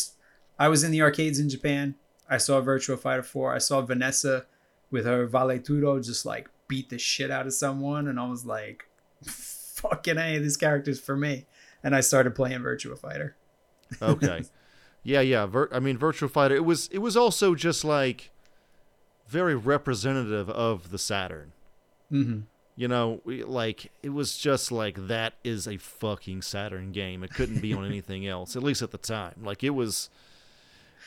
I 0.59 0.69
was 0.69 0.85
in 0.85 0.91
the 0.93 1.03
arcades 1.03 1.39
in 1.39 1.49
Japan. 1.49 1.95
I 2.29 2.39
saw 2.39 2.61
Virtua 2.61 2.99
Fighter 2.99 3.23
4. 3.23 3.55
I 3.55 3.59
saw 3.59 3.81
Vanessa 3.83 4.47
with 4.91 5.07
her 5.07 5.27
Vale 5.27 5.59
Tudo 5.59 6.03
just 6.05 6.25
like 6.25 6.49
beat 6.69 6.89
the 6.91 6.99
shit 6.99 7.31
out 7.31 7.47
of 7.47 7.53
someone 7.55 8.09
and 8.09 8.19
I 8.21 8.27
was 8.27 8.45
like, 8.47 8.89
"Fucking 9.25 10.19
A, 10.19 10.39
this 10.39 10.57
character's 10.57 11.01
for 11.01 11.17
me." 11.17 11.47
And 11.83 11.95
I 11.95 12.01
started 12.01 12.35
playing 12.35 12.61
Virtua 12.61 12.99
Fighter. 12.99 13.37
Okay. 14.01 14.45
yeah, 15.03 15.21
yeah. 15.21 15.47
Vir- 15.47 15.69
I 15.73 15.81
mean, 15.81 15.99
Virtual 15.99 16.29
Fighter. 16.29 16.55
It 16.57 16.65
was 16.65 16.89
it 16.93 16.99
was 16.99 17.17
also 17.17 17.55
just 17.55 17.85
like 17.85 18.31
very 19.29 19.55
representative 19.55 20.49
of 20.51 20.91
the 20.91 20.99
Saturn. 20.99 21.53
Mhm. 22.13 22.43
You 22.77 22.89
know, 22.89 23.21
we- 23.25 23.43
like 23.45 23.91
it 24.03 24.11
was 24.11 24.37
just 24.39 24.73
like 24.73 25.07
that 25.09 25.35
is 25.45 25.67
a 25.69 25.77
fucking 25.77 26.43
Saturn 26.43 26.93
game. 26.93 27.23
It 27.23 27.31
couldn't 27.35 27.61
be 27.61 27.73
on 27.75 27.85
anything 27.85 28.27
else, 28.27 28.57
at 28.57 28.63
least 28.63 28.83
at 28.83 28.91
the 28.91 28.99
time. 28.99 29.35
Like 29.43 29.63
it 29.65 29.71
was. 29.71 30.09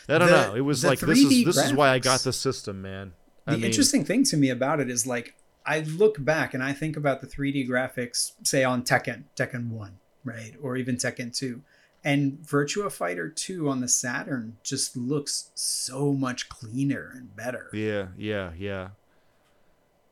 I 0.07 0.17
don't 0.19 0.29
The- 0.29 0.47
know. 0.49 0.55
It 0.55 0.61
was 0.61 0.83
like 0.85 0.99
this 0.99 1.17
is 1.19 1.25
3D 1.25 1.45
this 1.45 1.57
is 1.57 1.73
why 1.73 1.89
I 1.89 1.99
got 1.99 2.21
the 2.21 2.33
system, 2.33 2.81
man. 2.81 3.13
The 3.45 3.53
mean, 3.53 3.63
interesting 3.65 4.03
thing 4.05 4.23
to 4.25 4.37
me 4.37 4.49
about 4.49 4.79
it 4.79 4.89
is 4.89 5.05
like 5.07 5.35
I 5.65 5.79
look 5.79 6.23
back 6.23 6.53
and 6.53 6.61
I 6.63 6.73
think 6.73 6.95
about 6.95 7.21
the 7.21 7.27
3D 7.27 7.67
graphics, 7.67 8.33
say 8.43 8.63
on 8.63 8.83
Tekken, 8.83 9.23
Tekken 9.35 9.69
1, 9.69 9.97
right? 10.23 10.53
Or 10.61 10.77
even 10.77 10.95
Tekken 10.95 11.35
2. 11.35 11.61
And 12.05 12.37
Virtua 12.43 12.91
Fighter 12.91 13.27
2 13.29 13.67
on 13.67 13.81
the 13.81 13.87
Saturn 13.87 14.57
just 14.63 14.95
looks 14.95 15.49
so 15.55 16.13
much 16.13 16.47
cleaner 16.47 17.11
and 17.15 17.35
better. 17.35 17.69
Yeah, 17.73 18.07
yeah, 18.15 18.51
yeah. 18.57 18.89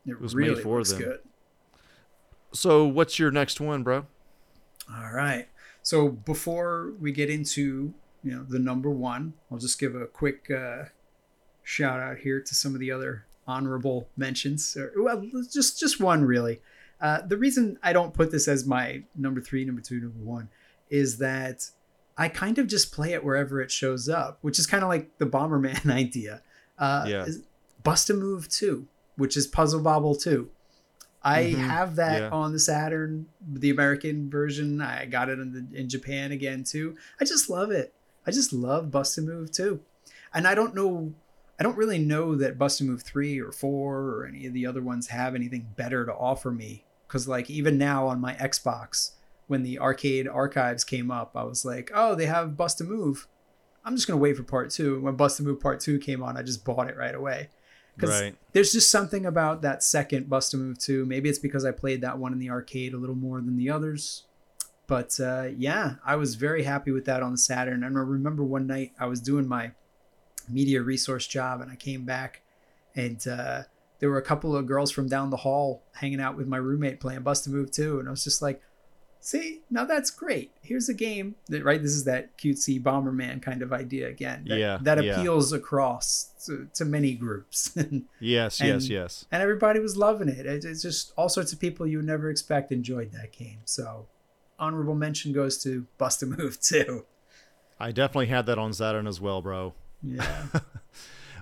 it 0.04 0.20
was 0.20 0.34
made 0.34 0.58
for 0.58 0.78
looks 0.78 0.90
them. 0.90 0.98
good. 0.98 1.20
So, 2.52 2.84
what's 2.84 3.18
your 3.18 3.30
next 3.30 3.60
one, 3.60 3.82
bro? 3.82 4.06
All 4.92 5.12
right. 5.12 5.48
So 5.82 6.08
before 6.08 6.92
we 6.98 7.12
get 7.12 7.30
into 7.30 7.94
you 8.22 8.32
know 8.32 8.44
the 8.48 8.58
number 8.58 8.90
one, 8.90 9.34
I'll 9.50 9.58
just 9.58 9.78
give 9.78 9.94
a 9.94 10.06
quick 10.06 10.50
uh, 10.50 10.84
shout 11.62 12.00
out 12.00 12.18
here 12.18 12.40
to 12.40 12.54
some 12.54 12.74
of 12.74 12.80
the 12.80 12.90
other 12.90 13.26
honorable 13.46 14.08
mentions. 14.16 14.76
Or, 14.76 14.92
well, 14.96 15.22
just 15.52 15.78
just 15.78 16.00
one 16.00 16.24
really. 16.24 16.60
Uh, 17.00 17.20
the 17.26 17.36
reason 17.36 17.78
I 17.82 17.92
don't 17.92 18.14
put 18.14 18.30
this 18.30 18.48
as 18.48 18.64
my 18.64 19.02
number 19.14 19.40
three, 19.40 19.64
number 19.64 19.82
two, 19.82 20.00
number 20.00 20.24
one 20.24 20.48
is 20.88 21.18
that 21.18 21.68
I 22.16 22.28
kind 22.28 22.58
of 22.58 22.66
just 22.68 22.92
play 22.92 23.12
it 23.12 23.24
wherever 23.24 23.60
it 23.60 23.70
shows 23.70 24.08
up, 24.08 24.38
which 24.42 24.58
is 24.58 24.66
kind 24.66 24.82
of 24.84 24.88
like 24.88 25.18
the 25.18 25.26
Bomberman 25.26 25.90
idea. 25.90 26.42
Uh, 26.78 27.04
Yeah. 27.08 27.26
Bust 27.82 28.08
a 28.10 28.14
Move 28.14 28.48
2, 28.48 28.86
which 29.16 29.36
is 29.36 29.46
Puzzle 29.46 29.80
Bobble 29.82 30.14
2. 30.14 30.48
I 31.22 31.44
Mhm. 31.44 31.54
have 31.56 31.96
that 31.96 32.22
Yeah. 32.22 32.28
on 32.30 32.52
the 32.52 32.58
Saturn, 32.58 33.26
the 33.46 33.70
American 33.70 34.30
version. 34.30 34.80
I 34.80 35.06
got 35.06 35.28
it 35.28 35.38
in, 35.38 35.52
the, 35.52 35.78
in 35.78 35.88
Japan 35.88 36.32
again 36.32 36.64
too. 36.64 36.96
I 37.20 37.24
just 37.24 37.48
love 37.50 37.70
it. 37.70 37.92
I 38.26 38.30
just 38.30 38.52
love 38.52 38.90
Bust 38.90 39.18
a 39.18 39.22
Move 39.22 39.50
too. 39.50 39.80
And 40.32 40.46
I 40.46 40.54
don't 40.54 40.74
know, 40.74 41.14
I 41.58 41.62
don't 41.62 41.76
really 41.76 41.98
know 41.98 42.34
that 42.36 42.58
Bust 42.58 42.80
a 42.80 42.84
Move 42.84 43.02
3 43.02 43.38
or 43.40 43.52
4 43.52 43.98
or 44.00 44.26
any 44.26 44.46
of 44.46 44.52
the 44.54 44.66
other 44.66 44.82
ones 44.82 45.08
have 45.08 45.34
anything 45.34 45.68
better 45.76 46.04
to 46.06 46.12
offer 46.14 46.50
me. 46.50 46.84
Because, 47.06 47.28
like, 47.28 47.48
even 47.50 47.78
now 47.78 48.06
on 48.08 48.20
my 48.20 48.34
Xbox, 48.34 49.10
when 49.46 49.62
the 49.62 49.78
arcade 49.78 50.26
archives 50.26 50.84
came 50.84 51.10
up, 51.10 51.32
I 51.34 51.44
was 51.44 51.64
like, 51.64 51.90
oh, 51.94 52.14
they 52.14 52.26
have 52.26 52.56
Bust 52.56 52.80
a 52.80 52.84
Move. 52.84 53.26
I'm 53.84 53.94
just 53.94 54.06
going 54.06 54.18
to 54.18 54.22
wait 54.22 54.36
for 54.36 54.42
part 54.42 54.70
two. 54.70 55.00
When 55.00 55.16
Bust 55.16 55.40
a 55.40 55.42
Move 55.42 55.60
part 55.60 55.80
two 55.80 55.98
came 55.98 56.22
on, 56.22 56.36
I 56.36 56.42
just 56.42 56.64
bought 56.64 56.88
it 56.88 56.96
right 56.96 57.14
away. 57.14 57.50
Because 57.94 58.20
Right. 58.20 58.36
there's 58.52 58.72
just 58.72 58.90
something 58.90 59.24
about 59.26 59.62
that 59.62 59.82
second 59.82 60.28
Bust 60.28 60.52
a 60.54 60.56
Move 60.56 60.78
2. 60.78 61.06
Maybe 61.06 61.28
it's 61.28 61.38
because 61.38 61.64
I 61.64 61.70
played 61.70 62.00
that 62.00 62.18
one 62.18 62.32
in 62.32 62.38
the 62.40 62.50
arcade 62.50 62.92
a 62.92 62.96
little 62.96 63.14
more 63.14 63.40
than 63.40 63.56
the 63.56 63.70
others. 63.70 64.24
But 64.86 65.18
uh, 65.20 65.48
yeah, 65.56 65.96
I 66.04 66.16
was 66.16 66.34
very 66.34 66.64
happy 66.64 66.90
with 66.90 67.04
that 67.04 67.22
on 67.22 67.32
the 67.32 67.38
Saturn. 67.38 67.84
And 67.84 67.96
I 67.96 68.00
remember 68.00 68.42
one 68.42 68.66
night 68.66 68.92
I 68.98 69.06
was 69.06 69.20
doing 69.20 69.46
my 69.46 69.72
media 70.48 70.82
resource 70.82 71.26
job 71.26 71.60
and 71.60 71.70
I 71.70 71.76
came 71.76 72.04
back 72.04 72.42
and 72.94 73.26
uh, 73.26 73.62
there 73.98 74.10
were 74.10 74.18
a 74.18 74.22
couple 74.22 74.54
of 74.54 74.66
girls 74.66 74.90
from 74.90 75.08
down 75.08 75.30
the 75.30 75.38
hall 75.38 75.82
hanging 75.94 76.20
out 76.20 76.36
with 76.36 76.46
my 76.46 76.58
roommate 76.58 77.00
playing 77.00 77.22
Bust 77.22 77.46
a 77.46 77.50
Move 77.50 77.70
2. 77.70 78.00
And 78.00 78.08
I 78.08 78.10
was 78.10 78.24
just 78.24 78.42
like, 78.42 78.60
see, 79.26 79.60
now 79.70 79.84
that's 79.86 80.10
great. 80.10 80.50
Here's 80.60 80.88
a 80.90 80.94
game 80.94 81.34
that, 81.48 81.64
right? 81.64 81.80
This 81.80 81.92
is 81.92 82.04
that 82.04 82.36
cutesy 82.36 82.78
Bomberman 82.82 83.40
kind 83.40 83.62
of 83.62 83.72
idea 83.72 84.06
again. 84.08 84.44
That, 84.46 84.58
Yeah, 84.58 84.78
That 84.82 85.02
yeah. 85.02 85.18
appeals 85.18 85.50
across 85.52 86.30
to, 86.44 86.68
to 86.74 86.84
many 86.84 87.14
groups. 87.14 87.74
Yes, 88.20 88.60
And- 88.60 88.68
yes, 88.68 88.88
yes. 88.88 89.24
and 89.32 89.42
everybody 89.42 89.80
was 89.80 89.96
loving 89.96 90.28
it. 90.28 90.44
It- 90.44 90.64
It's 90.66 90.82
just 90.82 91.12
all 91.16 91.30
sorts 91.30 91.52
of 91.54 91.58
people 91.60 91.86
you 91.86 91.96
would 91.98 92.06
never 92.06 92.28
expect 92.28 92.70
enjoyed 92.70 93.12
that 93.12 93.32
game. 93.32 93.60
So, 93.64 94.06
honorable 94.58 94.94
mention 94.94 95.32
goes 95.32 95.56
to 95.62 95.86
Bust 95.96 96.22
a 96.22 96.26
Move 96.26 96.60
too. 96.70 97.06
I 97.80 97.92
definitely 97.92 98.26
had 98.26 98.44
that 98.46 98.58
on 98.58 98.72
Saturn 98.74 99.06
as 99.06 99.20
well, 99.22 99.40
bro. 99.42 99.72
Yeah. 100.02 100.46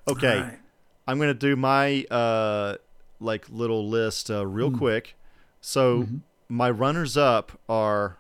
Okay. 0.09 0.41
Right. 0.41 0.59
I'm 1.07 1.19
gonna 1.21 1.35
do 1.35 1.55
my 1.57 2.05
uh 2.11 2.77
like 3.21 3.49
little 3.51 3.89
list 3.89 4.31
uh, 4.31 4.45
real 4.47 4.71
Hmm. 4.71 4.79
quick. 4.79 5.17
So 5.61 6.03
Mhm. 6.05 6.21
My 6.53 6.69
runners 6.71 7.17
up 7.17 7.59
are 7.67 8.19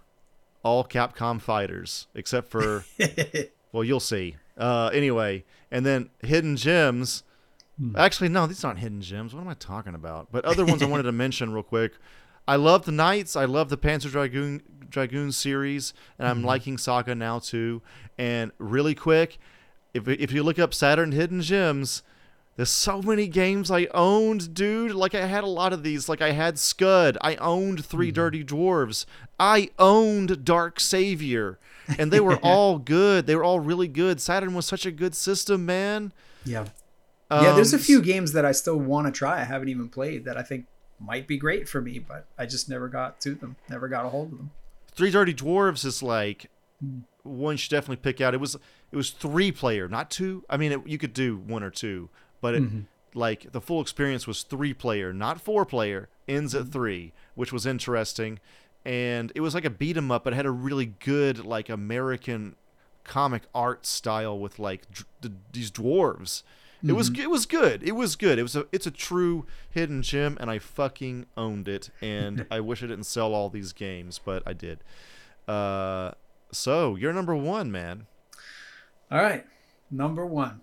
all 0.62 0.84
Capcom 0.84 1.38
fighters 1.40 2.06
except 2.14 2.48
for 2.50 2.84
well 3.72 3.84
you'll 3.84 4.00
see. 4.00 4.36
Uh 4.56 4.90
anyway, 4.92 5.44
and 5.70 5.84
then 5.84 6.08
hidden 6.22 6.56
gems. 6.56 7.24
Hmm. 7.78 7.94
Actually 7.96 8.30
no, 8.30 8.46
these 8.46 8.64
aren't 8.64 8.78
hidden 8.78 9.02
gems. 9.02 9.34
What 9.34 9.42
am 9.42 9.48
I 9.48 9.54
talking 9.54 9.94
about? 9.94 10.28
But 10.32 10.44
other 10.46 10.64
ones 10.64 10.82
I 10.82 10.86
wanted 10.86 11.02
to 11.04 11.12
mention 11.24 11.52
real 11.52 11.62
quick. 11.62 11.92
I 12.48 12.56
love 12.56 12.86
the 12.86 12.92
Nights. 12.92 13.36
I 13.36 13.44
love 13.44 13.68
the 13.68 13.76
Panzer 13.78 14.10
Dragoon 14.10 14.62
Dragoon 14.88 15.30
series, 15.32 15.92
and 16.18 16.26
I'm 16.26 16.42
Mhm. 16.42 16.46
liking 16.46 16.78
Saga 16.78 17.14
now 17.14 17.38
too. 17.38 17.82
And 18.18 18.50
really 18.58 18.94
quick, 18.94 19.38
if 19.94 20.08
if 20.08 20.32
you 20.32 20.42
look 20.42 20.58
up 20.58 20.72
Saturn 20.72 21.12
Hidden 21.12 21.42
Gems, 21.42 22.02
there's 22.56 22.70
so 22.70 23.00
many 23.00 23.28
games 23.28 23.70
I 23.70 23.86
owned, 23.94 24.52
dude. 24.54 24.92
Like 24.92 25.14
I 25.14 25.26
had 25.26 25.42
a 25.44 25.48
lot 25.48 25.72
of 25.72 25.82
these. 25.82 26.08
Like 26.08 26.20
I 26.20 26.32
had 26.32 26.58
Scud. 26.58 27.16
I 27.20 27.36
owned 27.36 27.84
3 27.84 28.08
Mm-hmm. 28.08 28.14
Dirty 28.14 28.44
Dwarves. 28.44 29.06
I 29.40 29.70
owned 29.78 30.44
Dark 30.44 30.78
Savior, 30.78 31.58
and 31.98 32.12
they 32.12 32.20
were 32.20 32.36
all 32.42 32.78
good. 32.78 33.26
They 33.26 33.34
were 33.36 33.44
all 33.44 33.60
really 33.60 33.88
good. 33.88 34.20
Saturn 34.20 34.54
was 34.54 34.66
such 34.66 34.84
a 34.86 34.90
good 34.92 35.14
system, 35.14 35.64
man. 35.66 36.12
yeah. 36.44 36.66
yeah, 37.30 37.52
there's 37.54 37.72
a 37.72 37.76
Um, 37.76 37.82
few 37.82 38.02
games 38.02 38.32
that 38.34 38.44
I 38.44 38.52
still 38.52 38.78
want 38.78 39.06
to 39.06 39.12
try. 39.12 39.40
I 39.40 39.44
haven't 39.44 39.68
even 39.70 39.88
played 39.88 40.24
that 40.26 40.36
I 40.36 40.42
think 40.42 40.66
might 41.00 41.26
be 41.26 41.38
great 41.38 41.68
for 41.68 41.80
me, 41.80 41.98
but 41.98 42.26
I 42.38 42.46
just 42.46 42.68
never 42.68 42.88
got 42.88 43.20
to 43.22 43.34
them. 43.34 43.56
Never 43.70 43.88
got 43.88 44.04
a 44.04 44.08
hold 44.10 44.30
of 44.32 44.38
them. 44.38 44.50
Three 44.94 45.10
Dirty 45.10 45.34
Dwarves 45.34 45.84
is 45.86 46.02
like 46.02 46.50
Hmm. 46.80 46.98
one 47.22 47.54
you 47.54 47.58
should 47.58 47.70
definitely 47.70 47.96
pick 48.02 48.20
out. 48.20 48.34
It 48.34 48.40
was 48.40 48.54
it 48.90 48.96
was 48.96 49.10
three 49.10 49.50
player, 49.52 49.88
not 49.88 50.10
two. 50.10 50.44
I 50.50 50.56
mean, 50.58 50.72
it, 50.72 50.86
you 50.86 50.98
could 50.98 51.14
do 51.14 51.36
one 51.38 51.62
or 51.62 51.70
two, 51.70 52.10
but 52.42 52.54
it, 52.54 52.62
Mm-hmm. 52.62 52.80
like 53.18 53.52
the 53.52 53.60
full 53.62 53.80
experience 53.80 54.26
was 54.26 54.42
three 54.42 54.74
player, 54.74 55.14
not 55.14 55.40
four 55.40 55.64
player. 55.64 56.10
Ends 56.28 56.52
Mm-hmm. 56.54 56.66
at 56.66 56.72
three, 56.72 57.12
which 57.34 57.52
was 57.52 57.64
interesting, 57.64 58.38
and 58.84 59.32
it 59.34 59.40
was 59.40 59.54
like 59.54 59.64
a 59.64 59.70
beat 59.70 59.96
'em 59.96 60.10
up, 60.10 60.24
but 60.24 60.34
it 60.34 60.36
had 60.36 60.46
a 60.46 60.50
really 60.50 60.86
good 60.86 61.44
like 61.44 61.68
American 61.70 62.54
comic 63.04 63.42
art 63.54 63.84
style 63.86 64.38
with 64.38 64.58
like 64.58 64.82
d- 64.92 65.04
d- 65.22 65.30
these 65.52 65.70
dwarves. 65.70 66.42
It 66.84 66.92
was 66.94 67.10
it 67.10 67.30
was 67.30 67.46
good. 67.46 67.82
It 67.84 67.92
was 67.92 68.16
good. 68.16 68.38
It 68.40 68.42
was 68.42 68.56
a 68.56 68.66
it's 68.72 68.86
a 68.88 68.90
true 68.90 69.46
hidden 69.70 70.02
gem, 70.02 70.36
and 70.40 70.50
I 70.50 70.58
fucking 70.58 71.26
owned 71.36 71.68
it. 71.68 71.90
And 72.00 72.44
I 72.50 72.58
wish 72.60 72.82
I 72.82 72.86
didn't 72.88 73.04
sell 73.06 73.34
all 73.34 73.48
these 73.50 73.72
games, 73.72 74.18
but 74.24 74.42
I 74.46 74.52
did. 74.52 74.80
Uh, 75.46 76.10
so 76.50 76.96
you're 76.96 77.12
number 77.12 77.36
one, 77.36 77.70
man. 77.70 78.06
All 79.12 79.22
right, 79.22 79.44
number 79.92 80.26
one. 80.26 80.60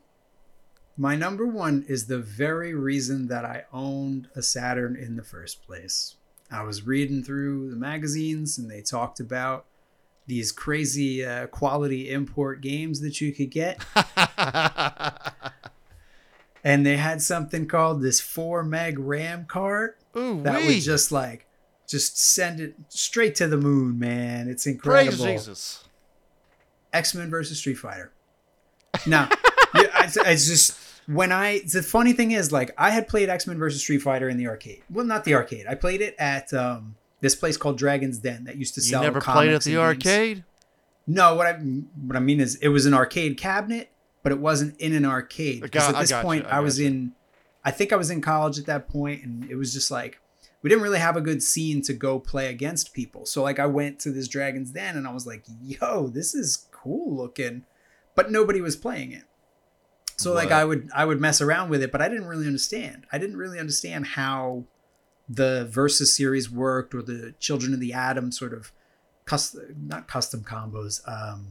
My 0.99 1.15
number 1.15 1.47
one 1.47 1.85
is 1.87 2.07
the 2.07 2.19
very 2.19 2.73
reason 2.73 3.29
that 3.29 3.45
I 3.45 3.63
owned 3.71 4.27
a 4.35 4.41
Saturn 4.41 4.97
in 4.97 5.15
the 5.15 5.23
first 5.23 5.65
place. 5.65 6.17
I 6.51 6.63
was 6.63 6.85
reading 6.85 7.23
through 7.23 7.69
the 7.69 7.77
magazines 7.77 8.57
and 8.57 8.69
they 8.69 8.81
talked 8.81 9.21
about 9.21 9.65
these 10.27 10.51
crazy 10.51 11.23
uh, 11.23 11.47
quality 11.47 12.11
import 12.11 12.59
games 12.59 12.99
that 12.99 13.21
you 13.21 13.31
could 13.31 13.49
get. 13.49 13.81
and 16.65 16.85
they 16.85 16.97
had 16.97 17.21
something 17.21 17.65
called 17.65 18.01
this 18.01 18.19
4 18.19 18.65
meg 18.65 18.99
RAM 18.99 19.45
card 19.45 19.93
Ooh, 20.17 20.43
that 20.43 20.63
wee. 20.63 20.67
would 20.67 20.81
just 20.81 21.13
like 21.13 21.47
just 21.87 22.19
send 22.19 22.59
it 22.59 22.75
straight 22.89 23.35
to 23.35 23.47
the 23.47 23.55
moon, 23.55 23.99
man. 23.99 24.49
It's 24.49 24.67
incredible. 24.67 25.23
praise. 25.23 25.45
Jesus. 25.45 25.85
X 26.91 27.15
Men 27.15 27.29
versus 27.29 27.57
Street 27.57 27.77
Fighter. 27.77 28.11
Now, 29.07 29.29
it's 29.73 30.47
just 30.47 30.78
when 31.09 31.31
I. 31.31 31.59
The 31.71 31.81
funny 31.83 32.13
thing 32.13 32.31
is, 32.31 32.51
like, 32.51 32.71
I 32.77 32.91
had 32.91 33.07
played 33.07 33.29
X 33.29 33.47
Men 33.47 33.57
versus 33.57 33.81
Street 33.81 33.99
Fighter 33.99 34.29
in 34.29 34.37
the 34.37 34.47
arcade. 34.47 34.81
Well, 34.89 35.05
not 35.05 35.23
the 35.25 35.33
arcade. 35.33 35.65
I 35.67 35.75
played 35.75 36.01
it 36.01 36.15
at 36.19 36.53
um, 36.53 36.95
this 37.21 37.35
place 37.35 37.57
called 37.57 37.77
Dragon's 37.77 38.19
Den 38.19 38.43
that 38.45 38.55
used 38.57 38.75
to 38.75 38.81
You 38.81 38.87
sell. 38.87 39.01
never 39.01 39.19
played 39.21 39.51
at 39.51 39.63
the 39.63 39.75
and 39.75 39.99
games. 40.01 40.13
arcade? 40.15 40.43
No, 41.07 41.33
what 41.35 41.47
I 41.47 41.53
what 41.53 42.15
I 42.15 42.19
mean 42.19 42.39
is, 42.39 42.55
it 42.57 42.67
was 42.67 42.85
an 42.85 42.93
arcade 42.93 43.37
cabinet, 43.37 43.89
but 44.21 44.31
it 44.31 44.39
wasn't 44.39 44.79
in 44.79 44.93
an 44.93 45.05
arcade. 45.05 45.61
Because 45.61 45.89
at 45.89 45.95
I 45.95 46.01
this 46.01 46.11
you, 46.11 46.17
point, 46.17 46.45
I 46.45 46.57
I, 46.57 46.59
was 46.59 46.79
you. 46.79 46.87
in. 46.87 47.13
I 47.65 47.71
think 47.71 47.91
I 47.91 47.95
was 47.95 48.09
in 48.11 48.21
college 48.21 48.59
at 48.59 48.67
that 48.67 48.87
point, 48.87 49.23
and 49.23 49.49
it 49.49 49.55
was 49.55 49.73
just 49.73 49.89
like 49.89 50.19
we 50.61 50.69
didn't 50.69 50.83
really 50.83 50.99
have 50.99 51.15
a 51.17 51.21
good 51.21 51.41
scene 51.41 51.81
to 51.83 51.93
go 51.93 52.19
play 52.19 52.47
against 52.49 52.93
people. 52.93 53.25
So 53.25 53.41
like 53.41 53.57
I 53.59 53.65
went 53.65 53.99
to 54.01 54.11
this 54.11 54.27
Dragon's 54.27 54.71
Den, 54.71 54.95
and 54.97 55.07
I 55.07 55.11
was 55.11 55.25
like, 55.25 55.43
"Yo, 55.63 56.07
this 56.07 56.35
is 56.35 56.67
cool 56.71 57.15
looking," 57.17 57.63
but 58.13 58.29
nobody 58.31 58.61
was 58.61 58.75
playing 58.75 59.11
it. 59.11 59.23
So 60.19 60.33
like 60.33 60.51
I 60.51 60.65
would 60.65 60.89
I 60.93 61.05
would 61.05 61.19
mess 61.21 61.39
around 61.41 61.69
with 61.69 61.81
it, 61.81 61.91
but 61.91 62.01
I 62.01 62.09
didn't 62.09 62.25
really 62.27 62.45
understand. 62.47 63.05
I 63.11 63.17
didn't 63.17 63.37
really 63.37 63.59
understand 63.59 64.05
how 64.07 64.65
the 65.27 65.65
versus 65.71 66.15
series 66.15 66.49
worked 66.51 66.93
or 66.93 67.01
the 67.01 67.33
Children 67.39 67.73
of 67.73 67.79
the 67.79 67.93
Atom 67.93 68.31
sort 68.31 68.53
of 68.53 68.71
custom 69.25 69.75
not 69.87 70.07
custom 70.07 70.43
combos. 70.43 71.01
Um, 71.07 71.47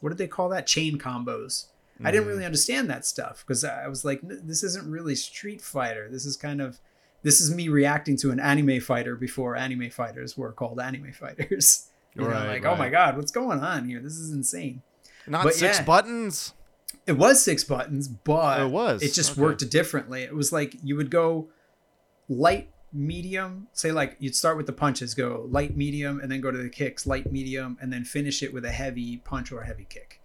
what 0.00 0.10
did 0.10 0.18
they 0.18 0.26
call 0.26 0.48
that? 0.50 0.66
Chain 0.66 0.98
combos. 0.98 1.66
I 2.04 2.10
didn't 2.10 2.24
Mm. 2.26 2.30
really 2.30 2.44
understand 2.44 2.90
that 2.90 3.06
stuff 3.06 3.44
because 3.46 3.64
I 3.64 3.86
was 3.86 4.04
like, 4.04 4.20
this 4.22 4.64
isn't 4.64 4.90
really 4.90 5.14
Street 5.14 5.62
Fighter. 5.62 6.08
This 6.10 6.26
is 6.26 6.36
kind 6.36 6.60
of 6.60 6.80
this 7.22 7.40
is 7.40 7.54
me 7.54 7.68
reacting 7.68 8.16
to 8.18 8.30
an 8.32 8.40
anime 8.40 8.80
fighter 8.80 9.16
before 9.16 9.56
anime 9.56 9.88
fighters 9.90 10.36
were 10.36 10.52
called 10.52 10.78
anime 10.80 11.12
fighters. 11.24 11.88
You 12.14 12.22
know, 12.22 12.28
Right, 12.28 12.48
like, 12.48 12.64
oh 12.66 12.76
my 12.76 12.90
god, 12.90 13.16
what's 13.16 13.32
going 13.32 13.60
on 13.60 13.88
here? 13.88 14.00
This 14.00 14.18
is 14.18 14.30
insane. 14.32 14.82
Not 15.26 15.44
But 15.44 15.54
six 15.54 15.78
yeah. 15.78 15.84
buttons. 15.84 16.52
It 17.06 17.12
was 17.18 17.42
six 17.42 17.64
buttons, 17.64 18.08
but 18.08 18.60
it 18.60 18.70
was? 18.70 19.02
It 19.02 19.12
just 19.12 19.32
Okay. 19.32 19.40
worked 19.42 19.68
differently. 19.70 20.22
It 20.22 20.34
was 20.34 20.52
like 20.52 20.76
you 20.82 20.96
would 20.96 21.10
go 21.10 21.50
light, 22.28 22.70
medium. 22.92 23.68
Say 23.72 23.92
like 23.92 24.16
you'd 24.18 24.34
start 24.36 24.56
with 24.56 24.66
the 24.66 24.72
punches, 24.72 25.14
go 25.14 25.46
light, 25.50 25.76
medium, 25.76 26.20
and 26.20 26.30
then 26.32 26.40
go 26.40 26.50
to 26.50 26.58
the 26.58 26.68
kicks, 26.70 27.06
light, 27.06 27.30
medium, 27.30 27.76
and 27.80 27.92
then 27.92 28.04
finish 28.04 28.42
it 28.42 28.52
with 28.54 28.64
a 28.64 28.70
heavy 28.72 29.18
punch 29.18 29.52
or 29.52 29.60
a 29.60 29.66
heavy 29.66 29.86
kick. 29.88 30.20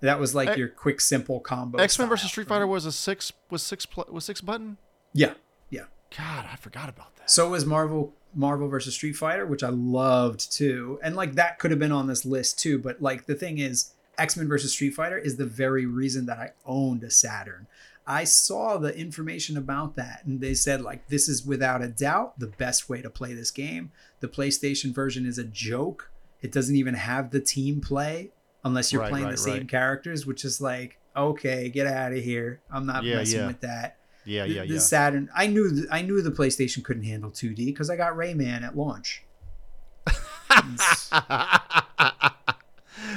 That 0.00 0.18
was 0.20 0.34
like 0.34 0.50
X- 0.50 0.58
your 0.58 0.68
quick, 0.68 1.00
simple 1.00 1.40
combo. 1.40 1.78
X 1.78 1.98
Men 1.98 2.08
versus 2.08 2.30
Street? 2.30 2.46
Fighter 2.48 2.66
was 2.66 2.86
a 2.86 2.92
six 2.92 3.32
was 3.50 3.62
six 3.62 3.84
pl- 3.84 4.06
was 4.10 4.24
six 4.24 4.40
button. 4.40 4.78
Yeah, 5.12 5.34
yeah. 5.68 5.84
God, 6.16 6.46
I 6.50 6.56
forgot 6.56 6.88
about 6.88 7.16
that. 7.16 7.30
So 7.30 7.50
was 7.50 7.66
Marvel 7.66 8.14
Marvel 8.34 8.68
versus 8.68 8.94
Street 8.94 9.14
Fighter, 9.14 9.44
which 9.46 9.62
I 9.64 9.68
loved 9.70 10.52
too. 10.52 10.98
And 11.02 11.16
like 11.16 11.34
that 11.34 11.58
could 11.58 11.70
have 11.72 11.80
been 11.80 11.92
on 11.92 12.06
this 12.06 12.24
list 12.24 12.58
too, 12.60 12.78
but 12.78 13.02
like 13.02 13.26
the 13.26 13.34
thing 13.34 13.58
is 13.58 13.92
X-Men 14.20 14.48
versus 14.48 14.72
Street 14.72 14.94
Fighter 14.94 15.18
is 15.18 15.36
the 15.36 15.46
very 15.46 15.86
reason 15.86 16.26
that 16.26 16.38
I 16.38 16.50
owned 16.66 17.02
a 17.02 17.10
Saturn. 17.10 17.66
I 18.06 18.24
saw 18.24 18.76
the 18.76 18.96
information 18.96 19.56
about 19.56 19.94
that 19.96 20.22
and 20.24 20.40
they 20.40 20.54
said 20.54 20.80
like 20.82 21.08
this 21.08 21.28
is 21.28 21.44
without 21.46 21.80
a 21.82 21.88
doubt 21.88 22.38
the 22.38 22.48
best 22.48 22.88
way 22.88 23.00
to 23.02 23.10
play 23.10 23.34
this 23.34 23.50
game. 23.50 23.92
The 24.20 24.28
PlayStation 24.28 24.92
version 24.94 25.24
is 25.26 25.38
a 25.38 25.44
joke. 25.44 26.10
It 26.42 26.52
doesn't 26.52 26.74
even 26.76 26.94
have 26.94 27.30
the 27.30 27.40
team 27.40 27.80
play 27.80 28.30
unless 28.64 28.92
you're 28.92 29.02
Right, 29.02 29.10
playing 29.10 29.26
right, 29.26 29.32
the 29.32 29.36
same 29.38 29.58
right. 29.58 29.68
characters, 29.68 30.26
which 30.26 30.44
is 30.44 30.60
like 30.60 30.98
okay, 31.16 31.68
get 31.68 31.86
out 31.86 32.12
of 32.12 32.22
here. 32.22 32.60
I'm 32.70 32.86
not 32.86 33.04
Yeah, 33.04 33.16
messing 33.16 33.40
yeah. 33.40 33.46
with 33.48 33.60
that 33.60 33.96
Yeah, 34.24 34.46
the, 34.46 34.52
yeah, 34.54 34.60
the 34.62 34.74
yeah. 34.74 34.78
Saturn. 34.80 35.28
I 35.36 35.46
knew 35.46 35.70
th- 35.72 35.86
I 35.90 36.02
knew 36.02 36.20
the 36.22 36.30
PlayStation 36.30 36.82
couldn't 36.84 37.04
handle 37.04 37.30
2D 37.30 37.66
because 37.66 37.90
I 37.90 37.96
got 37.96 38.14
Rayman 38.14 38.62
at 38.62 38.76
launch. 38.76 39.24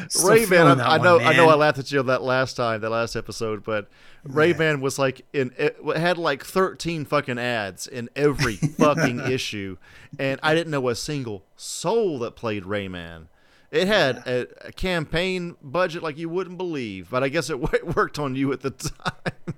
Still 0.09 0.29
Rayman, 0.29 0.79
I, 0.81 0.95
I 0.95 0.97
know, 0.97 1.17
one, 1.17 1.25
I 1.25 1.33
know, 1.33 1.49
I 1.49 1.55
laughed 1.55 1.79
at 1.79 1.91
you 1.91 1.99
on 1.99 2.05
that 2.07 2.21
last 2.21 2.55
time, 2.55 2.81
that 2.81 2.89
last 2.89 3.15
episode, 3.15 3.63
but 3.63 3.89
Rayman 4.27 4.79
was 4.81 4.97
like 4.99 5.25
in 5.33 5.51
it 5.57 5.77
had 5.95 6.17
like 6.17 6.43
thirteen 6.45 7.05
fucking 7.05 7.37
ads 7.39 7.87
in 7.87 8.09
every 8.15 8.55
fucking 8.77 9.19
issue, 9.21 9.77
and 10.19 10.39
I 10.43 10.55
didn't 10.55 10.71
know 10.71 10.87
a 10.89 10.95
single 10.95 11.43
soul 11.55 12.19
that 12.19 12.35
played 12.35 12.63
Rayman. 12.63 13.27
It 13.71 13.87
had 13.87 14.17
a, 14.27 14.47
a 14.67 14.71
campaign 14.71 15.55
budget 15.61 16.03
like 16.03 16.17
you 16.17 16.29
wouldn't 16.29 16.57
believe, 16.57 17.09
but 17.09 17.23
I 17.23 17.29
guess 17.29 17.49
it 17.49 17.59
w- 17.61 17.93
worked 17.95 18.19
on 18.19 18.35
you 18.35 18.51
at 18.53 18.61
the 18.61 18.69
time. 18.71 19.55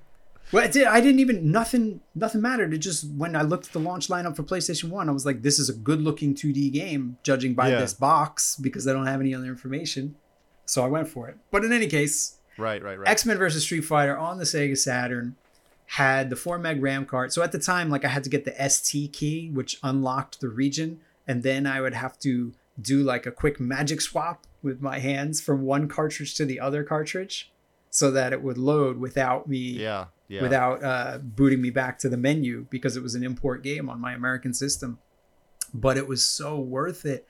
Well, 0.51 0.63
it 0.63 0.71
did, 0.71 0.85
I 0.87 1.01
didn't 1.01 1.19
even 1.19 1.51
nothing 1.51 1.99
nothing 2.13 2.39
mattered. 2.41 2.73
It 2.73 2.77
just 2.77 3.09
when 3.17 3.35
I 3.35 3.41
looked 3.41 3.67
at 3.67 3.73
the 3.73 3.79
launch 3.79 4.07
lineup 4.07 4.35
for 4.35 4.43
PlayStation 4.43 4.89
One, 4.89 5.09
I 5.09 5.11
was 5.11 5.25
like, 5.25 5.41
this 5.41 5.59
is 5.59 5.69
a 5.69 5.73
good 5.73 6.01
looking 6.01 6.33
2D 6.33 6.71
game, 6.71 7.17
judging 7.23 7.55
by 7.55 7.69
Yeah. 7.71 7.79
this 7.79 7.93
box 7.93 8.55
because 8.55 8.87
I 8.87 8.93
don't 8.93 9.07
have 9.07 9.19
any 9.19 9.33
other 9.35 9.47
information. 9.47 10.15
So 10.65 10.83
I 10.83 10.87
went 10.87 11.07
for 11.07 11.27
it. 11.27 11.37
But 11.51 11.63
in 11.63 11.71
any 11.71 11.87
case, 11.87 12.37
right, 12.57 12.81
right, 12.81 12.97
right. 12.97 13.07
X 13.07 13.25
Men 13.25 13.37
versus 13.37 13.63
Street 13.63 13.81
Fighter 13.81 14.17
on 14.17 14.37
the 14.37 14.45
Sega 14.45 14.77
Saturn 14.77 15.35
had 15.87 16.29
the 16.29 16.35
4 16.35 16.57
meg 16.57 16.81
RAM 16.81 17.05
card. 17.05 17.31
So 17.31 17.43
at 17.43 17.51
the 17.51 17.59
time, 17.59 17.89
like 17.89 18.03
I 18.03 18.09
had 18.09 18.23
to 18.23 18.29
get 18.29 18.45
the 18.45 18.69
ST 18.69 19.13
key, 19.13 19.49
which 19.51 19.77
unlocked 19.83 20.41
the 20.41 20.49
region, 20.49 20.99
and 21.27 21.43
then 21.43 21.67
I 21.67 21.81
would 21.81 21.93
have 21.93 22.17
to 22.19 22.53
do 22.81 23.03
like 23.03 23.25
a 23.25 23.31
quick 23.31 23.59
magic 23.59 24.01
swap 24.01 24.45
with 24.61 24.81
my 24.81 24.99
hands 24.99 25.39
from 25.41 25.61
one 25.61 25.87
cartridge 25.87 26.35
to 26.35 26.45
the 26.45 26.59
other 26.59 26.83
cartridge 26.83 27.51
so 27.89 28.11
that 28.11 28.33
it 28.33 28.41
would 28.41 28.57
load 28.57 28.97
without 28.97 29.47
me 29.47 29.57
yeah, 29.57 30.05
yeah. 30.27 30.41
without 30.41 30.83
uh, 30.83 31.17
booting 31.19 31.61
me 31.61 31.69
back 31.69 31.97
to 31.99 32.09
the 32.09 32.17
menu 32.17 32.65
because 32.69 32.97
it 32.97 33.03
was 33.03 33.15
an 33.15 33.23
import 33.23 33.63
game 33.63 33.89
on 33.89 34.01
my 34.01 34.13
American 34.13 34.53
system. 34.53 34.99
But 35.73 35.97
it 35.97 36.07
was 36.07 36.23
so 36.25 36.59
worth 36.59 37.05
it. 37.05 37.27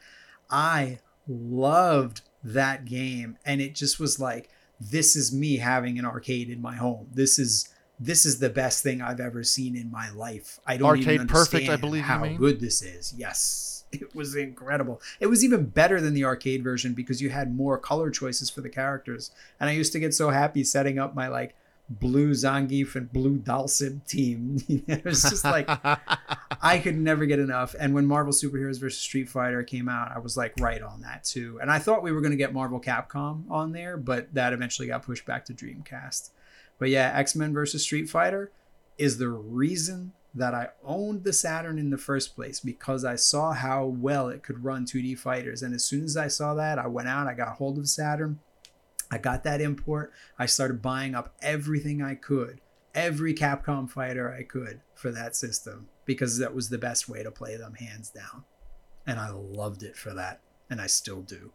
I 0.49 0.99
loved 1.27 2.21
that 2.45 2.85
game, 2.85 3.37
and 3.45 3.59
it 3.59 3.75
just 3.75 3.99
was 3.99 4.19
like, 4.19 4.49
this 4.79 5.15
is 5.15 5.33
me 5.33 5.57
having 5.57 5.97
an 5.97 6.05
arcade 6.05 6.49
in 6.49 6.61
my 6.61 6.75
home. 6.75 7.07
This 7.13 7.39
is 7.39 7.69
this 7.99 8.25
is 8.25 8.39
the 8.39 8.49
best 8.49 8.83
thing 8.83 9.01
I've 9.01 9.21
ever 9.21 9.41
seen 9.43 9.75
in 9.75 9.89
my 9.89 10.09
life. 10.11 10.59
I 10.67 10.77
don't 10.77 10.97
even 10.97 11.21
Arcade 11.21 11.29
perfect, 11.29 11.69
I 11.69 11.73
understand 11.73 11.81
believe 11.81 12.03
how 12.03 12.27
good 12.27 12.59
this 12.59 12.81
is. 12.81 13.13
Yes, 13.17 13.85
it 13.91 14.13
was 14.13 14.35
incredible. 14.35 15.01
It 15.19 15.27
was 15.27 15.43
even 15.43 15.65
better 15.65 15.99
than 15.99 16.13
the 16.13 16.25
arcade 16.25 16.63
version 16.63 16.93
because 16.93 17.21
you 17.21 17.29
had 17.29 17.55
more 17.55 17.77
color 17.77 18.11
choices 18.11 18.49
for 18.49 18.61
the 18.61 18.69
characters, 18.69 19.31
and 19.59 19.69
I 19.69 19.73
used 19.73 19.93
to 19.93 19.99
get 19.99 20.13
so 20.13 20.29
happy 20.29 20.63
setting 20.63 20.99
up 20.99 21.15
my 21.15 21.27
like 21.27 21.55
blue 21.89 22.31
Zangief 22.31 22.95
and 22.95 23.11
blue 23.11 23.37
Dhalsim 23.37 24.05
team. 24.07 24.57
it 24.87 25.05
was 25.05 25.23
just 25.23 25.43
like 25.43 25.69
I 26.61 26.79
could 26.79 26.97
never 26.97 27.25
get 27.25 27.39
enough. 27.39 27.75
And 27.79 27.93
when 27.93 28.05
Marvel 28.05 28.33
Superheroes 28.33 28.79
vs. 28.79 28.99
Street 28.99 29.29
Fighter 29.29 29.63
came 29.63 29.87
out, 29.87 30.11
I 30.11 30.19
was 30.19 30.35
like 30.35 30.53
right 30.59 30.81
on 30.81 31.01
that 31.01 31.23
too. 31.23 31.59
And 31.61 31.71
I 31.71 31.79
thought 31.79 32.03
we 32.03 32.11
were 32.11 32.21
going 32.21 32.31
to 32.31 32.37
get 32.37 32.53
Marvel 32.53 32.81
Capcom 32.81 33.49
on 33.49 33.71
there, 33.71 33.97
but 33.97 34.33
that 34.33 34.53
eventually 34.53 34.87
got 34.87 35.03
pushed 35.03 35.25
back 35.25 35.45
to 35.45 35.53
Dreamcast. 35.53 36.31
But 36.79 36.89
yeah, 36.89 37.11
X 37.15 37.35
Men 37.35 37.53
vs. 37.53 37.83
Street 37.83 38.09
Fighter 38.09 38.51
is 38.97 39.17
the 39.17 39.29
reason 39.29 40.13
that 40.33 40.53
I 40.53 40.69
owned 40.83 41.23
the 41.23 41.31
Saturn 41.31 41.79
in 41.79 41.89
the 41.89 41.97
first 41.97 42.35
place 42.35 42.59
because 42.59 43.05
I 43.05 43.15
saw 43.15 43.53
how 43.53 43.85
well 43.85 44.27
it 44.27 44.43
could 44.43 44.65
run 44.65 44.85
2D 44.85 45.17
fighters. 45.17 45.61
And 45.63 45.73
as 45.73 45.85
soon 45.85 46.03
as 46.03 46.17
I 46.17 46.27
saw 46.27 46.53
that, 46.55 46.77
I 46.77 46.87
went 46.87 47.07
out, 47.07 47.27
I 47.27 47.33
got 47.33 47.55
hold 47.55 47.77
of 47.77 47.87
Saturn, 47.87 48.39
I 49.15 49.17
got 49.17 49.45
that 49.45 49.61
import, 49.61 50.11
I 50.37 50.45
started 50.45 50.81
buying 50.81 51.15
up 51.15 51.33
everything 51.41 52.01
I 52.01 52.15
could, 52.15 52.59
every 52.93 53.33
Capcom 53.33 53.89
fighter 53.89 54.29
I 54.29 54.43
could 54.43 54.81
for 54.93 55.09
that 55.09 55.37
system 55.37 55.87
because 56.03 56.37
that 56.39 56.53
was 56.53 56.67
the 56.67 56.77
best 56.77 57.07
way 57.07 57.23
to 57.23 57.31
play 57.31 57.55
them, 57.55 57.75
hands 57.75 58.09
down. 58.09 58.43
And 59.07 59.17
I 59.17 59.29
loved 59.29 59.83
it 59.83 59.95
for 59.95 60.13
that, 60.15 60.41
and 60.69 60.81
I 60.81 60.87
still 60.87 61.21
do. 61.21 61.53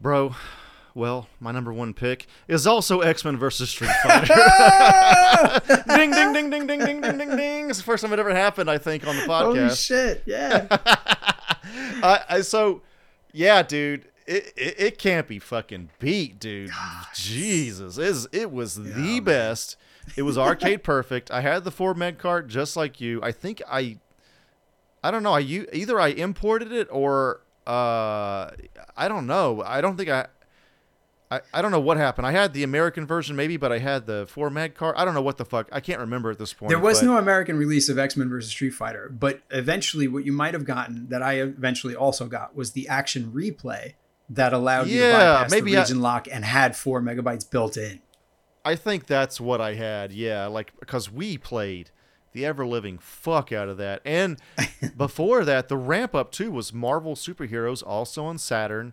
Bro, 0.00 0.34
well, 0.94 1.28
my 1.38 1.52
number 1.52 1.72
one 1.72 1.94
pick 1.94 2.26
is 2.48 2.66
also 2.66 3.02
X 3.02 3.24
Men 3.24 3.36
versus 3.36 3.70
Street 3.70 3.92
Fighter. 4.02 4.34
ding, 5.96 6.10
ding, 6.10 6.32
ding, 6.32 6.50
ding, 6.50 6.66
ding, 6.66 6.80
ding, 6.80 7.00
ding, 7.00 7.18
ding, 7.18 7.36
ding. 7.36 7.70
It's 7.70 7.78
the 7.78 7.84
first 7.84 8.02
time 8.02 8.12
it 8.12 8.18
ever 8.18 8.34
happened, 8.34 8.68
I 8.68 8.78
think, 8.78 9.06
on 9.06 9.14
the 9.14 9.22
podcast. 9.22 9.44
Holy 9.44 9.74
shit! 9.76 10.24
Yeah. 10.26 10.66
I, 12.02 12.24
I, 12.28 12.40
so, 12.40 12.82
yeah, 13.32 13.62
dude, 13.62 14.08
it, 14.26 14.52
it, 14.56 14.74
it 14.78 14.98
can't 14.98 15.26
be 15.26 15.38
fucking 15.38 15.90
beat, 15.98 16.38
dude. 16.38 16.70
Jesus, 17.14 17.98
it, 17.98 18.06
is, 18.06 18.28
it 18.32 18.50
was 18.50 18.74
the 18.76 18.82
man. 18.82 19.24
best. 19.24 19.76
It 20.16 20.22
was 20.22 20.36
arcade 20.38 20.82
perfect. 20.84 21.30
I 21.30 21.40
had 21.40 21.64
the 21.64 21.70
four 21.70 21.94
meg 21.94 22.18
cart 22.18 22.48
just 22.48 22.76
like 22.76 23.00
you. 23.00 23.20
I 23.22 23.32
think 23.32 23.62
I, 23.68 23.98
I 25.02 25.10
don't 25.10 25.22
know. 25.22 25.32
I 25.34 25.40
either 25.40 26.00
I 26.00 26.08
imported 26.08 26.72
it 26.72 26.88
or 26.90 27.40
uh, 27.66 28.50
I 28.96 29.08
don't 29.08 29.26
know. 29.26 29.62
I 29.64 29.80
don't 29.80 29.96
think 29.96 30.08
I. 30.08 30.26
I, 31.30 31.40
I 31.54 31.62
don't 31.62 31.70
know 31.70 31.80
what 31.80 31.96
happened. 31.96 32.26
I 32.26 32.32
had 32.32 32.52
the 32.52 32.62
American 32.62 33.06
version 33.06 33.36
maybe, 33.36 33.56
but 33.56 33.72
I 33.72 33.78
had 33.78 34.04
the 34.04 34.26
four 34.28 34.50
mag 34.50 34.74
card. 34.74 34.96
I 34.98 35.06
don't 35.06 35.14
know 35.14 35.22
what 35.22 35.38
the 35.38 35.46
fuck. 35.46 35.66
I 35.72 35.80
can't 35.80 35.98
remember 35.98 36.30
at 36.30 36.38
this 36.38 36.52
point. 36.52 36.68
There 36.68 36.78
was 36.78 37.00
but- 37.00 37.06
no 37.06 37.16
American 37.16 37.56
release 37.56 37.88
of 37.88 37.98
X 37.98 38.18
Men 38.18 38.28
versus 38.28 38.50
Street 38.50 38.74
Fighter, 38.74 39.08
but 39.08 39.40
eventually, 39.50 40.08
what 40.08 40.26
you 40.26 40.32
might 40.32 40.52
have 40.52 40.66
gotten 40.66 41.08
that 41.08 41.22
I 41.22 41.40
eventually 41.40 41.96
also 41.96 42.26
got 42.26 42.54
was 42.54 42.72
the 42.72 42.86
action 42.86 43.32
replay 43.32 43.94
that 44.30 44.52
allowed 44.52 44.88
you 44.88 44.98
to 44.98 45.04
Yeah, 45.04 45.12
bypass 45.12 45.50
maybe 45.50 45.72
the 45.72 45.78
I- 45.78 45.80
region 45.82 46.00
lock 46.00 46.28
and 46.30 46.44
had 46.44 46.76
four 46.76 47.00
megabytes 47.02 47.48
built 47.48 47.76
in. 47.76 48.00
I 48.64 48.76
think 48.76 49.06
that's 49.06 49.40
what 49.40 49.60
I 49.60 49.74
had. 49.74 50.12
Yeah, 50.12 50.46
like 50.46 50.72
because 50.78 51.10
we 51.10 51.36
played 51.36 51.90
the 52.32 52.46
ever 52.46 52.64
living 52.64 52.96
fuck 52.98 53.52
out 53.52 53.68
of 53.68 53.76
that, 53.78 54.00
and 54.04 54.38
before 54.96 55.44
that, 55.44 55.68
the 55.68 55.76
ramp 55.76 56.14
up 56.14 56.30
too 56.30 56.50
was 56.50 56.72
Marvel 56.72 57.14
superheroes, 57.14 57.82
also 57.86 58.24
on 58.24 58.38
Saturn, 58.38 58.92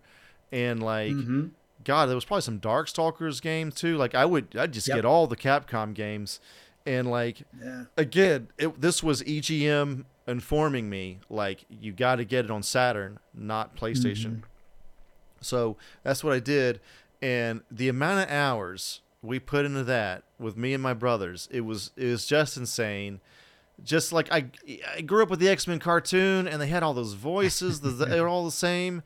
and 0.51 0.81
like 0.83 1.13
hmm 1.13 1.47
God, 1.85 2.07
there 2.07 2.15
was 2.15 2.25
probably 2.25 2.41
some 2.41 2.59
Darkstalkers 2.59 3.41
game 3.41 3.71
too. 3.71 3.95
Like 3.95 4.13
I 4.13 4.25
would, 4.25 4.53
I'd 4.57 4.73
just 4.73 4.87
Yep. 4.89 4.95
get 4.97 5.05
all 5.05 5.27
the 5.27 5.37
Capcom 5.37 5.93
games, 5.93 6.39
and 6.85 7.09
like 7.09 7.43
Yeah. 7.63 7.83
again, 7.95 8.49
it, 8.57 8.81
this 8.81 9.01
was 9.03 9.21
EGM 9.23 10.03
informing 10.27 10.89
me 10.89 11.19
like 11.29 11.63
you 11.69 11.91
got 11.93 12.15
to 12.17 12.25
get 12.25 12.43
it 12.45 12.51
on 12.51 12.63
Saturn, 12.63 13.19
not 13.33 13.75
PlayStation. 13.77 14.41
So 15.41 15.77
that's 16.03 16.23
what 16.23 16.33
I 16.33 16.39
did, 16.39 16.79
and 17.21 17.61
the 17.71 17.89
amount 17.89 18.23
of 18.23 18.29
hours 18.29 19.01
we 19.21 19.39
put 19.39 19.65
into 19.65 19.83
that 19.83 20.23
with 20.39 20.55
me 20.55 20.73
and 20.73 20.81
my 20.81 20.93
brothers, 20.93 21.47
it 21.51 21.61
was 21.61 21.91
it 21.97 22.05
was 22.05 22.25
just 22.25 22.57
insane. 22.57 23.19
Just 23.83 24.11
like 24.11 24.29
I, 24.31 24.47
I 24.95 25.01
grew 25.01 25.23
up 25.23 25.29
with 25.29 25.39
the 25.39 25.47
X 25.49 25.65
Men 25.67 25.79
cartoon, 25.79 26.47
and 26.47 26.61
they 26.61 26.67
had 26.67 26.83
all 26.83 26.93
those 26.93 27.13
voices. 27.13 27.79
the, 27.81 27.89
they 27.89 28.19
were 28.19 28.27
all 28.27 28.43
the 28.45 28.51
same. 28.51 29.03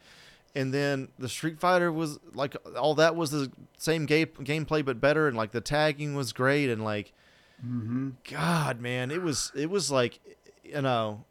And 0.55 0.71
then 0.73 1.09
the 1.17 1.29
Street 1.29 1.59
Fighter 1.59 1.91
was 1.91 2.19
like 2.33 2.55
all 2.77 2.93
that 2.95 3.15
was 3.15 3.31
the 3.31 3.51
same 3.77 4.05
game 4.05 4.27
gameplay 4.39 4.83
but 4.85 4.99
better, 5.01 5.27
and 5.27 5.35
like 5.37 5.51
the 5.51 5.61
tagging 5.61 6.15
was 6.15 6.31
great, 6.33 6.69
and 6.69 6.83
like 6.83 7.13
hmm 7.61 8.11
God, 8.29 8.79
man, 8.81 9.09
it 9.11 9.21
was 9.21 9.51
it 9.55 9.69
was 9.69 9.89
like 9.91 10.19
you 10.63 10.81
know 10.81 11.25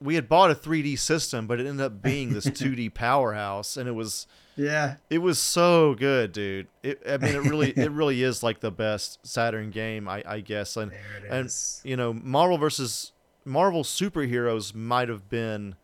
we 0.00 0.14
had 0.14 0.28
bought 0.28 0.50
a 0.50 0.54
3D 0.54 0.98
system, 0.98 1.46
but 1.46 1.60
it 1.60 1.66
ended 1.66 1.84
up 1.84 2.02
being 2.02 2.32
this 2.32 2.46
2D 2.50 2.94
powerhouse, 2.94 3.76
and 3.76 3.88
it 3.88 3.92
was 3.92 4.26
Yeah. 4.56 4.96
it 5.10 5.18
was 5.18 5.38
so 5.38 5.94
good, 5.94 6.32
dude. 6.32 6.68
It, 6.82 7.02
I 7.08 7.16
mean, 7.16 7.34
it 7.34 7.38
really 7.38 7.70
it 7.70 7.90
really 7.90 8.22
is 8.22 8.42
like 8.42 8.60
the 8.60 8.70
best 8.70 9.18
Saturn 9.26 9.70
game, 9.70 10.08
I, 10.08 10.22
I 10.26 10.40
guess. 10.40 10.76
And 10.76 10.90
There 10.92 10.98
it 11.26 11.32
and 11.32 11.54
you 11.84 11.96
know, 11.96 12.12
Marvel 12.12 12.58
versus 12.58 13.12
Marvel 13.44 13.82
superheroes 13.82 14.74
might 14.74 15.08
have 15.08 15.28
been 15.28 15.76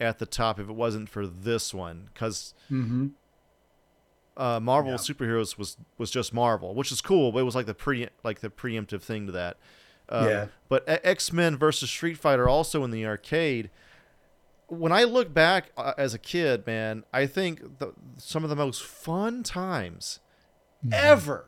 at 0.00 0.18
the 0.18 0.26
top 0.26 0.60
if 0.60 0.68
it 0.68 0.74
wasn't 0.74 1.08
for 1.08 1.26
this 1.26 1.72
one, 1.74 2.08
because 2.12 2.54
hmm 2.68 3.08
uh, 4.36 4.60
Marvel 4.60 4.92
Yeah. 4.92 4.98
superheroes 4.98 5.58
was 5.58 5.76
was 5.98 6.10
just 6.10 6.32
Marvel, 6.32 6.74
which 6.74 6.92
is 6.92 7.00
cool. 7.00 7.32
But 7.32 7.40
it 7.40 7.44
was 7.44 7.54
like 7.56 7.66
the 7.66 7.74
pre 7.74 8.08
like 8.22 8.40
the 8.40 8.50
preemptive 8.50 9.02
thing 9.02 9.26
to 9.26 9.32
that. 9.32 9.56
Uh, 10.08 10.26
Yeah. 10.28 10.46
But 10.68 10.84
X 10.86 11.32
Men 11.32 11.56
versus 11.56 11.90
Street 11.90 12.18
Fighter 12.18 12.48
also 12.48 12.84
in 12.84 12.90
the 12.90 13.06
arcade. 13.06 13.70
When 14.66 14.92
I 14.92 15.04
look 15.04 15.32
back 15.32 15.70
uh, 15.78 15.94
as 15.96 16.12
a 16.12 16.18
kid, 16.18 16.66
man, 16.66 17.04
I 17.12 17.26
think 17.26 17.78
the, 17.78 17.94
some 18.18 18.44
of 18.44 18.50
the 18.50 18.56
most 18.56 18.82
fun 18.82 19.42
times 19.42 20.20
Mm-hmm. 20.84 20.90
ever 20.94 21.46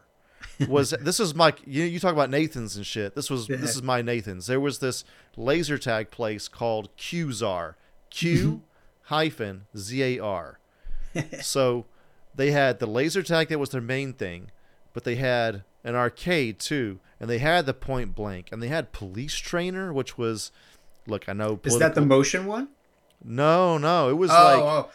was 0.68 0.90
this 1.00 1.20
is 1.20 1.36
my 1.36 1.54
you 1.64 1.84
you 1.84 2.00
talk 2.00 2.12
about 2.12 2.30
Nathan's 2.30 2.74
and 2.76 2.84
shit. 2.84 3.14
This 3.14 3.30
was 3.30 3.46
this 3.46 3.76
is 3.76 3.82
my 3.82 4.02
Nathan's. 4.02 4.48
There 4.48 4.58
was 4.58 4.80
this 4.80 5.04
laser 5.36 5.78
tag 5.78 6.10
place 6.10 6.48
called 6.48 6.88
Qzar. 6.96 7.74
Q 8.10 8.62
hyphen 9.02 9.66
Z 9.76 10.02
A 10.02 10.18
R. 10.18 10.58
so 11.42 11.86
they 12.34 12.50
had 12.50 12.80
the 12.80 12.86
laser 12.86 13.22
tag 13.22 13.48
that 13.50 13.58
was 13.60 13.70
their 13.70 13.80
main 13.80 14.12
thing, 14.14 14.50
but 14.92 15.04
they 15.04 15.14
had 15.14 15.62
an 15.84 15.94
arcade 15.94 16.58
too, 16.58 17.00
and 17.18 17.28
they 17.30 17.38
had 17.38 17.66
the 17.66 17.74
point 17.74 18.14
blank, 18.14 18.48
and 18.52 18.62
they 18.62 18.68
had 18.68 18.92
police 18.92 19.34
trainer, 19.36 19.92
which 19.92 20.16
was 20.18 20.52
look, 21.06 21.28
I 21.28 21.32
know 21.32 21.58
Is 21.64 21.78
that 21.78 21.94
the 21.94 22.00
motion 22.02 22.46
one? 22.46 22.68
no, 23.24 23.78
no, 23.78 24.08
it 24.10 24.14
was 24.14 24.30
Oh, 24.30 24.34
like 24.34 24.60
oh, 24.62 24.90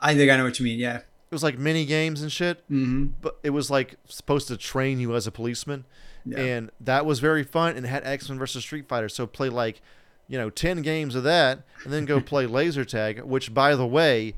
I 0.00 0.14
think 0.14 0.30
I 0.30 0.36
know 0.36 0.44
what 0.44 0.58
you 0.58 0.64
mean. 0.64 0.78
Yeah. 0.78 0.96
it 0.98 1.04
was 1.30 1.42
like 1.42 1.58
mini 1.58 1.84
games 1.84 2.22
and 2.22 2.30
shit, 2.30 2.62
hmm 2.68 3.06
but 3.20 3.38
it 3.42 3.50
was 3.50 3.70
like 3.70 3.96
supposed 4.08 4.48
to 4.48 4.56
train 4.56 5.00
you 5.00 5.14
as 5.14 5.26
a 5.26 5.32
policeman, 5.32 5.84
Yeah. 6.24 6.38
and 6.40 6.70
that 6.80 7.06
was 7.06 7.18
very 7.20 7.42
fun, 7.44 7.76
and 7.76 7.84
it 7.86 7.88
had 7.88 8.04
X 8.04 8.28
Men 8.28 8.38
versus 8.38 8.62
Street 8.64 8.88
Fighter, 8.88 9.08
so 9.08 9.26
play 9.26 9.48
like 9.48 9.80
you 10.26 10.38
know 10.38 10.48
10 10.48 10.80
games 10.80 11.14
of 11.14 11.22
that 11.24 11.60
and 11.84 11.92
then 11.92 12.06
go 12.06 12.18
play 12.32 12.46
laser 12.46 12.82
tag 12.82 13.20
which 13.24 13.52
by 13.52 13.76
the 13.76 13.86
way 13.86 14.34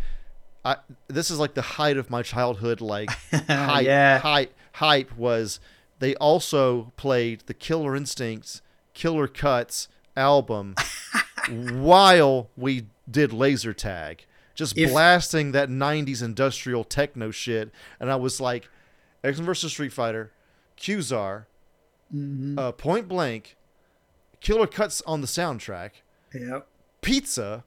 I, 0.64 0.78
this 1.06 1.30
is 1.30 1.38
like 1.38 1.54
the 1.54 1.62
height 1.62 1.96
of 1.96 2.10
my 2.10 2.22
childhood 2.22 2.80
like 2.80 3.08
hype, 3.48 3.86
Yeah. 3.86 4.18
hype 4.18 4.52
hype 4.72 5.16
was 5.16 5.60
they 5.98 6.14
also 6.16 6.92
played 6.96 7.42
the 7.46 7.54
Killer 7.54 7.96
Instincts 7.96 8.62
Killer 8.94 9.28
Cuts 9.28 9.88
album 10.16 10.74
while 11.50 12.50
we 12.56 12.86
did 13.10 13.32
laser 13.32 13.72
tag 13.72 14.26
just 14.54 14.76
If- 14.76 14.90
blasting 14.90 15.52
that 15.52 15.68
90s 15.68 16.22
industrial 16.22 16.84
techno 16.84 17.30
shit 17.30 17.70
and 18.00 18.10
I 18.10 18.16
was 18.16 18.40
like 18.40 18.68
X 19.22 19.38
versus 19.38 19.72
Street 19.72 19.92
Fighter 19.92 20.32
Qzar 20.78 21.44
Mhm. 22.14 22.56
uh, 22.58 22.72
Point 22.72 23.08
Blank 23.08 23.56
Killer 24.40 24.66
Cuts 24.68 25.02
on 25.06 25.20
the 25.22 25.26
soundtrack 25.26 25.90
Yep. 26.32 26.66
pizza 27.02 27.64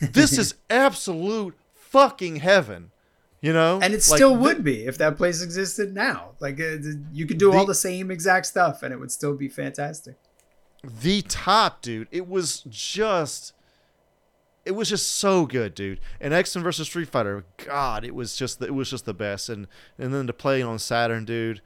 this 0.00 0.36
is 0.38 0.54
absolute 0.70 1.56
fucking 1.74 2.36
heaven 2.36 2.90
you 3.42 3.52
know 3.52 3.74
And 3.82 3.92
it 3.92 3.96
Like, 4.08 4.16
still 4.18 4.30
th- 4.30 4.40
would 4.40 4.64
be 4.64 4.86
if 4.86 4.96
that 4.98 5.16
place 5.18 5.42
existed 5.42 5.92
now. 5.94 6.30
Like 6.40 6.58
uh, 6.58 6.76
you 7.12 7.26
could 7.26 7.36
do 7.38 7.52
all 7.52 7.66
The- 7.66 7.72
the 7.72 7.74
same 7.74 8.10
exact 8.10 8.46
stuff, 8.46 8.82
and 8.82 8.92
it 8.94 8.98
would 8.98 9.12
still 9.12 9.34
be 9.36 9.48
fantastic. 9.48 10.16
the 10.82 11.20
top, 11.22 11.82
dude. 11.82 12.08
It 12.10 12.26
was 12.28 12.62
just, 12.70 13.52
it 14.64 14.72
was 14.72 14.88
just 14.88 15.12
so 15.16 15.44
good, 15.46 15.74
dude. 15.74 16.00
And 16.20 16.32
X 16.34 16.54
Men 16.56 16.62
versus 16.64 16.86
Street 16.88 17.08
Fighter, 17.08 17.44
God, 17.66 18.04
it 18.04 18.14
was 18.14 18.34
just, 18.36 18.62
it 18.62 18.74
was 18.74 18.88
just 18.90 19.04
the 19.04 19.14
best. 19.14 19.48
And 19.48 19.66
and 19.98 20.14
then 20.14 20.26
to 20.26 20.32
play 20.32 20.62
on 20.62 20.78
Saturn, 20.78 21.24
dude, 21.24 21.60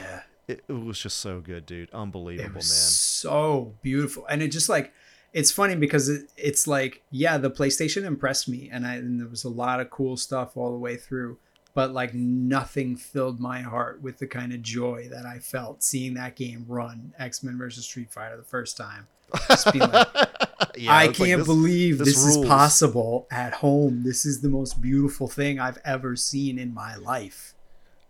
Yeah. 0.00 0.20
it, 0.48 0.64
it 0.68 0.72
was 0.72 0.98
just 0.98 1.18
so 1.18 1.40
good, 1.40 1.66
dude. 1.66 1.88
It 1.88 1.94
Unbelievable, 1.94 2.56
was 2.56 2.68
man. 2.70 2.90
so 2.90 3.74
beautiful, 3.82 4.26
and 4.26 4.42
it 4.42 4.48
just 4.48 4.68
like 4.68 4.92
it's 5.32 5.50
funny 5.52 5.76
because 5.76 6.08
it, 6.08 6.30
it's 6.36 6.66
like 6.66 7.02
yeah, 7.10 7.38
the 7.38 7.50
PlayStation 7.50 8.04
impressed 8.04 8.48
me, 8.48 8.68
and 8.72 8.86
I 8.86 8.94
and 8.94 9.20
there 9.20 9.28
was 9.28 9.44
a 9.44 9.48
lot 9.48 9.80
of 9.80 9.90
cool 9.90 10.16
stuff 10.16 10.56
all 10.56 10.72
the 10.72 10.78
way 10.78 10.96
through, 10.96 11.38
but 11.74 11.92
like 11.92 12.14
nothing 12.14 12.96
filled 12.96 13.40
my 13.40 13.60
heart 13.60 14.02
with 14.02 14.18
the 14.18 14.26
kind 14.26 14.52
of 14.52 14.62
joy 14.62 15.08
that 15.10 15.26
I 15.26 15.38
felt 15.38 15.82
seeing 15.82 16.14
that 16.14 16.36
game 16.36 16.64
run 16.68 17.12
X 17.18 17.42
Men 17.42 17.58
versus 17.58 17.84
Street 17.84 18.12
Fighter 18.12 18.36
the 18.36 18.42
first 18.42 18.76
time. 18.76 19.06
Just 19.48 19.72
being 19.72 19.88
like, 19.90 20.08
Yeah, 20.76 20.94
I 20.96 21.08
can't 21.08 21.38
this- 21.40 21.46
believe 21.46 21.98
this 21.98 22.14
this, 22.14 22.36
is 22.36 22.46
possible 22.46 23.26
at 23.30 23.54
home. 23.54 24.02
This 24.02 24.24
is 24.24 24.40
the 24.40 24.48
most 24.48 24.80
beautiful 24.80 25.28
thing 25.28 25.58
I've 25.60 25.78
ever 25.84 26.16
seen 26.16 26.58
in 26.58 26.72
my 26.74 26.96
life. 26.96 27.54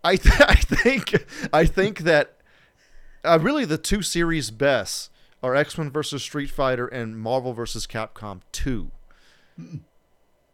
I 0.03 0.15
th- 0.15 0.41
I 0.47 0.55
think 0.55 1.25
I 1.53 1.65
think 1.65 1.99
that 1.99 2.37
uh, 3.23 3.39
really 3.41 3.65
the 3.65 3.77
two 3.77 4.01
series 4.01 4.49
best 4.51 5.09
are 5.43 5.55
X 5.55 5.77
Men 5.77 5.89
versus 5.91 6.23
Street 6.23 6.49
Fighter 6.49 6.87
and 6.87 7.17
Marvel 7.17 7.53
versus 7.53 7.87
Capcom 7.87 8.41
Two. 8.51 8.91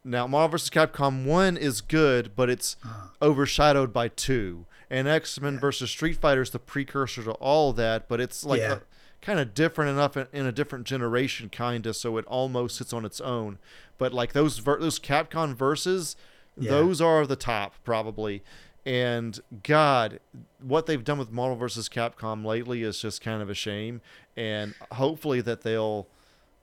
Now, 0.03 0.25
Marvel 0.25 0.49
vs. 0.57 0.69
Capcom 0.69 1.25
1 1.25 1.57
is 1.57 1.81
good, 1.81 2.31
but 2.35 2.49
it's 2.49 2.77
uh-huh. 2.83 3.07
overshadowed 3.21 3.91
by 3.91 4.07
2. 4.07 4.65
And 4.89 5.07
X 5.07 5.39
Men 5.41 5.59
versus 5.59 5.89
Street 5.89 6.15
Fighter 6.15 6.41
is 6.41 6.51
the 6.51 6.59
precursor 6.59 7.23
to 7.23 7.31
all 7.33 7.73
that, 7.73 8.07
but 8.07 8.21
it's 8.21 8.45
like 8.45 8.61
Yeah. 8.61 8.79
kind 9.21 9.37
of 9.39 9.53
different 9.53 9.91
enough 9.91 10.15
in, 10.15 10.27
in 10.31 10.45
a 10.45 10.51
different 10.53 10.87
generation, 10.87 11.49
kind 11.49 11.85
of, 11.85 11.97
so 11.97 12.15
it 12.17 12.25
almost 12.25 12.77
sits 12.77 12.93
on 12.93 13.03
its 13.03 13.19
own. 13.19 13.57
But 13.97 14.13
like 14.13 14.31
those 14.31 14.59
ver- 14.59 14.79
those 14.79 14.97
Capcom 14.97 15.53
verses, 15.55 16.15
Yeah. 16.57 16.71
those 16.71 17.01
are 17.01 17.27
the 17.27 17.35
top 17.35 17.73
probably. 17.83 18.43
And 18.87 19.37
God, 19.63 20.19
what 20.61 20.85
they've 20.85 21.03
done 21.03 21.17
with 21.19 21.29
Marvel 21.31 21.57
vs. 21.57 21.89
Capcom 21.89 22.45
lately 22.45 22.83
is 22.83 22.99
just 22.99 23.21
kind 23.21 23.41
of 23.41 23.49
a 23.49 23.53
shame. 23.53 23.99
And 24.37 24.73
hopefully 24.93 25.41
that 25.41 25.61
they'll 25.61 26.07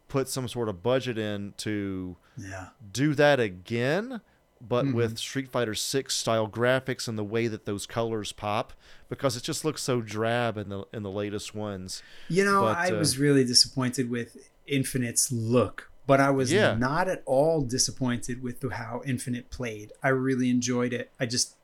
put 0.08 0.28
some 0.28 0.48
sort 0.48 0.68
of 0.70 0.82
budget 0.82 1.18
in 1.18 1.52
to 1.58 2.16
Yeah. 2.38 2.68
do 2.92 3.14
that 3.14 3.40
again. 3.40 4.20
but 4.66 4.86
Mm-hmm. 4.86 4.94
with 4.96 5.18
Street 5.18 5.50
Fighter 5.50 5.74
6 5.74 6.14
style 6.16 6.48
graphics 6.48 7.06
and 7.06 7.18
the 7.18 7.24
way 7.24 7.48
that 7.48 7.66
those 7.66 7.84
colors 7.84 8.32
pop 8.32 8.72
because 9.10 9.36
it 9.36 9.42
just 9.42 9.62
looks 9.62 9.82
so 9.82 10.00
drab 10.00 10.56
in 10.56 10.70
the 10.70 10.84
in 10.90 11.02
the 11.02 11.10
latest 11.10 11.54
ones. 11.54 12.02
You 12.30 12.44
know, 12.46 12.62
But, 12.62 12.78
I 12.78 12.90
uh, 12.90 12.98
was 12.98 13.18
really 13.18 13.44
disappointed 13.44 14.08
with 14.08 14.38
Infinite's 14.66 15.30
look, 15.30 15.90
but 16.06 16.18
I 16.18 16.30
was 16.30 16.50
Yeah. 16.50 16.76
not 16.76 17.08
at 17.08 17.22
all 17.26 17.60
disappointed 17.60 18.42
with 18.42 18.64
how 18.72 19.02
Infinite 19.04 19.50
played. 19.50 19.92
I 20.02 20.08
really 20.08 20.48
enjoyed 20.48 20.94
it. 20.94 21.10
I 21.20 21.26
just 21.26 21.56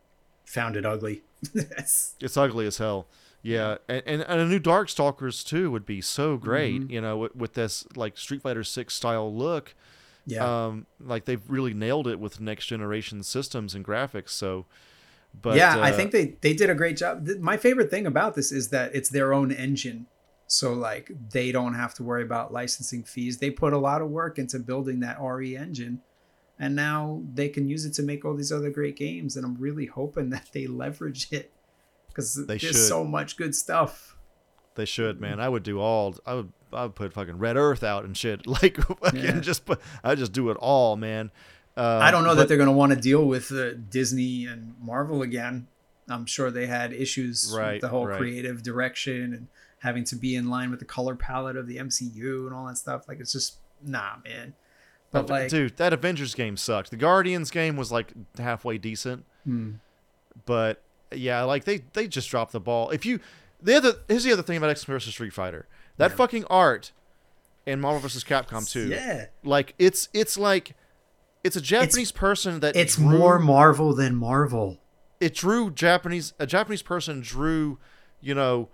found 0.50 0.76
it 0.76 0.84
ugly. 0.84 1.22
It's 2.20 2.36
ugly 2.36 2.66
as 2.66 2.78
hell. 2.78 3.06
Yeah, 3.42 3.78
and, 3.88 4.02
and, 4.04 4.22
and 4.22 4.40
a 4.40 4.44
new 4.44 4.60
Darkstalkers 4.60 5.46
too 5.46 5.70
would 5.70 5.86
be 5.86 6.02
so 6.02 6.36
great. 6.36 6.82
Mm-hmm. 6.82 6.92
You 6.92 7.00
know, 7.00 7.16
with, 7.16 7.34
with 7.36 7.54
this 7.54 7.86
like 7.96 8.18
Street 8.18 8.42
Fighter 8.42 8.64
Six 8.64 8.94
style 8.94 9.34
look. 9.34 9.74
yeah. 10.26 10.66
Um, 10.66 10.86
like 11.00 11.24
they've 11.24 11.42
really 11.48 11.72
nailed 11.72 12.06
it 12.06 12.20
with 12.20 12.40
next 12.40 12.66
generation 12.66 13.22
systems 13.22 13.74
and 13.74 13.82
graphics. 13.82 14.30
So, 14.30 14.66
but 15.40 15.56
yeah, 15.56 15.78
I 15.78 15.90
uh, 15.90 15.96
think 15.96 16.10
they 16.12 16.36
they 16.42 16.52
did 16.52 16.68
a 16.68 16.74
great 16.74 16.98
job. 16.98 17.24
Th- 17.24 17.38
My 17.38 17.56
favorite 17.56 17.90
thing 17.90 18.06
about 18.06 18.34
this 18.34 18.52
is 18.52 18.68
that 18.68 18.94
it's 18.94 19.08
their 19.08 19.32
own 19.32 19.50
engine. 19.50 20.06
So 20.46 20.74
like 20.74 21.10
they 21.32 21.52
don't 21.52 21.74
have 21.74 21.94
to 21.94 22.02
worry 22.02 22.22
about 22.24 22.52
licensing 22.52 23.04
fees. 23.04 23.38
They 23.38 23.50
put 23.50 23.72
a 23.72 23.78
lot 23.78 24.02
of 24.02 24.10
work 24.10 24.38
into 24.38 24.58
building 24.58 25.00
that 25.00 25.16
RE 25.18 25.56
engine 25.56 26.02
and 26.60 26.76
now 26.76 27.20
they 27.34 27.48
can 27.48 27.68
use 27.68 27.84
it 27.84 27.94
to 27.94 28.02
make 28.04 28.24
all 28.24 28.36
these 28.36 28.52
other 28.52 28.70
great 28.70 28.94
games 28.96 29.36
and 29.36 29.44
I'm 29.44 29.56
really 29.58 29.86
hoping 29.86 30.30
that 30.30 30.50
they 30.52 30.66
leverage 30.68 31.26
it 31.32 31.50
cuz 32.14 32.34
there's 32.46 32.60
should. 32.60 32.76
so 32.76 33.02
much 33.04 33.36
good 33.36 33.54
stuff. 33.56 34.16
they 34.76 34.84
should, 34.84 35.20
man. 35.20 35.40
I 35.40 35.48
would 35.48 35.62
do 35.64 35.80
all. 35.80 36.14
I 36.24 36.34
would. 36.34 36.52
I 36.72 36.84
would 36.84 36.94
put 36.94 37.12
fucking 37.12 37.38
Red 37.38 37.56
Earth 37.56 37.82
out 37.82 38.04
and 38.04 38.16
shit. 38.16 38.46
Like 38.62 38.76
fucking 38.76 39.20
Yeah. 39.24 39.40
just 39.40 39.64
put. 39.66 39.80
I 40.04 40.14
just 40.14 40.32
do 40.32 40.50
it 40.50 40.56
all, 40.60 40.96
man. 40.96 41.30
Uh, 41.76 41.98
I 42.02 42.10
don't 42.12 42.22
know 42.24 42.30
but- 42.30 42.34
that 42.36 42.48
they're 42.48 42.56
going 42.56 42.68
to 42.68 42.72
want 42.82 42.92
to 42.92 43.00
deal 43.00 43.24
with 43.26 43.50
uh, 43.50 43.72
Disney 43.74 44.46
and 44.46 44.74
Marvel 44.80 45.22
again. 45.22 45.66
I'm 46.08 46.26
sure 46.26 46.50
they 46.50 46.66
had 46.66 46.92
issues 46.92 47.52
Right, 47.56 47.74
with 47.74 47.80
the 47.82 47.88
whole 47.88 48.06
right. 48.06 48.18
creative 48.18 48.62
direction 48.62 49.32
and 49.34 49.46
having 49.78 50.04
to 50.04 50.16
be 50.16 50.34
in 50.34 50.48
line 50.50 50.70
with 50.70 50.78
the 50.80 50.84
color 50.84 51.14
palette 51.14 51.56
of 51.56 51.66
the 51.66 51.76
MCU 51.78 52.46
and 52.46 52.54
all 52.54 52.66
that 52.66 52.76
stuff. 52.78 53.06
Like 53.08 53.18
it's 53.20 53.32
just 53.32 53.58
nah, 53.82 54.16
man. 54.24 54.54
But 55.12 55.28
like, 55.28 55.48
dude, 55.50 55.76
that 55.78 55.92
Avengers 55.92 56.34
game 56.34 56.56
sucked. 56.56 56.90
The 56.90 56.96
Guardians 56.96 57.50
game 57.50 57.76
was 57.76 57.90
like 57.90 58.12
halfway 58.38 58.78
decent, 58.78 59.24
hmm, 59.44 59.72
but 60.46 60.82
yeah, 61.12 61.42
like 61.42 61.64
they 61.64 61.82
they 61.94 62.06
just 62.06 62.30
dropped 62.30 62.52
the 62.52 62.60
ball. 62.60 62.90
If 62.90 63.04
you 63.04 63.20
the 63.62 63.76
other 63.76 63.92
here's 64.08 64.24
the 64.24 64.32
other 64.32 64.42
thing 64.42 64.56
about 64.56 64.70
X 64.70 64.86
Men 64.86 64.94
versus 64.94 65.12
Street 65.12 65.32
Fighter, 65.32 65.66
that 65.96 66.12
Yeah. 66.12 66.16
fucking 66.16 66.44
art 66.48 66.92
in 67.66 67.80
Marvel 67.80 68.00
vs. 68.00 68.24
Capcom 68.24 68.68
2, 68.70 68.88
yeah, 68.88 69.26
like 69.44 69.74
it's 69.78 70.08
it's 70.14 70.38
like 70.38 70.76
it's 71.44 71.56
a 71.56 71.60
Japanese 71.60 72.12
person 72.12 72.60
that 72.60 72.76
it's 72.76 72.96
drew- 72.96 73.18
more 73.18 73.38
Marvel 73.38 73.92
than 73.94 74.14
Marvel. 74.14 74.78
it 75.20 75.34
drew 75.34 75.70
Japanese 75.70 76.32
a 76.38 76.46
Japanese 76.46 76.82
person 76.82 77.20
drew, 77.20 77.78
you 78.20 78.34
know, 78.34 78.68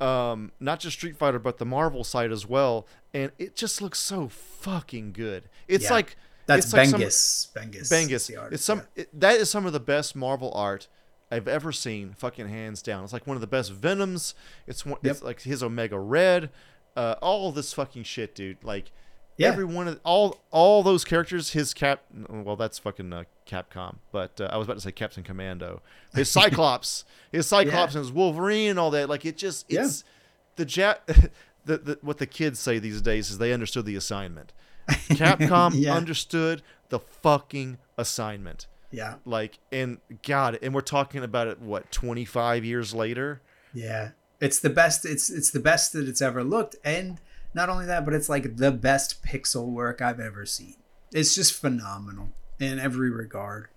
um, 0.00 0.52
not 0.60 0.80
just 0.80 0.96
Street 0.96 1.16
Fighter 1.16 1.38
but 1.38 1.58
the 1.58 1.64
Marvel 1.64 2.04
side 2.04 2.32
as 2.32 2.46
well, 2.46 2.86
and 3.12 3.32
it 3.38 3.56
just 3.56 3.80
looks 3.82 3.98
so 3.98 4.28
fucking 4.28 5.12
good. 5.12 5.48
It's 5.66 5.84
Yeah. 5.84 5.92
like 5.92 6.16
That's 6.46 6.66
it's 6.66 6.74
like 6.74 6.88
some- 6.88 7.00
Bengus. 7.00 7.52
Bengus. 7.52 7.90
Bengus. 7.90 8.52
It's 8.52 8.64
some 8.64 8.78
yeah. 8.96 9.02
it, 9.02 9.20
that 9.20 9.36
is 9.36 9.50
some 9.50 9.66
of 9.66 9.72
the 9.72 9.80
best 9.80 10.14
Marvel 10.16 10.52
art 10.54 10.88
I've 11.30 11.48
ever 11.48 11.72
seen. 11.72 12.14
Fucking 12.16 12.48
hands 12.48 12.80
down. 12.82 13.04
It's 13.04 13.12
like 13.12 13.26
one 13.26 13.36
of 13.36 13.40
the 13.40 13.46
best 13.46 13.70
Venoms. 13.72 14.34
It's 14.66 14.86
one. 14.86 14.98
It's 15.02 15.22
like 15.22 15.42
his 15.42 15.62
Omega 15.62 15.98
Red. 15.98 16.50
Uh, 16.96 17.14
all 17.22 17.52
this 17.52 17.72
fucking 17.72 18.02
shit, 18.04 18.34
dude. 18.34 18.64
Like 18.64 18.90
Yeah. 19.38 19.48
every 19.48 19.64
one 19.64 19.88
of 19.88 20.00
all 20.04 20.40
all 20.50 20.82
those 20.82 21.04
characters. 21.04 21.52
His 21.52 21.72
cap. 21.72 22.02
Well, 22.28 22.56
that's 22.56 22.78
fucking 22.78 23.12
uh, 23.12 23.24
Capcom. 23.48 23.96
But 24.12 24.40
uh, 24.40 24.48
I 24.52 24.56
was 24.58 24.66
about 24.66 24.74
to 24.74 24.80
say 24.82 24.92
Captain 24.92 25.22
Commando. 25.22 25.80
His 26.14 26.30
Cyclops. 26.38 27.04
his 27.32 27.46
Cyclops 27.46 27.94
and 27.94 28.04
his 28.04 28.12
Wolverine 28.12 28.70
and 28.70 28.78
all 28.78 28.90
that. 28.90 29.08
Like 29.08 29.24
it 29.24 29.36
just. 29.38 29.64
Yeah. 29.70 29.84
It's 29.84 30.04
the 30.56 30.66
Jap. 30.66 30.98
The, 31.64 31.76
the, 31.76 31.98
what 32.00 32.16
the 32.16 32.26
kids 32.26 32.58
say 32.58 32.78
these 32.78 33.02
days 33.02 33.28
is 33.28 33.36
they 33.36 33.52
understood 33.52 33.84
the 33.84 33.94
assignment. 33.94 34.54
Capcom 34.88 35.72
Yeah. 35.74 35.94
understood 35.94 36.62
the 36.88 36.98
fucking 36.98 37.76
assignment. 37.98 38.66
Yeah, 38.90 39.16
Like, 39.26 39.58
and 39.70 39.98
God, 40.26 40.58
and 40.62 40.74
we're 40.74 40.80
talking 40.80 41.22
about 41.22 41.46
it, 41.46 41.60
what, 41.60 41.92
25 41.92 42.64
years 42.64 42.94
later? 42.94 43.42
yeah. 43.74 44.10
It's 44.40 44.60
the 44.60 44.70
best. 44.70 45.04
It's 45.04 45.28
it's 45.28 45.50
the 45.50 45.58
best 45.60 45.92
that 45.92 46.08
it's 46.08 46.22
ever 46.22 46.42
looked, 46.44 46.76
and 46.84 47.18
not 47.54 47.68
only 47.68 47.86
that, 47.86 48.04
but 48.04 48.14
it's 48.14 48.28
like 48.28 48.56
the 48.56 48.70
best 48.72 49.22
pixel 49.22 49.66
work 49.66 50.00
I've 50.02 50.20
ever 50.20 50.44
seen. 50.46 50.76
It's 51.12 51.34
just 51.34 51.54
phenomenal 51.54 52.28
in 52.60 52.78
every 52.78 53.10
regard. 53.10 53.68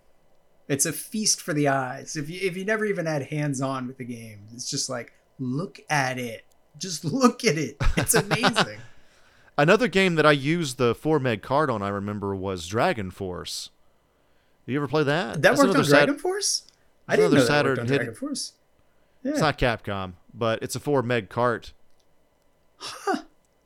It's 0.67 0.86
a 0.86 0.93
feast 0.93 1.41
for 1.41 1.53
the 1.53 1.67
eyes. 1.67 2.15
If 2.15 2.30
you 2.30 2.39
if 2.41 2.55
you 2.55 2.63
never 2.65 2.86
even 2.86 3.05
had 3.05 3.24
hands 3.28 3.61
on 3.61 3.88
with 3.88 3.97
the 3.97 4.05
game, 4.05 4.47
it's 4.53 4.69
just 4.69 4.89
like 4.89 5.13
look 5.39 5.80
at 5.89 6.17
it. 6.19 6.45
Just 6.78 7.03
look 7.05 7.43
at 7.43 7.57
it. 7.57 7.78
It's 7.97 8.13
amazing. 8.13 8.80
Another 9.57 9.88
game 9.89 10.15
that 10.15 10.26
I 10.26 10.32
used 10.32 10.78
the 10.78 10.95
4 10.95 11.19
meg 11.19 11.41
card 11.41 11.69
on, 11.69 11.82
I 11.82 11.89
remember, 11.89 12.34
was 12.36 12.65
Dragon 12.67 13.11
Force. 13.11 13.69
You 14.65 14.78
ever 14.78 14.88
play 14.88 15.03
that? 15.03 15.34
that 15.34 15.41
That's 15.41 15.61
worked 15.61 15.76
on 15.76 15.84
Sat- 15.84 16.05
Dragon 16.05 16.17
Force. 16.17 16.63
I 17.07 17.15
didn't 17.17 17.34
know 17.34 17.41
that 17.41 17.41
worked 17.41 17.47
Saturn 17.47 17.80
on 17.80 17.86
hidden- 17.86 17.97
Dragon 17.97 18.15
Force. 18.15 18.53
Yeah, 19.24 19.32
It's 19.32 19.41
not 19.41 19.57
Capcom, 19.57 20.13
but 20.34 20.63
it's 20.63 20.76
a 20.76 20.80
4 20.80 21.03
meg 21.03 21.30
cart. 21.30 21.74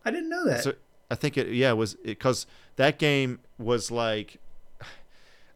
I 0.06 0.12
didn't 0.12 0.30
know 0.30 0.45
that. 0.45 0.64
So 0.64 0.74
I 1.10 1.16
think 1.16 1.38
it, 1.38 1.47
yeah, 1.49 1.72
it 1.72 1.78
was 1.78 1.95
because 1.95 2.45
that 2.78 2.97
game 2.99 3.39
was 3.58 3.91
like. 3.91 4.39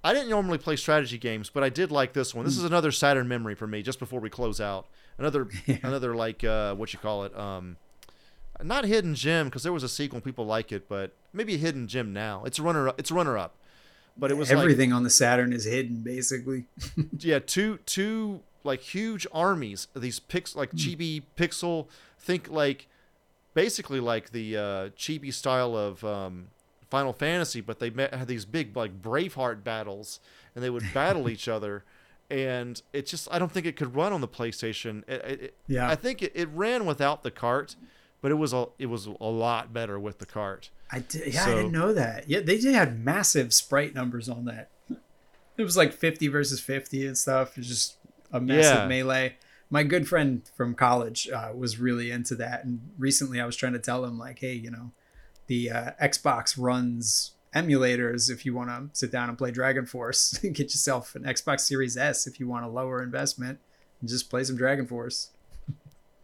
I 0.02 0.14
didn't 0.14 0.30
normally 0.30 0.58
play 0.58 0.78
strategy 0.78 1.18
games, 1.18 1.50
but 1.50 1.62
I 1.62 1.68
did 1.68 1.92
like 1.92 2.14
this 2.14 2.34
one. 2.34 2.46
This 2.46 2.58
is 2.58 2.64
another 2.64 2.90
Saturn 2.90 3.28
memory 3.28 3.54
for 3.54 3.68
me. 3.68 3.82
Just 3.82 4.00
before 4.00 4.22
we 4.22 4.30
close 4.30 4.62
out, 4.62 4.88
another 5.18 5.50
Yeah. 5.66 5.78
another 5.84 6.16
like 6.16 6.42
uh, 6.44 6.74
what 6.76 6.94
you 6.94 7.00
call 7.00 7.26
it, 7.26 7.38
um, 7.38 7.76
not 8.64 8.86
hidden 8.86 9.14
gem 9.14 9.48
because 9.48 9.64
there 9.64 9.74
was 9.74 9.84
a 9.84 9.90
sequel 9.90 10.22
people 10.22 10.46
like 10.46 10.72
it, 10.72 10.88
but 10.88 11.12
maybe 11.34 11.56
a 11.56 11.58
hidden 11.58 11.86
gem 11.88 12.14
now. 12.14 12.44
It's 12.46 12.60
a 12.60 12.64
runner 12.64 12.88
up. 12.88 12.98
It's 12.98 13.12
a 13.12 13.14
runner 13.14 13.38
up, 13.38 13.56
but 14.18 14.32
it 14.32 14.36
was 14.36 14.50
like 14.50 14.58
Everything 14.60 14.94
on 14.94 15.04
the 15.04 15.10
Saturn 15.10 15.52
is 15.52 15.66
hidden, 15.66 15.98
basically. 16.02 16.68
yeah, 17.20 17.40
two 17.40 17.80
two 17.86 18.40
like 18.64 18.80
huge 18.80 19.28
armies. 19.34 19.88
These 19.96 20.20
pix 20.22 20.56
like 20.56 20.72
chibi 20.72 21.24
pixel. 21.38 21.88
Think 22.18 22.50
like 22.50 22.88
basically 23.54 24.00
like 24.00 24.32
the 24.32 24.58
uh, 24.58 24.62
chibi 24.98 25.34
style 25.34 25.76
of 25.76 26.04
um, 26.04 26.48
Final 26.90 27.14
Fantasy, 27.14 27.62
but 27.62 27.80
they 27.80 27.90
met, 27.90 28.14
had 28.14 28.28
these 28.28 28.46
big 28.46 28.76
like 28.76 29.02
Braveheart 29.02 29.64
battles, 29.64 30.20
and 30.56 30.64
they 30.64 30.70
would 30.70 30.84
battle 30.94 31.30
each 31.30 31.48
other. 31.48 31.84
And 32.32 32.80
it 32.94 33.08
just 33.08 33.28
I 33.32 33.40
don't 33.40 33.52
think 33.52 33.66
it 33.66 33.76
could 33.76 33.96
run 33.96 34.14
on 34.14 34.22
the 34.22 34.28
PlayStation. 34.28 35.04
It, 35.10 35.42
it, 35.42 35.54
Yeah. 35.68 35.90
I 35.90 35.96
think 35.96 36.22
it, 36.22 36.32
it 36.36 36.48
ran 36.54 36.86
without 36.86 37.24
the 37.24 37.32
cart, 37.32 37.76
but 38.22 38.30
it 38.32 38.36
was 38.36 38.54
a 38.54 38.68
it 38.78 38.86
was 38.86 39.08
a 39.08 39.26
lot 39.26 39.74
better 39.74 40.00
with 40.00 40.20
the 40.20 40.28
cart. 40.28 40.70
I 40.92 41.00
did, 41.00 41.34
yeah, 41.34 41.42
I 41.42 41.46
So- 41.46 41.56
didn't 41.56 41.72
know 41.72 41.94
that. 41.94 42.30
Yeah, 42.30 42.42
they 42.42 42.60
did 42.60 42.76
have 42.76 42.98
massive 43.00 43.54
sprite 43.54 43.96
numbers 43.96 44.30
on 44.30 44.46
that. 44.46 44.70
It 45.58 45.64
was 45.64 45.76
like 45.76 45.92
50 45.92 46.28
versus 46.30 46.60
50 46.62 47.06
and 47.08 47.18
stuff. 47.18 47.50
It 47.52 47.58
was 47.58 47.68
just 47.68 47.98
a 48.32 48.40
massive 48.40 48.76
Yeah. 48.78 48.88
melee. 48.88 49.36
My 49.70 49.84
good 49.84 50.08
friend 50.08 50.42
from 50.58 50.74
college 50.74 51.30
uh, 51.30 51.52
was 51.56 51.80
really 51.80 52.10
into 52.12 52.36
that, 52.36 52.64
and 52.66 52.90
recently 52.98 53.40
I 53.40 53.46
was 53.46 53.56
trying 53.56 53.74
to 53.74 53.80
tell 53.80 54.04
him 54.04 54.18
like, 54.18 54.40
hey, 54.40 54.54
you 54.54 54.72
know, 54.72 54.92
the 55.48 55.70
uh, 55.70 55.92
Xbox 56.02 56.56
runs 56.58 57.32
emulators 57.56 58.30
if 58.30 58.46
you 58.46 58.54
want 58.56 58.70
to 58.70 58.90
sit 58.98 59.12
down 59.12 59.30
and 59.30 59.38
play 59.38 59.52
Dragon 59.52 59.86
Force. 59.86 60.38
Get 60.42 60.60
yourself 60.60 61.16
an 61.16 61.24
Xbox 61.24 61.62
Series 61.62 61.98
S 61.98 62.26
if 62.28 62.40
you 62.40 62.48
want 62.48 62.66
a 62.66 62.70
lower 62.70 63.02
investment 63.04 63.60
and 64.02 64.10
just 64.10 64.30
play 64.30 64.44
some 64.44 64.56
Dragon 64.58 64.86
Force. 64.88 65.30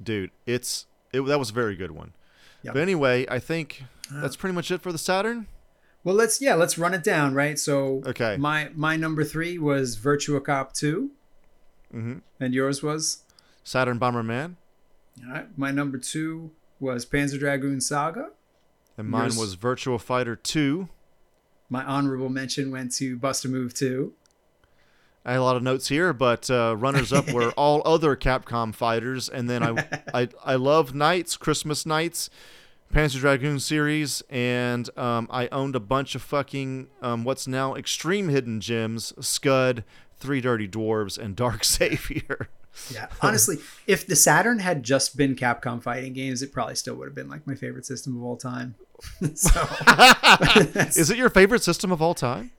Dude, 0.01 0.31
it's 0.45 0.85
it 1.13 1.21
that 1.21 1.39
was 1.39 1.49
a 1.51 1.53
very 1.53 1.75
good 1.75 1.91
one. 1.91 2.13
Yep. 2.63 2.73
But 2.73 2.81
anyway, 2.81 3.25
I 3.29 3.37
think 3.39 3.83
that's 4.11 4.35
pretty 4.35 4.53
much 4.55 4.71
it 4.71 4.81
for 4.81 4.91
the 4.91 4.97
Saturn. 4.97 5.47
Well, 6.03 6.15
let's 6.15 6.41
yeah, 6.41 6.55
let's 6.55 6.77
run 6.77 6.93
it 6.93 7.03
down, 7.03 7.33
right? 7.33 7.57
So 7.57 8.01
Okay. 8.05 8.37
my 8.37 8.69
my 8.75 8.95
number 8.95 9.23
three 9.23 9.57
was 9.57 9.97
Virtua 9.97 10.43
Cop 10.43 10.73
2, 10.73 11.11
Mm-hmm. 11.93 12.17
and 12.39 12.53
yours 12.53 12.81
was. 12.83 13.21
Saturn 13.65 13.99
Bomberman, 13.99 14.55
All 15.25 15.31
right. 15.33 15.57
My 15.57 15.71
number 15.71 15.97
two 15.97 16.51
was 16.79 17.05
Panzer 17.05 17.39
Dragoon 17.39 17.81
Saga. 17.81 18.29
and 18.97 19.09
mine 19.09 19.23
Yours- 19.23 19.37
was 19.37 19.53
Virtual 19.55 19.97
Fighter 19.99 20.35
2. 20.37 20.87
My 21.69 21.83
honorable 21.83 22.29
mention 22.29 22.69
went 22.71 22.93
to 22.97 23.17
Bust 23.17 23.43
a 23.43 23.49
Move 23.49 23.73
2. 23.73 24.13
I 25.25 25.31
had 25.31 25.39
a 25.39 25.43
lot 25.43 25.55
of 25.55 25.63
notes 25.63 25.87
here, 25.87 26.13
but 26.13 26.47
uh, 26.51 26.75
runners 26.77 27.11
up 27.11 27.31
were 27.33 27.49
all 27.57 27.81
other 27.83 28.15
Capcom 28.15 28.73
fighters, 28.75 29.27
and 29.27 29.49
then 29.49 29.63
I 29.63 30.01
I 30.13 30.29
I 30.43 30.55
love 30.55 30.93
Nights, 30.93 31.35
Christmas 31.35 31.83
Nights, 31.87 32.29
Panzer 32.93 33.19
Dragoon 33.21 33.59
series, 33.59 34.21
and 34.29 34.87
um, 34.95 35.27
I 35.31 35.47
owned 35.47 35.75
a 35.75 35.79
bunch 35.79 36.13
of 36.13 36.21
fucking 36.21 36.89
um, 37.01 37.23
what's 37.23 37.47
now 37.47 37.73
Extreme 37.73 38.29
Hidden 38.29 38.61
Gems, 38.61 39.13
Scud, 39.19 39.83
Three 40.19 40.41
Dirty 40.41 40.67
Dwarves, 40.67 41.17
and 41.17 41.35
Dark 41.35 41.63
Savior. 41.63 42.47
Yeah. 42.91 43.07
Honestly, 43.21 43.57
if 43.87 44.05
the 44.07 44.15
Saturn 44.15 44.59
had 44.59 44.83
just 44.83 45.17
been 45.17 45.35
Capcom 45.35 45.81
fighting 45.81 46.13
games, 46.13 46.41
it 46.41 46.51
probably 46.51 46.75
still 46.75 46.95
would 46.95 47.07
have 47.07 47.15
been 47.15 47.29
like 47.29 47.45
my 47.47 47.55
favorite 47.55 47.85
system 47.85 48.15
of 48.17 48.23
all 48.23 48.37
time. 48.37 48.75
so 49.35 49.49
Is 50.95 51.09
it 51.09 51.17
your 51.17 51.29
favorite 51.29 51.63
system 51.63 51.91
of 51.91 52.01
all 52.01 52.13
time? 52.13 52.51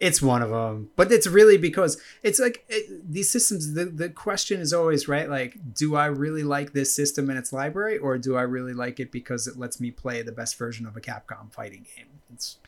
It's 0.00 0.20
one 0.20 0.42
of 0.42 0.50
them, 0.50 0.90
but 0.96 1.12
it's 1.12 1.28
really 1.28 1.56
because 1.56 2.00
it's 2.24 2.40
like 2.40 2.64
it, 2.68 3.12
these 3.12 3.30
systems. 3.30 3.74
The, 3.74 3.84
the 3.84 4.08
question 4.08 4.60
is 4.60 4.72
always 4.72 5.06
right, 5.06 5.30
like, 5.30 5.56
do 5.74 5.94
I 5.94 6.06
really 6.06 6.42
like 6.42 6.72
this 6.72 6.92
system 6.92 7.30
and 7.30 7.38
its 7.38 7.52
library, 7.52 7.98
or 7.98 8.18
do 8.18 8.36
I 8.36 8.42
really 8.42 8.72
like 8.72 8.98
it 8.98 9.12
because 9.12 9.46
it 9.46 9.56
lets 9.56 9.80
me 9.80 9.92
play 9.92 10.22
the 10.22 10.32
best 10.32 10.58
version 10.58 10.86
of 10.86 10.96
a 10.96 11.00
Capcom 11.00 11.52
fighting 11.52 11.86
game? 11.96 12.06
It's 12.34 12.58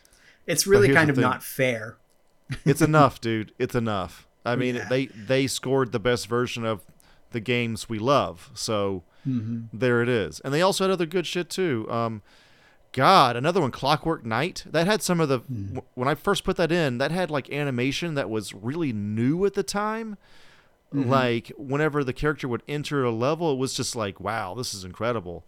it's 0.47 0.65
really 0.65 0.93
kind 0.93 1.11
of 1.11 1.17
not 1.17 1.43
fair. 1.43 1.97
it's 2.65 2.83
enough, 2.83 3.21
dude. 3.21 3.51
It's 3.59 3.75
enough. 3.75 4.29
I 4.45 4.57
mean, 4.57 4.77
yeah. 4.77 4.89
they 4.89 5.07
they 5.07 5.47
scored 5.47 5.93
the 5.93 6.01
best 6.01 6.27
version 6.27 6.65
of 6.65 6.83
the 7.31 7.41
games 7.41 7.89
we 7.89 7.99
love, 7.99 8.51
so 8.55 9.03
mm-hmm. 9.27 9.63
there 9.73 10.03
it 10.03 10.09
is. 10.09 10.41
And 10.41 10.53
they 10.53 10.63
also 10.63 10.85
had 10.85 10.91
other 10.91 11.07
good 11.07 11.27
shit 11.27 11.51
too. 11.51 11.87
Um, 11.91 12.23
God, 12.93 13.35
another 13.37 13.61
one, 13.61 13.73
Clockwork 13.73 14.25
Knight. 14.25 14.65
That 14.67 14.87
had 14.87 15.03
some 15.03 15.19
of 15.19 15.29
the 15.29 15.41
mm. 15.41 15.83
when 15.95 16.09
I 16.09 16.15
first 16.15 16.45
put 16.45 16.57
that 16.57 16.71
in, 16.71 16.99
that 16.99 17.11
had 17.11 17.31
like 17.31 17.51
animation 17.51 18.15
that 18.15 18.31
was 18.31 18.55
really 18.55 18.93
new 18.93 19.45
at 19.45 19.55
the 19.55 19.65
time. 19.65 20.17
Mm-hmm. 20.95 21.11
Like 21.11 21.53
whenever 21.57 22.05
the 22.05 22.13
character 22.13 22.47
would 22.47 22.63
enter 22.69 23.03
a 23.03 23.11
level, 23.11 23.53
it 23.53 23.59
was 23.59 23.75
just 23.75 23.97
like, 23.97 24.21
wow, 24.21 24.55
this 24.55 24.75
is 24.75 24.85
incredible. 24.85 25.45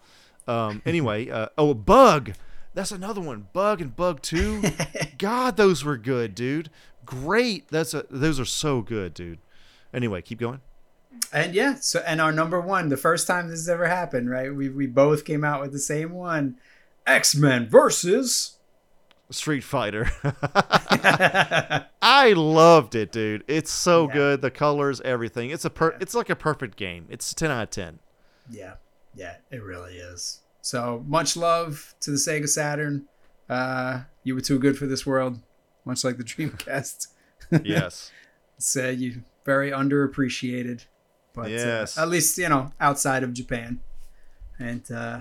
Um, 0.48 0.82
anyway, 0.86 1.30
uh, 1.30 1.48
oh, 1.56 1.70
a 1.70 1.74
Bug. 1.74 2.32
That's 2.76 2.92
another 2.92 3.22
one. 3.22 3.48
Bug 3.54 3.80
and 3.80 3.96
Bug 3.96 4.20
Two. 4.20 4.62
God, 5.18 5.56
those 5.56 5.82
were 5.82 5.96
good, 5.96 6.34
dude. 6.34 6.68
Great. 7.06 7.66
That's 7.68 7.94
a, 7.94 8.04
those 8.10 8.38
are 8.38 8.44
so 8.44 8.82
good, 8.82 9.14
dude. 9.14 9.38
Anyway, 9.94 10.20
keep 10.20 10.38
going. 10.38 10.60
And 11.32 11.54
yeah, 11.54 11.76
so 11.76 12.00
and 12.06 12.20
our 12.20 12.32
number 12.32 12.60
one, 12.60 12.90
the 12.90 12.98
first 12.98 13.26
time 13.26 13.48
this 13.48 13.60
has 13.60 13.68
ever 13.70 13.86
happened, 13.86 14.28
right? 14.28 14.54
We 14.54 14.68
we 14.68 14.86
both 14.86 15.24
came 15.24 15.42
out 15.42 15.62
with 15.62 15.72
the 15.72 15.78
same 15.78 16.12
one. 16.12 16.56
X 17.06 17.34
Men 17.34 17.66
versus 17.66 18.58
Street 19.30 19.64
Fighter. 19.64 20.10
I 22.02 22.34
loved 22.36 22.94
it, 22.94 23.10
dude. 23.10 23.42
It's 23.48 23.70
so 23.70 24.06
yeah. 24.08 24.12
good. 24.12 24.42
The 24.42 24.50
colors, 24.50 25.00
everything. 25.00 25.48
It's 25.48 25.64
a 25.64 25.70
per- 25.70 25.92
yeah. 25.92 25.98
it's 26.02 26.14
like 26.14 26.28
a 26.28 26.36
perfect 26.36 26.76
game. 26.76 27.06
It's 27.08 27.32
ten 27.32 27.50
out 27.50 27.62
of 27.62 27.70
ten. 27.70 28.00
Yeah, 28.50 28.74
yeah, 29.14 29.36
it 29.50 29.62
really 29.62 29.94
is. 29.94 30.42
So 30.66 31.04
much 31.06 31.36
love 31.36 31.94
to 32.00 32.10
the 32.10 32.16
Sega 32.16 32.48
Saturn. 32.48 33.06
Uh, 33.48 34.00
you 34.24 34.34
were 34.34 34.40
too 34.40 34.58
good 34.58 34.76
for 34.76 34.86
this 34.86 35.06
world, 35.06 35.38
much 35.84 36.02
like 36.02 36.16
the 36.16 36.24
Dreamcast. 36.24 37.06
yes. 37.64 38.10
uh, 38.76 38.88
you 38.88 39.22
very 39.44 39.70
underappreciated, 39.70 40.84
but 41.34 41.46
uh, 41.46 41.50
yes. 41.50 41.96
Uh, 41.96 42.02
at 42.02 42.08
least 42.08 42.36
you 42.36 42.48
know 42.48 42.72
outside 42.80 43.22
of 43.22 43.32
Japan. 43.32 43.78
And 44.58 44.90
uh, 44.90 45.20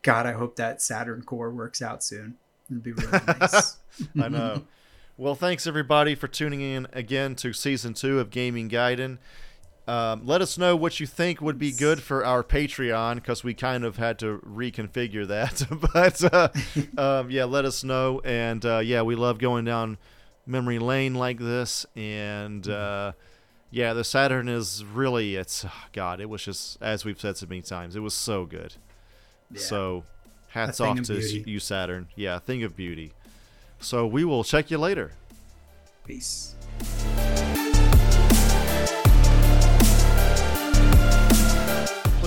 God, 0.00 0.24
I 0.24 0.32
hope 0.32 0.56
that 0.56 0.80
Saturn 0.80 1.20
core 1.20 1.50
works 1.50 1.82
out 1.82 2.02
soon. 2.02 2.38
It'd 2.70 2.82
be 2.82 2.92
really 2.92 3.18
nice. 3.40 3.76
I 4.18 4.28
know. 4.30 4.62
Well, 5.18 5.34
thanks 5.34 5.66
everybody 5.66 6.14
for 6.14 6.28
tuning 6.28 6.62
in 6.62 6.86
again 6.94 7.34
to 7.34 7.52
season 7.52 7.92
two 7.92 8.18
of 8.18 8.30
Gaming 8.30 8.70
Gaiden. 8.70 9.18
Um, 9.90 10.24
let 10.24 10.40
us 10.40 10.56
know 10.56 10.76
what 10.76 11.00
you 11.00 11.06
think 11.08 11.40
would 11.40 11.58
be 11.58 11.72
good 11.72 12.00
for 12.00 12.24
our 12.24 12.44
Patreon 12.44 13.16
because 13.16 13.42
we 13.42 13.54
kind 13.54 13.84
of 13.84 13.96
had 13.96 14.20
to 14.20 14.38
reconfigure 14.46 15.26
that. 15.26 15.64
but 15.92 16.32
uh, 16.32 16.48
um, 16.96 17.28
yeah, 17.28 17.42
let 17.42 17.64
us 17.64 17.82
know. 17.82 18.20
And 18.24 18.64
uh, 18.64 18.78
yeah, 18.78 19.02
we 19.02 19.16
love 19.16 19.38
going 19.38 19.64
down 19.64 19.98
memory 20.46 20.78
lane 20.78 21.16
like 21.16 21.40
this. 21.40 21.86
And 21.96 22.68
uh, 22.68 23.14
yeah, 23.72 23.92
the 23.92 24.04
Saturn 24.04 24.48
is 24.48 24.84
really, 24.84 25.34
it's, 25.34 25.64
oh 25.64 25.84
God, 25.92 26.20
it 26.20 26.30
was 26.30 26.44
just, 26.44 26.80
as 26.80 27.04
we've 27.04 27.20
said 27.20 27.36
so 27.36 27.46
many 27.48 27.62
times, 27.62 27.96
it 27.96 28.00
was 28.00 28.14
so 28.14 28.46
good. 28.46 28.74
Yeah. 29.50 29.60
So 29.60 30.04
hats 30.50 30.80
off 30.80 31.02
to 31.02 31.14
beauty. 31.14 31.42
you, 31.50 31.58
Saturn. 31.58 32.06
Yeah, 32.14 32.38
thing 32.38 32.62
of 32.62 32.76
beauty. 32.76 33.12
So 33.80 34.06
we 34.06 34.24
will 34.24 34.44
check 34.44 34.70
you 34.70 34.78
later. 34.78 35.10
Peace. 36.06 36.54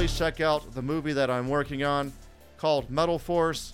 Please 0.04 0.18
check 0.18 0.42
out 0.42 0.74
the 0.74 0.82
movie 0.82 1.14
that 1.14 1.30
I'm 1.30 1.48
working 1.48 1.86
on 1.86 2.12
called 2.58 2.90
Metal 2.90 3.18
Force. 3.18 3.72